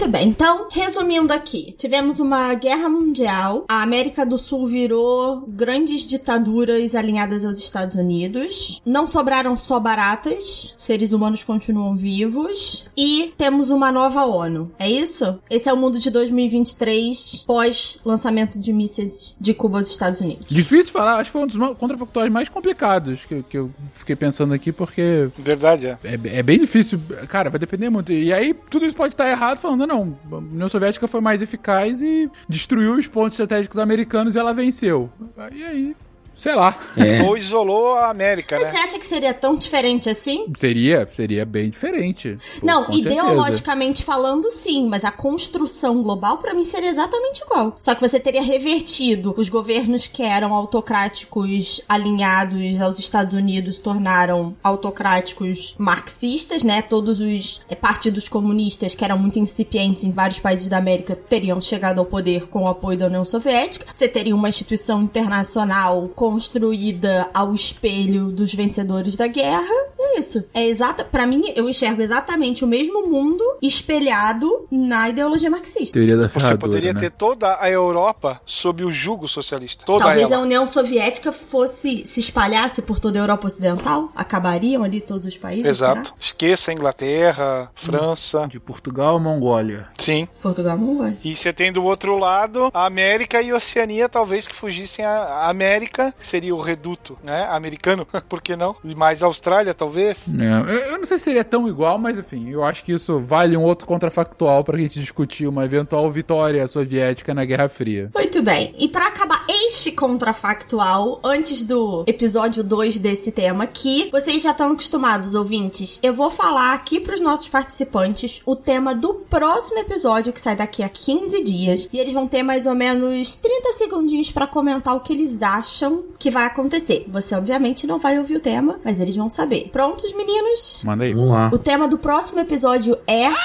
Muito 0.00 0.12
bem, 0.12 0.28
então, 0.30 0.66
resumindo 0.70 1.30
aqui, 1.30 1.74
tivemos 1.76 2.20
uma 2.20 2.54
guerra 2.54 2.88
mundial, 2.88 3.66
a 3.68 3.82
América 3.82 4.24
do 4.24 4.38
Sul 4.38 4.64
virou 4.64 5.42
grandes 5.46 6.06
ditaduras 6.08 6.94
alinhadas 6.94 7.44
aos 7.44 7.58
Estados 7.58 7.96
Unidos, 7.96 8.80
não 8.86 9.06
sobraram 9.06 9.58
só 9.58 9.78
baratas, 9.78 10.74
seres 10.78 11.12
humanos 11.12 11.44
continuam 11.44 11.94
vivos, 11.98 12.86
e 12.96 13.34
temos 13.36 13.68
uma 13.68 13.92
nova 13.92 14.24
ONU. 14.24 14.72
É 14.78 14.90
isso? 14.90 15.38
Esse 15.50 15.68
é 15.68 15.72
o 15.72 15.76
mundo 15.76 15.98
de 15.98 16.10
2023, 16.10 17.44
pós 17.46 18.00
lançamento 18.02 18.58
de 18.58 18.72
mísseis 18.72 19.36
de 19.38 19.52
Cuba 19.52 19.80
aos 19.80 19.88
Estados 19.88 20.22
Unidos. 20.22 20.46
Difícil 20.48 20.92
falar, 20.92 21.16
acho 21.16 21.24
que 21.24 21.32
foi 21.32 21.42
um 21.42 21.46
dos 21.46 21.76
contrafactuais 21.76 22.32
mais 22.32 22.48
complicados 22.48 23.26
que, 23.26 23.42
que 23.42 23.58
eu 23.58 23.70
fiquei 23.92 24.16
pensando 24.16 24.54
aqui, 24.54 24.72
porque. 24.72 25.28
Verdade, 25.36 25.88
é. 25.88 25.98
é. 26.02 26.38
É 26.38 26.42
bem 26.42 26.58
difícil. 26.58 26.98
Cara, 27.28 27.50
vai 27.50 27.58
depender 27.58 27.90
muito. 27.90 28.14
E 28.14 28.32
aí, 28.32 28.54
tudo 28.70 28.86
isso 28.86 28.96
pode 28.96 29.12
estar 29.12 29.28
errado 29.28 29.58
falando, 29.58 29.89
não, 29.90 30.16
a 30.30 30.36
União 30.36 30.68
Soviética 30.68 31.08
foi 31.08 31.20
mais 31.20 31.42
eficaz 31.42 32.00
e 32.00 32.30
destruiu 32.48 32.94
os 32.94 33.08
pontos 33.08 33.38
estratégicos 33.38 33.78
americanos 33.78 34.36
e 34.36 34.38
ela 34.38 34.54
venceu. 34.54 35.10
E 35.52 35.64
aí, 35.64 35.96
sei 36.36 36.54
lá. 36.54 36.78
É. 36.96 37.22
Ou 37.28 37.36
isolou 37.36 37.94
a 37.94 38.10
América, 38.10 38.56
Mas 38.56 38.64
né? 38.64 38.70
você 38.70 38.76
acha 38.78 38.98
que 38.98 39.06
seria 39.06 39.34
tão 39.34 39.56
diferente 39.56 40.08
assim? 40.08 40.46
Seria, 40.56 41.08
seria 41.12 41.44
bem 41.44 41.70
diferente. 41.70 42.38
Pô, 42.58 42.66
não, 42.66 42.90
ideologicamente 42.90 43.98
certeza. 43.98 44.06
falando, 44.06 44.50
sim, 44.50 44.88
mas 44.88 45.04
a 45.04 45.10
construção 45.10 46.02
global 46.02 46.38
para 46.38 46.54
mim 46.54 46.64
seria 46.64 46.90
exatamente 46.90 47.42
igual. 47.42 47.74
Só 47.78 47.94
que 47.94 48.00
você 48.00 48.18
teria 48.18 48.42
revertido 48.42 49.34
os 49.36 49.48
governos 49.48 50.06
que 50.06 50.22
eram 50.22 50.54
autocráticos 50.54 51.80
alinhados 51.88 52.80
aos 52.80 52.98
Estados 52.98 53.34
Unidos 53.34 53.78
tornaram 53.78 54.54
autocráticos 54.62 55.74
marxistas, 55.78 56.64
né? 56.64 56.82
Todos 56.82 57.20
os 57.20 57.60
é, 57.68 57.74
partidos 57.74 58.28
comunistas 58.28 58.94
que 58.94 59.04
eram 59.04 59.18
muito 59.18 59.38
incipientes 59.38 60.04
em 60.04 60.10
vários 60.10 60.40
países 60.40 60.66
da 60.66 60.78
América 60.78 61.14
teriam 61.14 61.60
chegado 61.60 61.98
ao 61.98 62.04
poder 62.04 62.48
com 62.48 62.64
o 62.64 62.68
apoio 62.68 62.98
da 62.98 63.06
União 63.06 63.24
Soviética. 63.24 63.86
Você 63.94 64.08
teria 64.08 64.34
uma 64.34 64.48
instituição 64.48 65.02
internacional 65.02 66.10
com 66.14 66.19
construída 66.20 67.30
ao 67.32 67.54
espelho 67.54 68.30
dos 68.30 68.54
vencedores 68.54 69.16
da 69.16 69.26
guerra. 69.26 69.72
É 69.98 70.18
isso. 70.18 70.44
É 70.52 70.66
exata, 70.66 71.02
para 71.02 71.26
mim 71.26 71.50
eu 71.56 71.66
enxergo 71.66 72.02
exatamente 72.02 72.62
o 72.62 72.68
mesmo 72.68 73.06
mundo 73.06 73.42
espelhado 73.62 74.66
na 74.70 75.08
ideologia 75.08 75.48
marxista. 75.48 75.94
Teoria 75.94 76.18
da 76.18 76.28
Você 76.28 76.58
poderia 76.58 76.92
né? 76.92 77.00
ter 77.00 77.10
toda 77.10 77.56
a 77.58 77.70
Europa 77.70 78.38
sob 78.44 78.84
o 78.84 78.92
jugo 78.92 79.26
socialista. 79.26 79.82
Toda 79.86 80.04
Talvez 80.04 80.30
ela. 80.30 80.42
a 80.42 80.44
União 80.44 80.66
Soviética 80.66 81.32
fosse 81.32 82.04
se 82.04 82.20
espalhasse 82.20 82.82
por 82.82 82.98
toda 82.98 83.18
a 83.18 83.22
Europa 83.22 83.46
ocidental, 83.46 84.12
acabariam 84.14 84.84
ali 84.84 85.00
todos 85.00 85.24
os 85.24 85.38
países. 85.38 85.64
Exato. 85.64 86.08
Será? 86.08 86.16
Esqueça 86.20 86.70
a 86.70 86.74
Inglaterra, 86.74 87.70
França, 87.74 88.46
de 88.46 88.60
Portugal, 88.60 89.18
Mongólia. 89.18 89.88
Sim. 89.96 90.28
Portugal, 90.42 90.76
Mongólia. 90.76 91.16
E 91.24 91.34
você 91.34 91.50
tem 91.50 91.72
do 91.72 91.82
outro 91.82 92.18
lado 92.18 92.70
a 92.74 92.84
América 92.84 93.40
e 93.40 93.50
a 93.50 93.56
Oceania, 93.56 94.06
talvez 94.06 94.46
que 94.46 94.54
fugissem 94.54 95.02
a 95.02 95.48
América 95.48 96.09
seria 96.18 96.54
o 96.54 96.60
reduto, 96.60 97.18
né? 97.22 97.46
Americano, 97.50 98.06
por 98.28 98.40
que 98.40 98.56
não? 98.56 98.76
E 98.84 98.94
mais 98.94 99.22
Austrália, 99.22 99.74
talvez? 99.74 100.26
É, 100.28 100.92
eu 100.92 100.98
não 100.98 101.06
sei 101.06 101.18
se 101.18 101.24
seria 101.24 101.44
tão 101.44 101.68
igual, 101.68 101.98
mas 101.98 102.18
enfim, 102.18 102.48
eu 102.50 102.64
acho 102.64 102.84
que 102.84 102.92
isso 102.92 103.20
vale 103.20 103.56
um 103.56 103.62
outro 103.62 103.86
contrafactual 103.86 104.64
pra 104.64 104.78
gente 104.78 105.00
discutir 105.00 105.46
uma 105.46 105.64
eventual 105.64 106.10
vitória 106.10 106.66
soviética 106.68 107.34
na 107.34 107.44
Guerra 107.44 107.68
Fria. 107.68 108.10
Muito 108.14 108.42
bem. 108.42 108.74
E 108.78 108.88
para 108.88 109.06
acabar 109.06 109.39
este 109.50 109.90
contrafactual, 109.90 111.18
antes 111.24 111.64
do 111.64 112.04
episódio 112.06 112.62
2 112.62 112.98
desse 112.98 113.32
tema 113.32 113.64
aqui, 113.64 114.08
vocês 114.12 114.42
já 114.42 114.52
estão 114.52 114.70
acostumados, 114.70 115.34
ouvintes. 115.34 115.98
Eu 116.02 116.14
vou 116.14 116.30
falar 116.30 116.72
aqui 116.72 117.00
pros 117.00 117.20
nossos 117.20 117.48
participantes 117.48 118.42
o 118.46 118.54
tema 118.54 118.94
do 118.94 119.14
próximo 119.14 119.80
episódio 119.80 120.32
que 120.32 120.40
sai 120.40 120.54
daqui 120.54 120.84
a 120.84 120.88
15 120.88 121.42
dias. 121.42 121.88
E 121.92 121.98
eles 121.98 122.12
vão 122.12 122.28
ter 122.28 122.44
mais 122.44 122.64
ou 122.66 122.76
menos 122.76 123.34
30 123.34 123.72
segundinhos 123.72 124.30
para 124.30 124.46
comentar 124.46 124.94
o 124.94 125.00
que 125.00 125.12
eles 125.12 125.42
acham 125.42 126.04
que 126.16 126.30
vai 126.30 126.44
acontecer. 126.44 127.04
Você, 127.08 127.34
obviamente, 127.34 127.88
não 127.88 127.98
vai 127.98 128.18
ouvir 128.18 128.36
o 128.36 128.40
tema, 128.40 128.78
mas 128.84 129.00
eles 129.00 129.16
vão 129.16 129.28
saber. 129.28 129.68
Prontos, 129.72 130.12
meninos? 130.12 130.80
Manda 130.84 131.02
aí. 131.02 131.12
Vamos 131.12 131.30
lá. 131.30 131.50
O 131.52 131.58
tema 131.58 131.88
do 131.88 131.98
próximo 131.98 132.38
episódio 132.38 132.96
é. 133.04 133.28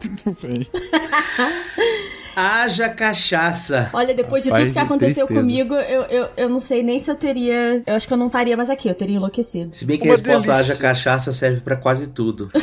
Tudo 0.00 0.36
bem. 0.40 0.66
Haja 2.36 2.88
cachaça. 2.88 3.90
Olha, 3.92 4.14
depois 4.14 4.42
de 4.44 4.50
Rapaz, 4.50 4.64
tudo 4.66 4.74
que 4.74 4.80
de 4.80 4.84
aconteceu 4.84 5.26
tristeza. 5.26 5.40
comigo, 5.40 5.74
eu, 5.74 6.02
eu, 6.04 6.28
eu 6.36 6.48
não 6.48 6.60
sei 6.60 6.82
nem 6.82 6.98
se 6.98 7.10
eu 7.10 7.16
teria. 7.16 7.82
Eu 7.86 7.94
acho 7.94 8.06
que 8.06 8.12
eu 8.12 8.16
não 8.18 8.26
estaria 8.26 8.56
mais 8.56 8.68
aqui, 8.70 8.88
eu 8.88 8.94
teria 8.94 9.16
enlouquecido. 9.16 9.74
Se 9.74 9.84
bem 9.84 9.98
que 9.98 10.04
a 10.04 10.10
Uma 10.10 10.14
resposta 10.16 10.52
delícia. 10.52 10.72
haja 10.72 10.80
cachaça 10.80 11.32
serve 11.32 11.60
pra 11.60 11.76
quase 11.76 12.08
tudo. 12.08 12.50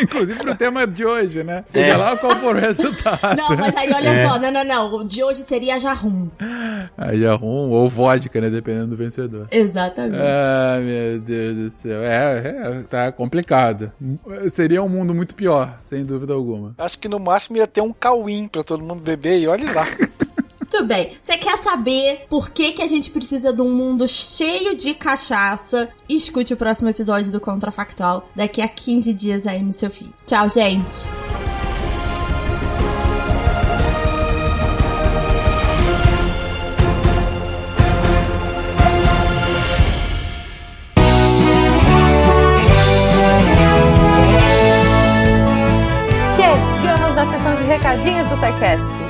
Inclusive 0.02 0.38
pro 0.38 0.54
tema 0.54 0.86
de 0.86 1.04
hoje, 1.04 1.42
né? 1.44 1.64
Seja 1.68 1.86
É. 1.92 1.96
lá 1.96 2.16
qual 2.16 2.34
for 2.36 2.56
o 2.56 2.58
resultado. 2.58 3.36
Não, 3.36 3.56
mas 3.56 3.76
aí 3.76 3.90
olha 3.92 4.10
É. 4.20 4.26
só, 4.26 4.38
não, 4.38 4.50
não, 4.50 4.64
não. 4.64 4.92
O 4.94 5.04
de 5.04 5.22
hoje 5.22 5.40
seria 5.42 5.78
Jarum. 5.78 6.28
Aí 6.96 7.24
é 7.24 7.32
rum 7.34 7.70
ou 7.70 7.88
vodka, 7.88 8.40
né? 8.40 8.50
Dependendo 8.50 8.88
do 8.88 8.96
vencedor. 8.96 9.46
Exatamente. 9.50 10.20
Ah, 10.22 10.78
meu 10.80 11.20
Deus 11.20 11.56
do 11.56 11.70
céu. 11.70 12.02
É, 12.02 12.38
é, 12.80 12.82
tá 12.88 13.12
complicado. 13.12 13.92
Seria 14.48 14.82
um 14.82 14.88
mundo 14.88 15.14
muito 15.14 15.34
pior, 15.34 15.78
sem 15.82 16.04
dúvida 16.04 16.32
alguma. 16.32 16.74
Acho 16.78 16.98
que 16.98 17.08
no 17.08 17.18
máximo 17.18 17.56
ia 17.56 17.66
ter 17.66 17.80
um 17.80 17.92
cauim 17.92 18.48
pra 18.48 18.62
todo 18.64 18.82
mundo 18.82 19.00
beber 19.02 19.38
e 19.38 19.46
olhe 19.46 19.66
lá. 19.72 19.84
Muito 20.72 20.86
bem. 20.86 21.10
Você 21.20 21.36
quer 21.36 21.58
saber 21.58 22.26
por 22.28 22.50
que, 22.50 22.70
que 22.70 22.80
a 22.80 22.86
gente 22.86 23.10
precisa 23.10 23.52
de 23.52 23.60
um 23.60 23.74
mundo 23.74 24.06
cheio 24.06 24.76
de 24.76 24.94
cachaça? 24.94 25.88
Escute 26.08 26.54
o 26.54 26.56
próximo 26.56 26.88
episódio 26.88 27.32
do 27.32 27.40
Contrafactual 27.40 28.30
daqui 28.36 28.62
a 28.62 28.68
15 28.68 29.12
dias 29.12 29.46
aí 29.48 29.64
no 29.64 29.72
seu 29.72 29.90
feed. 29.90 30.12
Tchau, 30.24 30.48
gente. 30.48 31.08
Chegamos 46.36 47.16
na 47.16 47.26
sessão 47.26 47.56
de 47.56 47.64
recadinhos 47.64 48.28
do 48.28 48.36
SciCast. 48.36 49.09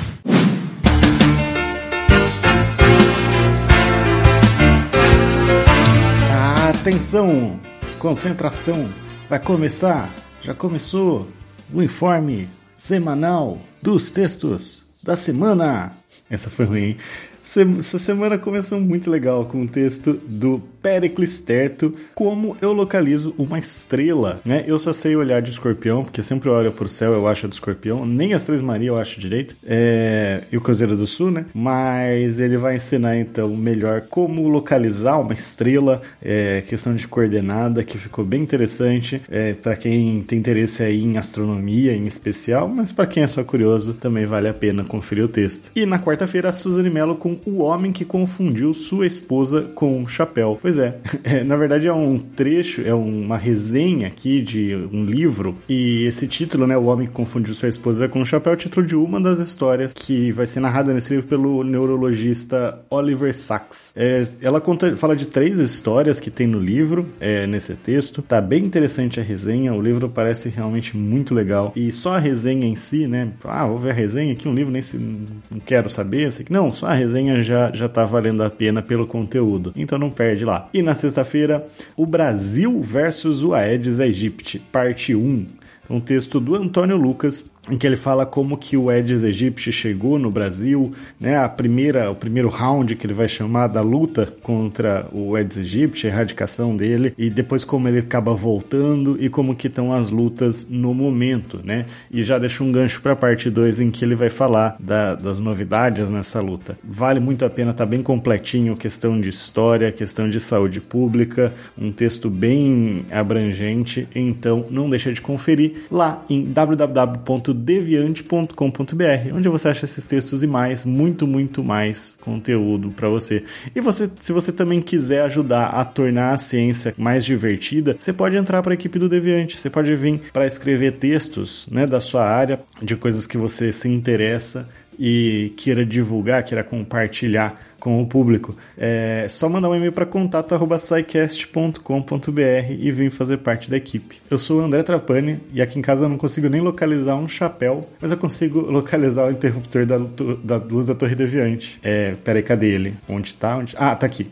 Atenção! 6.81 7.59
Concentração! 7.99 8.91
Vai 9.29 9.37
começar! 9.37 10.11
Já 10.41 10.55
começou 10.55 11.27
o 11.71 11.83
informe 11.83 12.49
semanal 12.75 13.61
dos 13.83 14.11
textos 14.11 14.81
da 15.03 15.15
semana. 15.15 15.95
Essa 16.27 16.49
foi 16.49 16.65
ruim. 16.65 16.97
Essa 17.41 17.97
semana 17.97 18.37
começou 18.37 18.79
muito 18.79 19.09
legal 19.09 19.45
com 19.45 19.63
o 19.63 19.67
texto 19.67 20.13
do 20.13 20.61
Pericles 20.81 21.39
Terto, 21.39 21.93
como 22.15 22.55
eu 22.61 22.71
localizo 22.71 23.35
uma 23.37 23.59
estrela, 23.59 24.39
né? 24.45 24.63
Eu 24.65 24.79
só 24.79 24.93
sei 24.93 25.15
olhar 25.15 25.41
de 25.41 25.51
escorpião, 25.51 26.03
porque 26.03 26.23
sempre 26.23 26.49
olho 26.49 26.71
pro 26.71 26.89
céu 26.89 27.13
eu 27.13 27.27
acho 27.27 27.47
do 27.47 27.53
escorpião, 27.53 28.05
nem 28.05 28.33
as 28.33 28.43
Três 28.43 28.61
Maria 28.61 28.89
eu 28.89 28.97
acho 28.97 29.19
direito, 29.19 29.55
é... 29.65 30.43
e 30.51 30.57
o 30.57 30.61
Cruzeiro 30.61 30.95
do 30.95 31.05
Sul, 31.05 31.29
né? 31.29 31.45
Mas 31.53 32.39
ele 32.39 32.57
vai 32.57 32.75
ensinar 32.77 33.17
então 33.17 33.55
melhor 33.55 34.01
como 34.09 34.47
localizar 34.47 35.19
uma 35.19 35.33
estrela, 35.33 36.01
é... 36.21 36.63
questão 36.67 36.95
de 36.95 37.07
coordenada, 37.07 37.83
que 37.83 37.97
ficou 37.97 38.23
bem 38.23 38.41
interessante, 38.41 39.21
é... 39.29 39.53
para 39.53 39.75
quem 39.75 40.23
tem 40.23 40.39
interesse 40.39 40.83
aí 40.83 41.03
em 41.03 41.17
astronomia 41.17 41.93
em 41.93 42.07
especial, 42.07 42.67
mas 42.67 42.91
para 42.91 43.07
quem 43.07 43.23
é 43.23 43.27
só 43.27 43.43
curioso 43.43 43.93
também 43.93 44.25
vale 44.25 44.47
a 44.47 44.53
pena 44.53 44.83
conferir 44.83 45.25
o 45.25 45.27
texto. 45.27 45.71
E 45.75 45.85
na 45.85 45.99
quarta-feira 45.99 46.49
a 46.49 46.51
Suzane 46.51 46.89
Mello 46.89 47.15
com 47.15 47.30
o 47.45 47.59
homem 47.59 47.91
que 47.91 48.05
confundiu 48.05 48.73
sua 48.73 49.05
esposa 49.05 49.63
com 49.75 49.99
um 49.99 50.07
chapéu. 50.07 50.57
Pois 50.61 50.77
é, 50.77 50.97
é, 51.23 51.43
na 51.43 51.55
verdade 51.55 51.87
é 51.87 51.93
um 51.93 52.17
trecho, 52.17 52.81
é 52.85 52.93
uma 52.93 53.37
resenha 53.37 54.07
aqui 54.07 54.41
de 54.41 54.75
um 54.91 55.05
livro, 55.05 55.55
e 55.67 56.05
esse 56.05 56.27
título, 56.27 56.67
né, 56.67 56.77
O 56.77 56.85
Homem 56.85 57.07
que 57.07 57.13
Confundiu 57.13 57.53
Sua 57.53 57.69
Esposa 57.69 58.07
com 58.07 58.19
um 58.19 58.25
Chapéu, 58.25 58.53
é 58.53 58.55
o 58.55 58.57
título 58.57 58.85
de 58.85 58.95
uma 58.95 59.19
das 59.19 59.39
histórias 59.39 59.93
que 59.93 60.31
vai 60.31 60.47
ser 60.47 60.59
narrada 60.59 60.93
nesse 60.93 61.13
livro 61.13 61.27
pelo 61.27 61.63
neurologista 61.63 62.79
Oliver 62.89 63.35
Sacks. 63.35 63.93
É, 63.95 64.23
ela 64.41 64.59
conta, 64.59 64.95
fala 64.95 65.15
de 65.15 65.25
três 65.25 65.59
histórias 65.59 66.19
que 66.19 66.31
tem 66.31 66.47
no 66.47 66.59
livro, 66.59 67.07
é, 67.19 67.45
nesse 67.47 67.75
texto. 67.75 68.21
Tá 68.21 68.41
bem 68.41 68.63
interessante 68.63 69.19
a 69.19 69.23
resenha, 69.23 69.73
o 69.73 69.81
livro 69.81 70.09
parece 70.09 70.49
realmente 70.49 70.97
muito 70.97 71.33
legal. 71.33 71.71
E 71.75 71.91
só 71.91 72.15
a 72.15 72.19
resenha 72.19 72.65
em 72.65 72.75
si, 72.75 73.07
né? 73.07 73.29
Ah, 73.43 73.67
vou 73.67 73.77
ver 73.77 73.91
a 73.91 73.93
resenha 73.93 74.33
aqui, 74.33 74.47
um 74.47 74.53
livro 74.53 74.71
nem 74.71 74.81
se 74.81 74.97
não 74.97 75.59
quero 75.65 75.89
saber, 75.89 76.31
sei 76.31 76.45
que 76.45 76.53
não, 76.53 76.73
só 76.73 76.87
a 76.87 76.93
resenha 76.93 77.20
já 77.41 77.71
já 77.73 77.87
tá 77.87 78.05
valendo 78.05 78.43
a 78.43 78.49
pena 78.49 78.81
pelo 78.81 79.07
conteúdo. 79.07 79.73
Então 79.75 79.97
não 79.97 80.09
perde 80.09 80.45
lá. 80.45 80.69
E 80.73 80.81
na 80.81 80.95
sexta-feira, 80.95 81.67
o 81.95 82.05
Brasil 82.05 82.81
versus 82.81 83.43
o 83.43 83.53
Aedes 83.53 83.99
aegypti, 83.99 84.59
parte 84.59 85.15
1. 85.15 85.45
Um 85.89 85.99
texto 85.99 86.39
do 86.39 86.55
Antônio 86.55 86.95
Lucas, 86.95 87.51
em 87.71 87.77
que 87.77 87.87
ele 87.87 87.95
fala 87.95 88.25
como 88.25 88.57
que 88.57 88.75
o 88.75 88.89
Aedes 88.89 89.23
aegypti 89.23 89.71
chegou 89.71 90.19
no 90.19 90.29
Brasil, 90.29 90.91
né? 91.17 91.37
A 91.37 91.47
primeira, 91.47 92.11
o 92.11 92.15
primeiro 92.15 92.49
round 92.49 92.97
que 92.97 93.05
ele 93.07 93.13
vai 93.13 93.29
chamar 93.29 93.67
da 93.67 93.81
luta 93.81 94.27
contra 94.43 95.07
o 95.13 95.35
Aedes 95.35 95.57
aegypti, 95.57 96.05
a 96.05 96.09
erradicação 96.09 96.75
dele, 96.75 97.13
e 97.17 97.29
depois 97.29 97.63
como 97.63 97.87
ele 97.87 97.99
acaba 97.99 98.33
voltando 98.33 99.15
e 99.23 99.29
como 99.29 99.55
que 99.55 99.67
estão 99.67 99.93
as 99.93 100.09
lutas 100.09 100.69
no 100.69 100.93
momento, 100.93 101.61
né? 101.63 101.85
E 102.11 102.25
já 102.25 102.37
deixa 102.37 102.61
um 102.61 102.71
gancho 102.73 103.01
para 103.01 103.13
a 103.13 103.15
parte 103.15 103.49
2 103.49 103.79
em 103.79 103.89
que 103.89 104.03
ele 104.03 104.15
vai 104.15 104.29
falar 104.29 104.75
da, 104.77 105.15
das 105.15 105.39
novidades 105.39 106.09
nessa 106.09 106.41
luta. 106.41 106.77
Vale 106.83 107.21
muito 107.21 107.45
a 107.45 107.49
pena, 107.49 107.73
tá 107.73 107.85
bem 107.85 108.03
completinho, 108.03 108.75
questão 108.75 109.21
de 109.21 109.29
história, 109.29 109.93
questão 109.93 110.29
de 110.29 110.41
saúde 110.41 110.81
pública, 110.81 111.53
um 111.77 111.89
texto 111.89 112.29
bem 112.29 113.05
abrangente, 113.09 114.09
então 114.13 114.65
não 114.69 114.89
deixa 114.89 115.13
de 115.13 115.21
conferir 115.21 115.85
lá 115.89 116.21
em 116.29 116.43
www 116.43 117.60
deviante.com.br, 117.61 119.33
onde 119.33 119.49
você 119.49 119.69
acha 119.69 119.85
esses 119.85 120.05
textos 120.05 120.43
e 120.43 120.47
mais, 120.47 120.85
muito, 120.85 121.27
muito 121.27 121.63
mais 121.63 122.17
conteúdo 122.19 122.89
para 122.91 123.07
você. 123.07 123.43
E 123.75 123.79
você, 123.79 124.09
se 124.19 124.33
você 124.33 124.51
também 124.51 124.81
quiser 124.81 125.21
ajudar 125.23 125.67
a 125.67 125.85
tornar 125.85 126.33
a 126.33 126.37
ciência 126.37 126.93
mais 126.97 127.23
divertida, 127.23 127.95
você 127.97 128.11
pode 128.11 128.35
entrar 128.35 128.61
para 128.61 128.73
a 128.73 128.75
equipe 128.75 128.97
do 128.97 129.07
Deviante. 129.07 129.59
Você 129.59 129.69
pode 129.69 129.95
vir 129.95 130.21
para 130.33 130.45
escrever 130.45 130.93
textos, 130.93 131.67
né, 131.71 131.85
da 131.85 131.99
sua 131.99 132.25
área, 132.25 132.59
de 132.81 132.95
coisas 132.95 133.27
que 133.27 133.37
você 133.37 133.71
se 133.71 133.87
interessa 133.87 134.67
e 134.99 135.53
queira 135.57 135.85
divulgar, 135.85 136.43
queira 136.43 136.63
compartilhar 136.63 137.70
com 137.81 138.01
o 138.01 138.07
público, 138.07 138.55
é 138.77 139.25
só 139.27 139.49
mandar 139.49 139.69
um 139.69 139.75
e-mail 139.75 139.91
para 139.91 140.05
contato@saicast.com.br 140.05 142.71
e 142.79 142.91
vir 142.91 143.09
fazer 143.09 143.39
parte 143.39 143.69
da 143.69 143.75
equipe. 143.75 144.21
Eu 144.29 144.37
sou 144.37 144.61
o 144.61 144.63
André 144.63 144.83
Trapani 144.83 145.39
e 145.51 145.61
aqui 145.61 145.79
em 145.79 145.81
casa 145.81 146.05
eu 146.05 146.09
não 146.09 146.17
consigo 146.17 146.47
nem 146.47 146.61
localizar 146.61 147.15
um 147.15 147.27
chapéu, 147.27 147.89
mas 147.99 148.11
eu 148.11 148.17
consigo 148.17 148.61
localizar 148.71 149.25
o 149.25 149.31
interruptor 149.31 149.85
da, 149.85 149.97
da 150.43 150.57
luz 150.57 150.87
da 150.87 150.95
Torre 150.95 151.15
Deviante. 151.15 151.79
É, 151.83 152.15
peraí, 152.23 152.43
cadê 152.43 152.67
ele? 152.67 152.93
Onde 153.09 153.33
tá? 153.33 153.57
Onde... 153.57 153.75
Ah, 153.77 153.95
tá 153.95 154.05
aqui. 154.05 154.29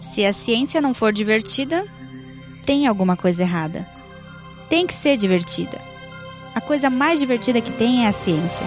Se 0.00 0.24
a 0.24 0.32
ciência 0.32 0.80
não 0.80 0.92
for 0.92 1.12
divertida, 1.12 1.84
tem 2.64 2.86
alguma 2.86 3.16
coisa 3.16 3.42
errada. 3.42 3.86
Tem 4.68 4.86
que 4.86 4.92
ser 4.92 5.16
divertida. 5.16 5.78
A 6.54 6.60
coisa 6.60 6.90
mais 6.90 7.20
divertida 7.20 7.60
que 7.60 7.72
tem 7.72 8.04
é 8.04 8.08
a 8.08 8.12
ciência. 8.12 8.66